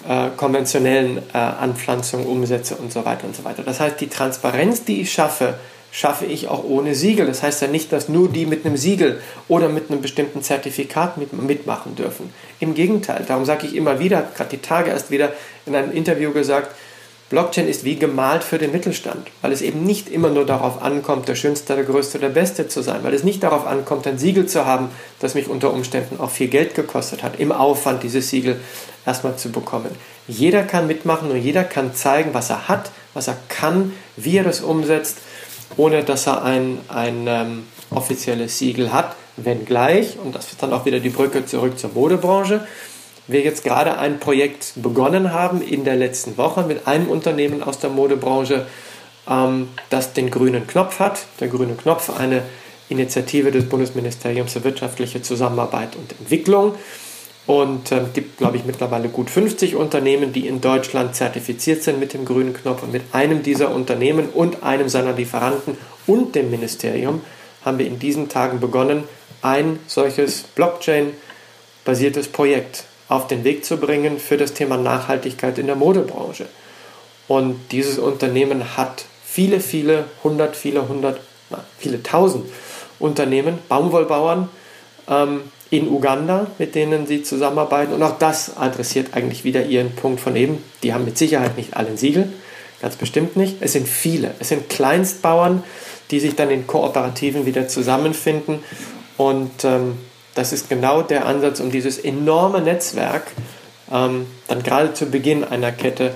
äh, 0.08 0.30
konventionellen 0.36 1.18
äh, 1.34 1.38
Anpflanzung 1.38 2.26
umsetze 2.26 2.76
und 2.76 2.92
so 2.92 3.06
weiter 3.06 3.26
und 3.26 3.36
so 3.36 3.44
weiter. 3.44 3.64
Das 3.64 3.80
heißt, 3.80 4.00
die 4.00 4.08
Transparenz, 4.08 4.84
die 4.84 5.02
ich 5.02 5.12
schaffe, 5.12 5.56
schaffe 5.92 6.26
ich 6.26 6.48
auch 6.48 6.64
ohne 6.64 6.96
Siegel. 6.96 7.26
Das 7.26 7.44
heißt 7.44 7.62
ja 7.62 7.68
nicht, 7.68 7.92
dass 7.92 8.10
nur 8.10 8.30
die 8.30 8.46
mit 8.46 8.66
einem 8.66 8.78
Siegel 8.78 9.22
oder 9.48 9.70
mit 9.70 9.90
einem 9.90 10.02
bestimmten 10.02 10.44
Zertifikat 10.44 11.18
mit, 11.18 11.34
mitmachen 11.34 11.96
dürfen. 11.96 12.34
Im 12.60 12.74
Gegenteil, 12.74 13.26
darum 13.28 13.46
sage 13.46 13.68
ich 13.68 13.76
immer 13.76 14.00
wieder, 14.00 14.28
gerade 14.36 14.50
die 14.50 14.62
Tage 14.62 14.92
erst 14.92 15.12
wieder 15.12 15.34
in 15.66 15.76
einem 15.76 15.92
Interview 15.92 16.32
gesagt, 16.32 16.76
Blockchain 17.30 17.68
ist 17.68 17.84
wie 17.84 17.98
gemalt 17.98 18.42
für 18.44 18.58
den 18.58 18.72
Mittelstand, 18.72 19.28
weil 19.42 19.52
es 19.52 19.62
eben 19.62 19.84
nicht 19.84 20.10
immer 20.10 20.30
nur 20.30 20.46
darauf 20.46 20.82
ankommt, 20.82 21.28
der 21.28 21.36
Schönste, 21.36 21.76
der 21.76 21.84
Größte, 21.84 22.20
der 22.20 22.30
Beste 22.30 22.70
zu 22.70 22.82
sein, 22.82 23.04
weil 23.04 23.14
es 23.14 23.26
nicht 23.26 23.44
darauf 23.44 23.68
ankommt, 23.68 24.08
ein 24.08 24.18
Siegel 24.18 24.46
zu 24.46 24.66
haben, 24.66 24.90
das 25.20 25.36
mich 25.36 25.50
unter 25.50 25.74
Umständen 25.74 26.22
auch 26.22 26.30
viel 26.30 26.48
Geld 26.48 26.74
gekostet 26.74 27.24
hat, 27.24 27.38
im 27.38 27.52
Aufwand 27.52 28.04
dieses 28.04 28.30
Siegel 28.30 28.62
erstmal 29.06 29.36
zu 29.36 29.52
bekommen. 29.52 29.92
Jeder 30.30 30.64
kann 30.64 30.88
mitmachen 30.88 31.30
und 31.30 31.38
jeder 31.38 31.66
kann 31.66 31.94
zeigen, 31.94 32.34
was 32.34 32.50
er 32.50 32.70
hat, 32.70 32.92
was 33.14 33.28
er 33.28 33.38
kann, 33.50 33.92
wie 34.16 34.38
er 34.38 34.46
das 34.46 34.62
umsetzt, 34.62 35.18
ohne 35.76 36.04
dass 36.06 36.28
er 36.28 36.44
ein, 36.44 36.80
ein 36.88 37.26
ähm, 37.28 37.64
offizielles 37.90 38.58
Siegel 38.58 38.94
hat, 38.94 39.18
wenngleich, 39.36 40.18
und 40.24 40.34
das 40.34 40.48
ist 40.48 40.64
dann 40.64 40.72
auch 40.72 40.86
wieder 40.86 41.00
die 41.02 41.10
Brücke 41.10 41.46
zurück 41.46 41.78
zur 41.78 41.92
Modebranche, 41.94 42.66
wir 43.28 43.42
jetzt 43.42 43.64
gerade 43.64 43.98
ein 43.98 44.20
Projekt 44.20 44.74
begonnen 44.76 45.34
haben 45.34 45.62
in 45.62 45.84
der 45.84 45.96
letzten 45.96 46.38
Woche 46.38 46.64
mit 46.64 46.88
einem 46.88 47.10
Unternehmen 47.10 47.62
aus 47.62 47.80
der 47.80 47.90
Modebranche, 47.90 48.66
ähm, 49.30 49.70
das 49.90 50.14
den 50.14 50.32
grünen 50.32 50.66
Knopf 50.68 51.00
hat. 51.00 51.26
Der 51.40 51.50
grüne 51.50 51.76
Knopf, 51.76 52.10
eine 52.18 52.44
Initiative 52.90 53.52
des 53.52 53.68
Bundesministeriums 53.68 54.54
für 54.54 54.64
wirtschaftliche 54.64 55.22
Zusammenarbeit 55.22 55.96
und 55.96 56.14
Entwicklung. 56.20 56.76
und 57.46 57.92
es 57.92 57.98
äh, 57.98 58.06
gibt, 58.14 58.38
glaube 58.38 58.58
ich, 58.58 58.66
mittlerweile 58.66 59.10
gut 59.10 59.30
50 59.30 59.76
Unternehmen, 59.76 60.34
die 60.34 60.48
in 60.48 60.62
Deutschland 60.62 61.16
zertifiziert 61.16 61.84
sind 61.84 62.00
mit 62.00 62.14
dem 62.14 62.26
grünen 62.26 62.54
Knopf. 62.54 62.84
Und 62.84 62.92
mit 62.92 63.04
einem 63.14 63.44
dieser 63.44 63.74
Unternehmen 63.74 64.30
und 64.30 64.64
einem 64.64 64.90
seiner 64.90 65.14
Lieferanten 65.14 65.78
und 66.08 66.36
dem 66.36 66.50
Ministerium 66.50 67.22
haben 67.64 67.80
wir 67.80 67.88
in 67.88 68.00
diesen 68.00 68.30
Tagen 68.30 68.60
begonnen, 68.60 69.04
ein 69.42 69.80
solches 69.88 70.44
Blockchain-basiertes 70.56 72.30
Projekt 72.30 72.86
auf 73.10 73.28
den 73.28 73.44
Weg 73.44 73.66
zu 73.66 73.78
bringen 73.78 74.20
für 74.20 74.38
das 74.38 74.54
Thema 74.54 74.78
Nachhaltigkeit 74.78 75.58
in 75.58 75.68
der 75.68 75.76
Modebranche. 75.76 76.48
Und 77.28 77.60
dieses 77.72 78.00
Unternehmen 78.00 78.78
hat 78.78 79.06
viele, 79.26 79.60
viele 79.60 80.06
hundert, 80.24 80.56
viele 80.56 80.88
hundert, 80.88 81.20
na, 81.50 81.64
viele 81.78 82.02
tausend 82.04 82.46
Unternehmen, 83.00 83.60
Baumwollbauern 83.70 84.50
ähm, 85.10 85.42
in 85.70 85.88
Uganda, 85.90 86.48
mit 86.58 86.76
denen 86.76 87.08
sie 87.08 87.24
zusammenarbeiten. 87.24 87.94
Und 87.94 88.04
auch 88.04 88.18
das 88.18 88.58
adressiert 88.58 89.14
eigentlich 89.14 89.44
wieder 89.44 89.66
ihren 89.66 89.94
Punkt 89.96 90.20
von 90.20 90.36
eben. 90.36 90.64
Die 90.84 90.94
haben 90.94 91.06
mit 91.06 91.18
Sicherheit 91.18 91.58
nicht 91.58 91.76
alle 91.76 91.98
Siegel, 91.98 92.32
ganz 92.82 92.96
bestimmt 92.96 93.36
nicht. 93.36 93.58
Es 93.60 93.74
sind 93.74 93.88
viele. 93.88 94.34
Es 94.40 94.50
sind 94.50 94.70
Kleinstbauern, 94.70 95.64
die 96.12 96.20
sich 96.20 96.36
dann 96.36 96.50
in 96.50 96.68
Kooperativen 96.68 97.46
wieder 97.46 97.68
zusammenfinden. 97.68 98.60
Und 99.18 99.66
ähm, 99.66 99.98
das 100.38 100.54
ist 100.54 100.70
genau 100.70 101.02
der 101.02 101.26
Ansatz, 101.26 101.60
um 101.60 101.72
dieses 101.72 101.98
enorme 101.98 102.62
Netzwerk 102.62 103.28
ähm, 103.92 104.28
dann 104.48 104.64
gerade 104.64 104.94
zu 104.94 105.08
Beginn 105.08 105.44
einer 105.44 105.72
Kette 105.72 106.14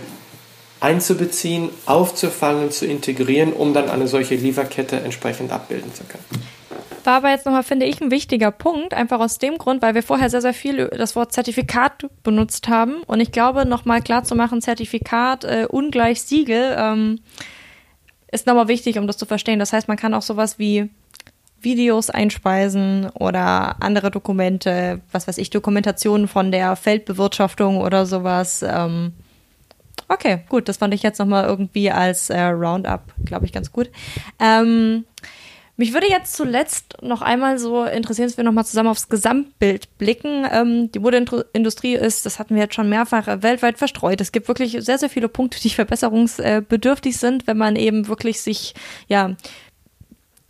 einzubeziehen, 0.80 1.69
aufzufangen, 1.86 2.72
zu 2.72 2.86
integrieren, 2.86 3.53
um 3.53 3.74
dann 3.74 3.89
eine 3.89 4.07
solche 4.07 4.36
Lieferkette 4.36 4.97
entsprechend 4.97 5.51
abbilden 5.51 5.93
zu 5.93 6.03
können. 6.03 6.24
War 7.03 7.15
aber 7.15 7.32
jetzt 7.32 7.45
nochmal, 7.45 7.63
finde 7.63 7.88
ich, 7.88 7.99
ein 7.99 8.11
wichtiger 8.11 8.51
Punkt, 8.51 8.93
einfach 8.93 9.19
aus 9.19 9.39
dem 9.39 9.57
Grund, 9.57 9.82
weil 9.82 9.95
wir 9.95 10.03
vorher 10.03 10.30
sehr, 10.30 10.41
sehr 10.41 10.53
viel 10.53 10.88
das 10.88 11.15
Wort 11.15 11.34
Zertifikat 11.34 12.05
benutzt 12.24 12.67
haben. 12.67 13.01
Und 13.07 13.19
ich 13.19 13.32
glaube, 13.32 13.65
nochmal 13.65 14.01
klar 14.01 14.24
zu 14.24 14.36
machen, 14.36 14.61
Zertifikat 14.61 15.43
äh, 15.43 15.65
ungleich 15.67 16.22
Siegel 16.22 16.76
ähm, 16.78 17.19
ist 18.32 18.45
nochmal 18.45 18.67
wichtig, 18.67 18.99
um 18.99 19.07
das 19.07 19.17
zu 19.17 19.26
verstehen. 19.26 19.57
Das 19.57 19.74
heißt, 19.74 19.88
man 19.88 19.97
kann 19.97 20.13
auch 20.13 20.22
sowas 20.22 20.59
wie 20.59 20.89
Videos 21.62 22.09
einspeisen 22.09 23.09
oder 23.09 23.82
andere 23.82 24.12
Dokumente, 24.12 25.01
was 25.12 25.28
weiß 25.28 25.38
ich, 25.38 25.49
Dokumentationen 25.49 26.28
von 26.28 26.51
der 26.51 26.76
Feldbewirtschaftung 26.76 27.82
oder 27.82 28.05
sowas. 28.05 28.64
Ähm, 28.68 29.14
okay, 30.07 30.41
gut, 30.49 30.68
das 30.68 30.78
fand 30.78 30.93
ich 30.93 31.03
jetzt 31.03 31.20
nochmal 31.20 31.45
irgendwie 31.45 31.91
als 31.91 32.30
äh, 32.30 32.41
Roundup, 32.41 33.01
glaube 33.26 33.45
ich, 33.45 33.53
ganz 33.53 33.72
gut. 33.72 33.89
Ähm, 34.39 35.05
mich 35.82 35.93
würde 35.93 36.07
jetzt 36.07 36.36
zuletzt 36.36 36.97
noch 37.01 37.24
einmal 37.24 37.57
so 37.57 37.86
interessieren, 37.86 38.28
dass 38.28 38.38
wir 38.38 38.43
nochmal 38.43 38.66
zusammen 38.66 38.89
aufs 38.89 39.09
Gesamtbild 39.09 39.97
blicken. 39.97 40.45
Ähm, 40.51 40.91
die 40.91 40.99
Modeindustrie 40.99 41.95
ist, 41.95 42.26
das 42.26 42.38
hatten 42.38 42.53
wir 42.53 42.62
jetzt 42.62 42.76
schon 42.76 42.88
mehrfach, 42.88 43.28
äh, 43.28 43.41
weltweit 43.41 43.80
verstreut. 43.80 44.22
Es 44.22 44.32
gibt 44.32 44.47
wirklich 44.47 44.78
sehr, 44.80 44.99
sehr 44.99 45.09
viele 45.09 45.28
Punkte, 45.28 45.59
die 45.59 45.70
verbesserungsbedürftig 45.70 47.18
sind, 47.18 47.47
wenn 47.47 47.57
man 47.57 47.76
eben 47.78 48.07
wirklich 48.07 48.41
sich 48.41 48.76
ja 49.07 49.36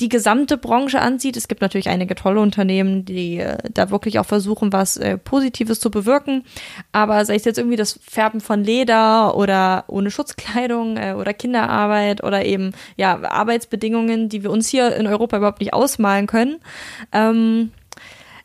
die 0.02 0.10
gesamte 0.10 0.58
Branche 0.58 0.99
ansieht. 0.99 1.38
Es 1.38 1.47
gibt 1.47 1.62
natürlich 1.62 1.88
einige 1.88 2.16
tolle 2.16 2.41
Unternehmen, 2.41 3.06
die 3.06 3.38
äh, 3.38 3.58
da 3.72 3.91
wirklich 3.91 4.18
auch 4.18 4.26
versuchen, 4.26 4.74
was 4.74 4.97
äh, 4.97 5.18
Positives 5.18 5.80
zu 5.80 5.91
bewirken. 5.91 6.43
Aber 6.91 7.24
sei 7.24 7.36
es 7.36 7.45
jetzt 7.45 7.60
irgendwie 7.60 7.78
das 7.78 7.99
Färben 8.04 8.41
von 8.41 8.64
Leder 8.64 9.38
oder 9.38 9.86
ohne 9.88 10.10
Schutzkleidung 10.10 10.97
äh, 10.97 11.14
oder 11.14 11.34
Kinderarbeit 11.36 12.24
oder 12.24 12.43
eben 12.43 12.72
ja 12.97 13.22
Arbeitsbedingungen, 13.22 14.28
die 14.28 14.41
wir 14.41 14.49
uns 14.49 14.68
hier 14.68 14.95
in 14.95 15.06
Europa 15.06 15.38
überhaupt 15.38 15.60
nicht 15.60 15.74
ausmalen 15.74 16.26
können. 16.26 16.58
Ähm, 17.12 17.72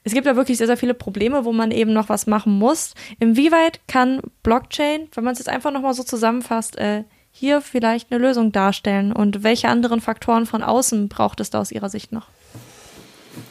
es 0.05 0.13
gibt 0.13 0.27
da 0.27 0.37
wirklich 0.37 0.59
sehr, 0.59 0.69
sehr 0.69 0.77
viele 0.77 0.95
Probleme, 0.95 1.45
wo 1.47 1.53
man 1.53 1.71
eben 1.71 1.93
noch 1.93 2.11
was 2.11 2.27
machen 2.27 2.53
muss. 2.53 2.95
Inwieweit 3.19 3.81
kann 3.89 4.21
Blockchain, 4.43 5.09
wenn 5.15 5.25
man 5.25 5.33
es 5.33 5.41
jetzt 5.41 5.49
einfach 5.49 5.73
nochmal 5.73 5.95
so 5.95 6.05
zusammenfasst, 6.05 6.77
äh, 6.77 7.05
hier 7.39 7.61
vielleicht 7.61 8.11
eine 8.11 8.21
Lösung 8.21 8.51
darstellen? 8.53 9.13
Und 9.13 9.43
welche 9.43 9.69
anderen 9.69 10.01
Faktoren 10.01 10.47
von 10.47 10.63
außen 10.63 11.09
braucht 11.09 11.41
es 11.41 11.51
da 11.51 11.61
aus 11.61 11.71
Ihrer 11.71 11.91
Sicht 11.91 12.13
noch? 12.13 12.29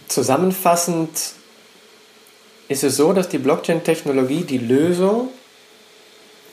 Zusammenfassend 0.08 1.34
ist 2.68 2.84
es 2.84 2.98
so, 2.98 3.14
dass 3.14 3.30
die 3.30 3.38
Blockchain-Technologie 3.38 4.44
die 4.44 4.58
Lösung 4.58 5.30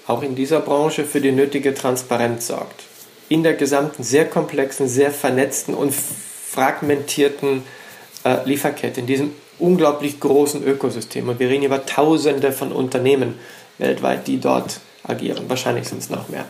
auch 0.07 0.23
in 0.23 0.35
dieser 0.35 0.61
Branche 0.61 1.05
für 1.05 1.21
die 1.21 1.33
nötige 1.33 1.75
Transparenz 1.75 2.49
sorgt. 2.49 2.83
In 3.29 3.43
der 3.43 3.55
gesamten, 3.55 4.03
sehr 4.03 4.29
komplexen, 4.29 4.89
sehr 4.89 5.11
vernetzten 5.11 5.75
und 5.75 5.95
fragmentierten 5.95 7.63
äh, 8.25 8.45
Lieferkette, 8.45 9.01
in 9.01 9.07
diesem 9.07 9.31
unglaublich 9.59 10.21
großen 10.21 10.63
Ökosystem. 10.63 11.29
Und 11.29 11.39
wir 11.39 11.49
reden 11.49 11.63
über 11.63 11.87
Tausende 11.87 12.53
von 12.53 12.73
Unternehmen 12.73 13.39
weltweit, 13.79 14.27
die 14.27 14.39
dort 14.39 14.81
agieren. 15.05 15.45
Wahrscheinlich 15.49 15.89
sind 15.89 16.03
es 16.03 16.11
noch 16.11 16.29
mehr. 16.29 16.45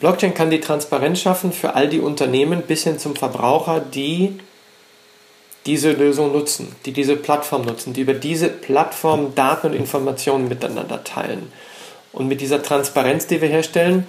Blockchain 0.00 0.34
kann 0.34 0.50
die 0.50 0.60
Transparenz 0.60 1.20
schaffen 1.20 1.52
für 1.52 1.74
all 1.74 1.88
die 1.88 2.00
Unternehmen 2.00 2.62
bis 2.62 2.84
hin 2.84 2.98
zum 2.98 3.16
Verbraucher, 3.16 3.80
die 3.80 4.38
diese 5.64 5.92
Lösung 5.92 6.32
nutzen, 6.32 6.74
die 6.84 6.92
diese 6.92 7.16
Plattform 7.16 7.62
nutzen, 7.64 7.92
die 7.92 8.02
über 8.02 8.14
diese 8.14 8.48
Plattform 8.48 9.34
Daten 9.34 9.68
und 9.68 9.74
Informationen 9.74 10.48
miteinander 10.48 11.02
teilen. 11.02 11.50
Und 12.12 12.28
mit 12.28 12.40
dieser 12.40 12.62
Transparenz, 12.62 13.26
die 13.26 13.40
wir 13.40 13.48
herstellen, 13.48 14.06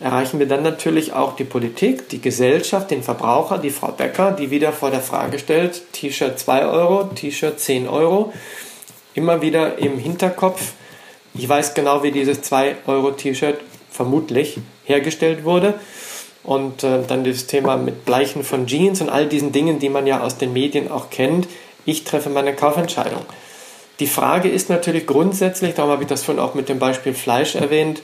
erreichen 0.00 0.38
wir 0.38 0.46
dann 0.46 0.62
natürlich 0.62 1.12
auch 1.12 1.36
die 1.36 1.44
Politik, 1.44 2.08
die 2.08 2.20
Gesellschaft, 2.20 2.90
den 2.90 3.02
Verbraucher, 3.02 3.58
die 3.58 3.70
Frau 3.70 3.92
Becker, 3.92 4.32
die 4.32 4.50
wieder 4.50 4.72
vor 4.72 4.90
der 4.90 5.00
Frage 5.00 5.38
stellt, 5.38 5.92
T-Shirt 5.92 6.38
2 6.38 6.66
Euro, 6.66 7.04
T-Shirt 7.04 7.58
10 7.58 7.88
Euro. 7.88 8.32
Immer 9.14 9.42
wieder 9.42 9.78
im 9.78 9.98
Hinterkopf, 9.98 10.72
ich 11.34 11.48
weiß 11.48 11.74
genau, 11.74 12.02
wie 12.02 12.12
dieses 12.12 12.42
2 12.42 12.76
Euro 12.86 13.12
T-Shirt 13.12 13.58
vermutlich 13.90 14.58
hergestellt 14.84 15.44
wurde. 15.44 15.74
Und 16.42 16.84
äh, 16.84 17.02
dann 17.06 17.24
das 17.24 17.46
Thema 17.46 17.76
mit 17.76 18.04
Bleichen 18.04 18.44
von 18.44 18.66
Jeans 18.66 19.00
und 19.00 19.08
all 19.08 19.26
diesen 19.26 19.52
Dingen, 19.52 19.78
die 19.78 19.88
man 19.88 20.06
ja 20.06 20.20
aus 20.20 20.36
den 20.36 20.52
Medien 20.52 20.90
auch 20.90 21.10
kennt. 21.10 21.48
Ich 21.86 22.04
treffe 22.04 22.28
meine 22.28 22.54
Kaufentscheidung. 22.54 23.24
Die 24.00 24.06
Frage 24.06 24.48
ist 24.48 24.68
natürlich 24.68 25.06
grundsätzlich, 25.06 25.74
darum 25.74 25.92
habe 25.92 26.02
ich 26.02 26.08
das 26.08 26.24
vorhin 26.24 26.42
auch 26.42 26.54
mit 26.54 26.68
dem 26.68 26.78
Beispiel 26.78 27.14
Fleisch 27.14 27.54
erwähnt, 27.54 28.02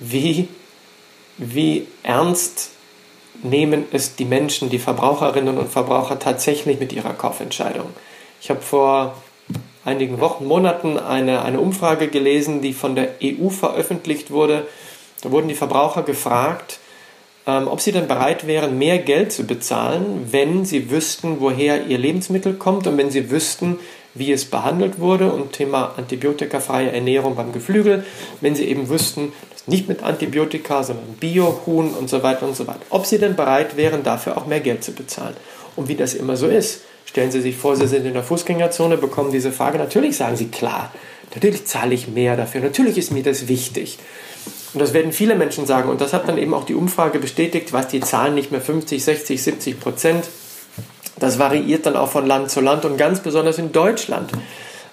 wie, 0.00 0.48
wie 1.38 1.86
ernst 2.02 2.70
nehmen 3.42 3.86
es 3.92 4.16
die 4.16 4.24
Menschen, 4.24 4.70
die 4.70 4.78
Verbraucherinnen 4.78 5.58
und 5.58 5.70
Verbraucher 5.70 6.18
tatsächlich 6.18 6.78
mit 6.78 6.92
ihrer 6.92 7.14
Kaufentscheidung. 7.14 7.86
Ich 8.40 8.50
habe 8.50 8.60
vor 8.60 9.16
einigen 9.84 10.20
Wochen, 10.20 10.46
Monaten 10.46 10.98
eine, 10.98 11.42
eine 11.42 11.60
Umfrage 11.60 12.08
gelesen, 12.08 12.60
die 12.62 12.72
von 12.72 12.94
der 12.94 13.14
EU 13.22 13.48
veröffentlicht 13.48 14.30
wurde. 14.30 14.66
Da 15.24 15.32
wurden 15.32 15.48
die 15.48 15.54
Verbraucher 15.54 16.02
gefragt, 16.02 16.78
ähm, 17.46 17.66
ob 17.66 17.80
sie 17.80 17.90
denn 17.92 18.06
bereit 18.06 18.46
wären, 18.46 18.78
mehr 18.78 18.98
Geld 18.98 19.32
zu 19.32 19.44
bezahlen, 19.44 20.28
wenn 20.30 20.64
sie 20.64 20.90
wüssten, 20.90 21.40
woher 21.40 21.86
ihr 21.86 21.98
Lebensmittel 21.98 22.54
kommt 22.54 22.86
und 22.86 22.96
wenn 22.96 23.10
sie 23.10 23.30
wüssten, 23.30 23.78
wie 24.14 24.30
es 24.30 24.44
behandelt 24.44 25.00
wurde 25.00 25.32
und 25.32 25.52
Thema 25.52 25.94
antibiotikafreie 25.96 26.92
Ernährung 26.92 27.34
beim 27.34 27.52
Geflügel, 27.52 28.04
wenn 28.40 28.54
sie 28.54 28.64
eben 28.64 28.88
wüssten, 28.88 29.32
dass 29.50 29.66
nicht 29.66 29.88
mit 29.88 30.04
Antibiotika, 30.04 30.84
sondern 30.84 31.14
Bio-Huhn 31.18 31.94
und 31.94 32.08
so 32.08 32.22
weiter 32.22 32.46
und 32.46 32.54
so 32.54 32.68
weiter. 32.68 32.82
Ob 32.90 33.06
sie 33.06 33.18
denn 33.18 33.34
bereit 33.34 33.76
wären, 33.76 34.04
dafür 34.04 34.36
auch 34.36 34.46
mehr 34.46 34.60
Geld 34.60 34.84
zu 34.84 34.92
bezahlen. 34.92 35.34
Und 35.74 35.88
wie 35.88 35.96
das 35.96 36.14
immer 36.14 36.36
so 36.36 36.46
ist, 36.46 36.82
Stellen 37.14 37.30
Sie 37.30 37.40
sich 37.40 37.54
vor, 37.54 37.76
Sie 37.76 37.86
sind 37.86 38.06
in 38.06 38.14
der 38.14 38.24
Fußgängerzone, 38.24 38.96
bekommen 38.96 39.30
diese 39.30 39.52
Frage. 39.52 39.78
Natürlich 39.78 40.16
sagen 40.16 40.36
Sie 40.36 40.48
klar, 40.48 40.92
natürlich 41.32 41.64
zahle 41.64 41.94
ich 41.94 42.08
mehr 42.08 42.36
dafür, 42.36 42.60
natürlich 42.60 42.98
ist 42.98 43.12
mir 43.12 43.22
das 43.22 43.46
wichtig. 43.46 43.98
Und 44.74 44.80
das 44.80 44.92
werden 44.92 45.12
viele 45.12 45.36
Menschen 45.36 45.66
sagen. 45.66 45.88
Und 45.88 46.00
das 46.00 46.12
hat 46.12 46.28
dann 46.28 46.36
eben 46.36 46.52
auch 46.52 46.64
die 46.64 46.74
Umfrage 46.74 47.20
bestätigt, 47.20 47.72
was 47.72 47.88
die 47.88 48.00
Zahlen 48.00 48.34
nicht 48.34 48.50
mehr 48.50 48.60
50, 48.60 49.02
60, 49.02 49.42
70 49.42 49.80
Prozent. 49.80 50.24
Das 51.18 51.38
variiert 51.38 51.86
dann 51.86 51.96
auch 51.96 52.10
von 52.10 52.26
Land 52.26 52.50
zu 52.50 52.60
Land 52.60 52.84
und 52.84 52.96
ganz 52.96 53.20
besonders 53.20 53.58
in 53.58 53.70
Deutschland 53.70 54.32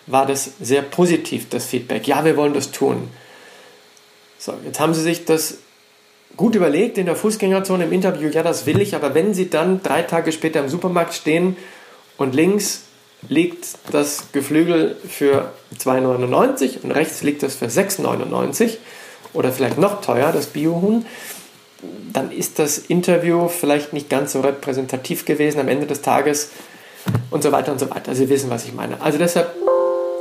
war 0.06 0.26
das 0.26 0.52
sehr 0.60 0.84
positiv, 0.84 1.50
das 1.50 1.66
Feedback. 1.66 2.08
Ja, 2.08 2.24
wir 2.24 2.38
wollen 2.38 2.54
das 2.54 2.72
tun. 2.72 3.10
So, 4.38 4.54
jetzt 4.66 4.80
haben 4.80 4.94
Sie 4.94 5.02
sich 5.02 5.26
das 5.26 5.58
gut 6.38 6.56
überlegt 6.56 6.98
in 6.98 7.06
der 7.06 7.16
Fußgängerzone 7.16 7.86
im 7.86 7.92
Interview, 7.92 8.30
ja, 8.30 8.44
das 8.44 8.66
will 8.66 8.82
ich, 8.82 8.96
aber 8.96 9.14
wenn 9.14 9.34
Sie 9.34 9.50
dann 9.50 9.84
drei 9.84 10.02
Tage 10.04 10.32
später 10.32 10.60
im 10.60 10.70
Supermarkt 10.70 11.14
stehen 11.14 11.58
und 12.18 12.34
links 12.34 12.84
liegt 13.28 13.68
das 13.92 14.32
Geflügel 14.32 14.96
für 15.08 15.52
2,99 15.78 16.82
und 16.84 16.92
rechts 16.92 17.22
liegt 17.22 17.44
das 17.44 17.56
für 17.56 17.66
6,99 17.66 18.78
oder 19.34 19.52
vielleicht 19.52 19.78
noch 19.78 20.02
teuer, 20.02 20.32
das 20.32 20.48
Biohuhn, 20.48 21.06
dann 22.14 22.32
ist 22.32 22.60
das 22.60 22.78
Interview 22.78 23.48
vielleicht 23.48 23.94
nicht 23.94 24.10
ganz 24.10 24.34
so 24.34 24.42
repräsentativ 24.42 25.26
gewesen 25.26 25.60
am 25.60 25.68
Ende 25.68 25.88
des 25.88 26.02
Tages 26.02 26.52
und 27.32 27.42
so 27.42 27.52
weiter 27.52 27.72
und 27.72 27.80
so 27.80 27.90
weiter. 27.90 28.14
Sie 28.14 28.30
wissen, 28.30 28.50
was 28.50 28.66
ich 28.66 28.74
meine. 28.74 29.02
Also 29.02 29.18
deshalb 29.18 29.56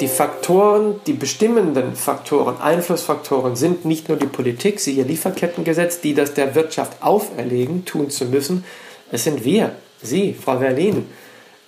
die 0.00 0.08
Faktoren, 0.08 1.00
die 1.06 1.12
bestimmenden 1.12 1.94
Faktoren, 1.94 2.58
Einflussfaktoren 2.58 3.54
sind 3.56 3.84
nicht 3.84 4.08
nur 4.08 4.16
die 4.16 4.26
Politik, 4.26 4.80
sie 4.80 4.92
ihr 4.92 5.04
Lieferkettengesetz, 5.04 6.00
die 6.00 6.14
das 6.14 6.32
der 6.32 6.54
Wirtschaft 6.54 7.02
auferlegen, 7.02 7.84
tun 7.84 8.08
zu 8.08 8.24
müssen. 8.24 8.64
Es 9.12 9.24
sind 9.24 9.44
wir, 9.44 9.72
Sie, 10.02 10.32
Frau 10.32 10.58
Verlin, 10.58 11.06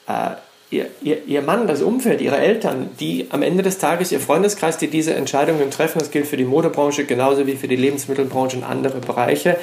äh, 0.06 0.30
ihr, 0.72 0.86
ihr, 1.02 1.18
ihr 1.26 1.42
Mann, 1.42 1.66
das 1.66 1.82
Umfeld, 1.82 2.20
ihre 2.20 2.38
Eltern, 2.38 2.90
die 2.98 3.26
am 3.30 3.42
Ende 3.42 3.62
des 3.62 3.78
Tages, 3.78 4.10
ihr 4.10 4.20
Freundeskreis, 4.20 4.78
die 4.78 4.88
diese 4.88 5.14
Entscheidungen 5.14 5.70
treffen. 5.70 5.98
Das 5.98 6.10
gilt 6.10 6.26
für 6.26 6.38
die 6.38 6.44
Modebranche 6.44 7.04
genauso 7.04 7.46
wie 7.46 7.56
für 7.56 7.68
die 7.68 7.76
Lebensmittelbranche 7.76 8.56
und 8.56 8.64
andere 8.64 8.98
Bereiche. 8.98 9.58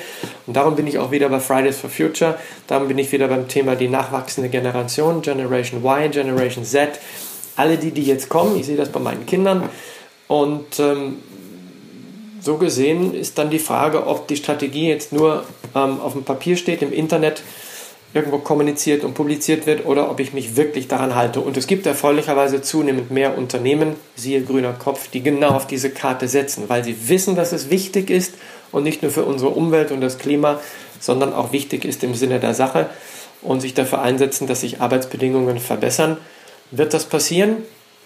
Und 0.46 0.56
darum 0.56 0.76
bin 0.76 0.86
ich 0.86 1.00
auch 1.00 1.12
wieder 1.12 1.28
bei 1.30 1.40
Fridays 1.40 1.80
for 1.80 1.90
Future. 1.90 2.36
Darum 2.68 2.88
bin 2.88 2.98
ich 3.00 3.12
wieder 3.12 3.28
beim 3.28 3.48
Thema 3.48 3.76
die 3.76 3.88
nachwachsende 3.88 4.50
Generation, 4.50 5.22
Generation 5.24 5.84
Y, 5.84 6.12
Generation 6.12 6.64
Z. 6.64 7.00
Alle 7.56 7.78
die, 7.78 7.92
die 7.92 8.04
jetzt 8.04 8.30
kommen, 8.30 8.58
ich 8.58 8.68
sehe 8.68 8.78
das 8.78 8.90
bei 8.90 9.00
meinen 9.00 9.26
Kindern. 9.26 9.68
Und 10.28 10.80
ähm, 10.80 11.18
so 12.40 12.58
gesehen 12.58 13.16
ist 13.16 13.40
dann 13.40 13.50
die 13.50 13.60
Frage, 13.60 14.06
ob 14.06 14.28
die 14.28 14.38
Strategie 14.38 14.88
jetzt 14.88 15.12
nur 15.12 15.44
ähm, 15.76 16.00
auf 16.00 16.14
dem 16.14 16.24
Papier 16.24 16.56
steht, 16.56 16.84
im 16.84 16.94
Internet 16.94 17.42
irgendwo 18.14 18.40
kommuniziert 18.40 19.04
und 19.04 19.14
publiziert 19.14 19.68
wird 19.68 19.86
oder 19.86 20.10
ob 20.10 20.20
ich 20.20 20.34
mich 20.34 20.56
wirklich 20.56 20.88
daran 20.88 21.16
halte. 21.16 21.42
Und 21.42 21.58
es 21.58 21.68
gibt 21.68 21.86
erfreulicherweise 21.86 22.62
zunehmend 22.62 23.12
mehr 23.12 23.38
Unternehmen, 23.38 23.96
siehe 24.16 24.42
grüner 24.42 24.74
Kopf, 24.74 25.10
die 25.10 25.22
genau 25.22 25.50
auf 25.50 25.68
diese 25.68 25.92
Karte 25.92 26.28
setzen, 26.28 26.66
weil 26.68 26.84
sie 26.84 27.10
wissen, 27.10 27.36
dass 27.36 27.52
es 27.52 27.70
wichtig 27.70 28.10
ist 28.10 28.34
und 28.72 28.84
nicht 28.84 29.04
nur 29.04 29.12
für 29.12 29.26
unsere 29.26 29.52
Umwelt 29.52 29.92
und 29.92 30.02
das 30.02 30.18
Klima, 30.18 30.60
sondern 31.00 31.34
auch 31.34 31.52
wichtig 31.52 31.86
ist 31.86 32.04
im 32.04 32.16
Sinne 32.16 32.40
der 32.40 32.54
Sache 32.54 32.90
und 33.42 33.62
sich 33.62 33.74
dafür 33.74 34.02
einsetzen, 34.02 34.48
dass 34.48 34.62
sich 34.62 34.82
Arbeitsbedingungen 34.82 35.60
verbessern. 35.60 36.18
Wird 36.72 36.94
das 36.94 37.06
passieren 37.06 37.58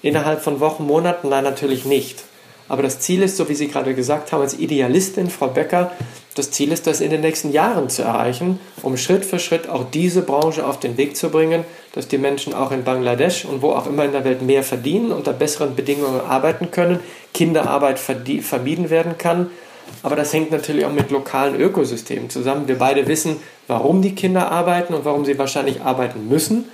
innerhalb 0.02 0.42
von 0.42 0.60
Wochen, 0.60 0.84
Monaten? 0.84 1.30
Nein, 1.30 1.44
natürlich 1.46 1.86
nicht. 1.86 2.24
Aber 2.70 2.82
das 2.82 3.00
Ziel 3.00 3.22
ist, 3.22 3.38
so 3.38 3.50
wie 3.50 3.56
Sie 3.56 3.68
gerade 3.68 3.94
gesagt 3.94 4.32
haben, 4.32 4.42
als 4.42 4.58
Idealistin, 4.58 5.30
Frau 5.30 5.48
Becker, 5.48 5.92
das 6.36 6.50
Ziel 6.50 6.72
ist, 6.72 6.88
das 6.88 7.02
in 7.02 7.12
den 7.12 7.22
nächsten 7.22 7.52
Jahren 7.52 7.90
zu 7.90 8.02
erreichen, 8.02 8.60
um 8.82 8.98
Schritt 8.98 9.24
für 9.26 9.38
Schritt 9.38 9.70
auch 9.70 9.86
diese 9.92 10.22
Branche 10.22 10.66
auf 10.66 10.80
den 10.80 10.98
Weg 10.98 11.16
zu 11.16 11.30
bringen, 11.30 11.64
dass 11.94 12.08
die 12.08 12.18
Menschen 12.18 12.54
auch 12.54 12.72
in 12.72 12.84
Bangladesch 12.84 13.46
und 13.46 13.62
wo 13.62 13.72
auch 13.72 13.86
immer 13.86 14.06
in 14.06 14.14
der 14.14 14.26
Welt 14.26 14.42
mehr 14.42 14.64
verdienen, 14.64 15.12
unter 15.12 15.34
besseren 15.34 15.76
Bedingungen 15.76 16.22
arbeiten 16.22 16.72
können, 16.72 17.00
Kinderarbeit 17.34 18.00
vermieden 18.00 18.90
werden 18.90 19.18
kann. 19.18 19.52
Aber 20.02 20.16
das 20.16 20.34
hängt 20.34 20.52
natürlich 20.52 20.86
auch 20.86 20.92
mit 20.92 21.12
lokalen 21.12 21.60
Ökosystemen 21.60 22.30
zusammen. 22.30 22.68
Wir 22.68 22.80
beide 22.80 23.08
wissen, 23.08 23.38
warum 23.68 24.02
die 24.02 24.16
Kinder 24.16 24.52
arbeiten 24.52 24.94
und 24.94 25.06
warum 25.06 25.26
sie 25.26 25.38
wahrscheinlich 25.38 25.82
arbeiten 25.82 26.28
müssen. 26.30 26.66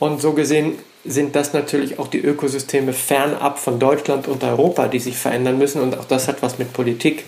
Und 0.00 0.20
so 0.20 0.32
gesehen 0.32 0.78
sind 1.04 1.34
das 1.34 1.52
natürlich 1.52 1.98
auch 1.98 2.08
die 2.08 2.20
Ökosysteme 2.20 2.92
fernab 2.92 3.58
von 3.58 3.78
Deutschland 3.78 4.28
und 4.28 4.44
Europa, 4.44 4.88
die 4.88 5.00
sich 5.00 5.16
verändern 5.16 5.58
müssen. 5.58 5.82
Und 5.82 5.98
auch 5.98 6.04
das 6.04 6.28
hat 6.28 6.42
was 6.42 6.58
mit 6.58 6.72
Politik 6.72 7.24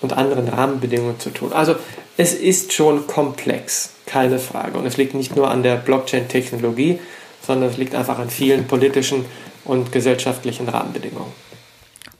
und 0.00 0.12
anderen 0.12 0.48
Rahmenbedingungen 0.48 1.20
zu 1.20 1.30
tun. 1.30 1.52
Also 1.52 1.76
es 2.16 2.34
ist 2.34 2.72
schon 2.72 3.06
komplex, 3.06 3.92
keine 4.06 4.38
Frage. 4.38 4.78
Und 4.78 4.86
es 4.86 4.96
liegt 4.96 5.14
nicht 5.14 5.36
nur 5.36 5.50
an 5.50 5.62
der 5.62 5.76
Blockchain-Technologie, 5.76 6.98
sondern 7.42 7.70
es 7.70 7.76
liegt 7.76 7.94
einfach 7.94 8.18
an 8.18 8.30
vielen 8.30 8.66
politischen 8.66 9.24
und 9.64 9.92
gesellschaftlichen 9.92 10.68
Rahmenbedingungen. 10.68 11.32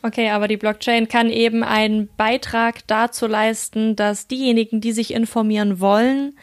Okay, 0.02 0.30
aber 0.30 0.46
die 0.46 0.56
Blockchain 0.56 1.08
kann 1.08 1.30
eben 1.30 1.64
einen 1.64 2.08
Beitrag 2.16 2.86
dazu 2.86 3.26
leisten, 3.26 3.96
dass 3.96 4.28
diejenigen, 4.28 4.80
die 4.80 4.92
sich 4.92 5.12
informieren 5.12 5.80
wollen, 5.80 6.38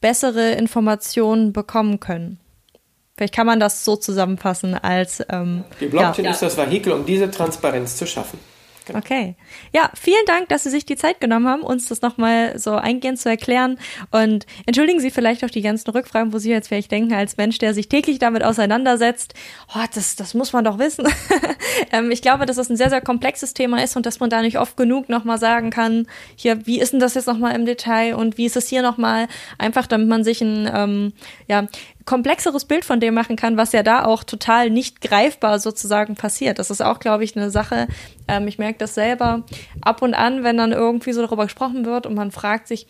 bessere 0.00 0.52
Informationen 0.52 1.52
bekommen 1.52 1.98
können. 1.98 2.38
Vielleicht 3.18 3.34
kann 3.34 3.46
man 3.46 3.58
das 3.58 3.84
so 3.84 3.96
zusammenfassen 3.96 4.74
als. 4.74 5.22
Ähm, 5.28 5.64
die 5.80 5.86
Blockchain 5.86 6.24
ja. 6.24 6.30
ist 6.30 6.40
das 6.40 6.56
Vehikel, 6.56 6.92
um 6.92 7.04
diese 7.04 7.28
Transparenz 7.30 7.96
zu 7.96 8.06
schaffen. 8.06 8.38
Genau. 8.88 9.00
Okay. 9.00 9.34
Ja, 9.74 9.90
vielen 9.94 10.24
Dank, 10.26 10.48
dass 10.48 10.64
Sie 10.64 10.70
sich 10.70 10.86
die 10.86 10.96
Zeit 10.96 11.20
genommen 11.20 11.46
haben, 11.46 11.62
uns 11.62 11.88
das 11.88 12.00
nochmal 12.00 12.58
so 12.58 12.72
eingehend 12.72 13.18
zu 13.20 13.28
erklären. 13.28 13.78
Und 14.10 14.46
entschuldigen 14.66 15.00
Sie 15.00 15.10
vielleicht 15.10 15.44
auch 15.44 15.50
die 15.50 15.60
ganzen 15.60 15.90
Rückfragen, 15.90 16.32
wo 16.32 16.38
Sie 16.38 16.50
jetzt 16.50 16.68
vielleicht 16.68 16.90
denken, 16.90 17.12
als 17.12 17.36
Mensch, 17.36 17.58
der 17.58 17.74
sich 17.74 17.88
täglich 17.88 18.18
damit 18.18 18.42
auseinandersetzt, 18.42 19.34
oh, 19.74 19.84
das, 19.94 20.16
das 20.16 20.32
muss 20.32 20.54
man 20.54 20.64
doch 20.64 20.78
wissen. 20.78 21.06
ähm, 21.92 22.10
ich 22.10 22.22
glaube, 22.22 22.46
dass 22.46 22.56
das 22.56 22.70
ein 22.70 22.78
sehr, 22.78 22.88
sehr 22.88 23.02
komplexes 23.02 23.52
Thema 23.52 23.82
ist 23.82 23.96
und 23.96 24.06
dass 24.06 24.20
man 24.20 24.30
da 24.30 24.40
nicht 24.40 24.58
oft 24.58 24.76
genug 24.76 25.08
nochmal 25.08 25.38
sagen 25.38 25.70
kann, 25.70 26.06
hier, 26.34 26.66
wie 26.66 26.80
ist 26.80 26.92
denn 26.92 27.00
das 27.00 27.14
jetzt 27.14 27.26
nochmal 27.26 27.54
im 27.54 27.66
Detail 27.66 28.14
und 28.14 28.38
wie 28.38 28.46
ist 28.46 28.56
es 28.56 28.68
hier 28.68 28.80
nochmal? 28.80 29.28
Einfach, 29.58 29.86
damit 29.86 30.08
man 30.08 30.24
sich 30.24 30.40
ein, 30.40 30.70
ähm, 30.72 31.12
ja, 31.46 31.66
komplexeres 32.08 32.64
Bild 32.64 32.86
von 32.86 33.00
dem 33.00 33.12
machen 33.12 33.36
kann, 33.36 33.58
was 33.58 33.72
ja 33.72 33.82
da 33.82 34.06
auch 34.06 34.24
total 34.24 34.70
nicht 34.70 35.02
greifbar 35.02 35.58
sozusagen 35.58 36.14
passiert. 36.14 36.58
Das 36.58 36.70
ist 36.70 36.80
auch, 36.80 37.00
glaube 37.00 37.22
ich, 37.22 37.36
eine 37.36 37.50
Sache. 37.50 37.86
Ähm, 38.26 38.48
ich 38.48 38.56
merke 38.56 38.78
das 38.78 38.94
selber 38.94 39.42
ab 39.82 40.00
und 40.00 40.14
an, 40.14 40.42
wenn 40.42 40.56
dann 40.56 40.72
irgendwie 40.72 41.12
so 41.12 41.20
darüber 41.20 41.44
gesprochen 41.44 41.84
wird 41.84 42.06
und 42.06 42.14
man 42.14 42.30
fragt 42.30 42.66
sich, 42.66 42.86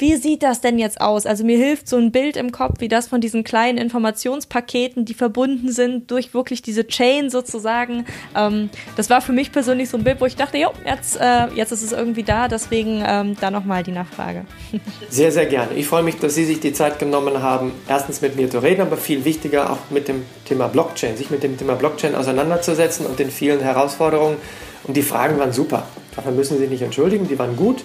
wie 0.00 0.16
sieht 0.16 0.42
das 0.42 0.60
denn 0.60 0.78
jetzt 0.78 1.00
aus? 1.00 1.26
Also 1.26 1.44
mir 1.44 1.58
hilft 1.58 1.88
so 1.88 1.96
ein 1.96 2.10
Bild 2.10 2.36
im 2.36 2.52
Kopf, 2.52 2.80
wie 2.80 2.88
das 2.88 3.08
von 3.08 3.20
diesen 3.20 3.44
kleinen 3.44 3.78
Informationspaketen, 3.78 5.04
die 5.04 5.14
verbunden 5.14 5.70
sind 5.70 6.10
durch 6.10 6.32
wirklich 6.32 6.62
diese 6.62 6.86
Chain 6.86 7.28
sozusagen. 7.28 8.06
Ähm, 8.34 8.70
das 8.96 9.10
war 9.10 9.20
für 9.20 9.32
mich 9.32 9.52
persönlich 9.52 9.90
so 9.90 9.98
ein 9.98 10.04
Bild, 10.04 10.20
wo 10.20 10.26
ich 10.26 10.36
dachte, 10.36 10.56
jo, 10.58 10.70
jetzt, 10.86 11.20
äh, 11.20 11.48
jetzt 11.54 11.72
ist 11.72 11.82
es 11.82 11.92
irgendwie 11.92 12.22
da, 12.22 12.48
deswegen 12.48 13.02
ähm, 13.06 13.36
da 13.40 13.50
nochmal 13.50 13.82
die 13.82 13.92
Nachfrage. 13.92 14.44
Sehr, 15.10 15.32
sehr 15.32 15.46
gerne. 15.46 15.74
Ich 15.74 15.86
freue 15.86 16.02
mich, 16.02 16.16
dass 16.16 16.34
Sie 16.34 16.44
sich 16.44 16.60
die 16.60 16.72
Zeit 16.72 16.98
genommen 16.98 17.42
haben, 17.42 17.72
erstens 17.88 18.20
mit 18.20 18.36
mir 18.36 18.48
zu 18.48 18.60
reden, 18.60 18.80
aber 18.80 18.96
viel 18.96 19.24
wichtiger 19.24 19.70
auch 19.70 19.78
mit 19.90 20.08
dem 20.08 20.22
Thema 20.44 20.68
Blockchain, 20.68 21.16
sich 21.16 21.30
mit 21.30 21.42
dem 21.42 21.58
Thema 21.58 21.74
Blockchain 21.74 22.14
auseinanderzusetzen 22.14 23.06
und 23.06 23.18
den 23.18 23.30
vielen 23.30 23.60
Herausforderungen. 23.60 24.36
Und 24.84 24.96
die 24.96 25.02
Fragen 25.02 25.38
waren 25.38 25.52
super. 25.52 25.86
Dafür 26.16 26.32
müssen 26.32 26.54
Sie 26.54 26.60
sich 26.60 26.70
nicht 26.70 26.82
entschuldigen, 26.82 27.28
die 27.28 27.38
waren 27.38 27.56
gut. 27.56 27.84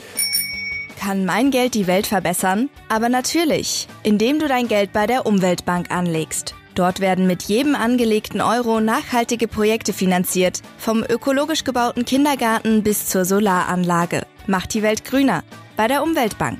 Kann 0.99 1.25
mein 1.25 1.51
Geld 1.51 1.73
die 1.73 1.87
Welt 1.87 2.07
verbessern? 2.07 2.69
Aber 2.89 3.09
natürlich, 3.09 3.87
indem 4.03 4.39
du 4.39 4.47
dein 4.47 4.67
Geld 4.67 4.93
bei 4.93 5.07
der 5.07 5.25
Umweltbank 5.25 5.91
anlegst. 5.91 6.55
Dort 6.75 6.99
werden 6.99 7.25
mit 7.25 7.43
jedem 7.43 7.73
angelegten 7.73 8.41
Euro 8.41 8.81
nachhaltige 8.81 9.47
Projekte 9.47 9.93
finanziert, 9.93 10.61
vom 10.77 11.03
ökologisch 11.03 11.63
gebauten 11.63 12.03
Kindergarten 12.03 12.83
bis 12.83 13.07
zur 13.07 13.23
Solaranlage. 13.23 14.25
Macht 14.45 14.73
die 14.73 14.83
Welt 14.83 15.05
grüner 15.05 15.43
bei 15.77 15.87
der 15.87 16.03
Umweltbank. 16.03 16.59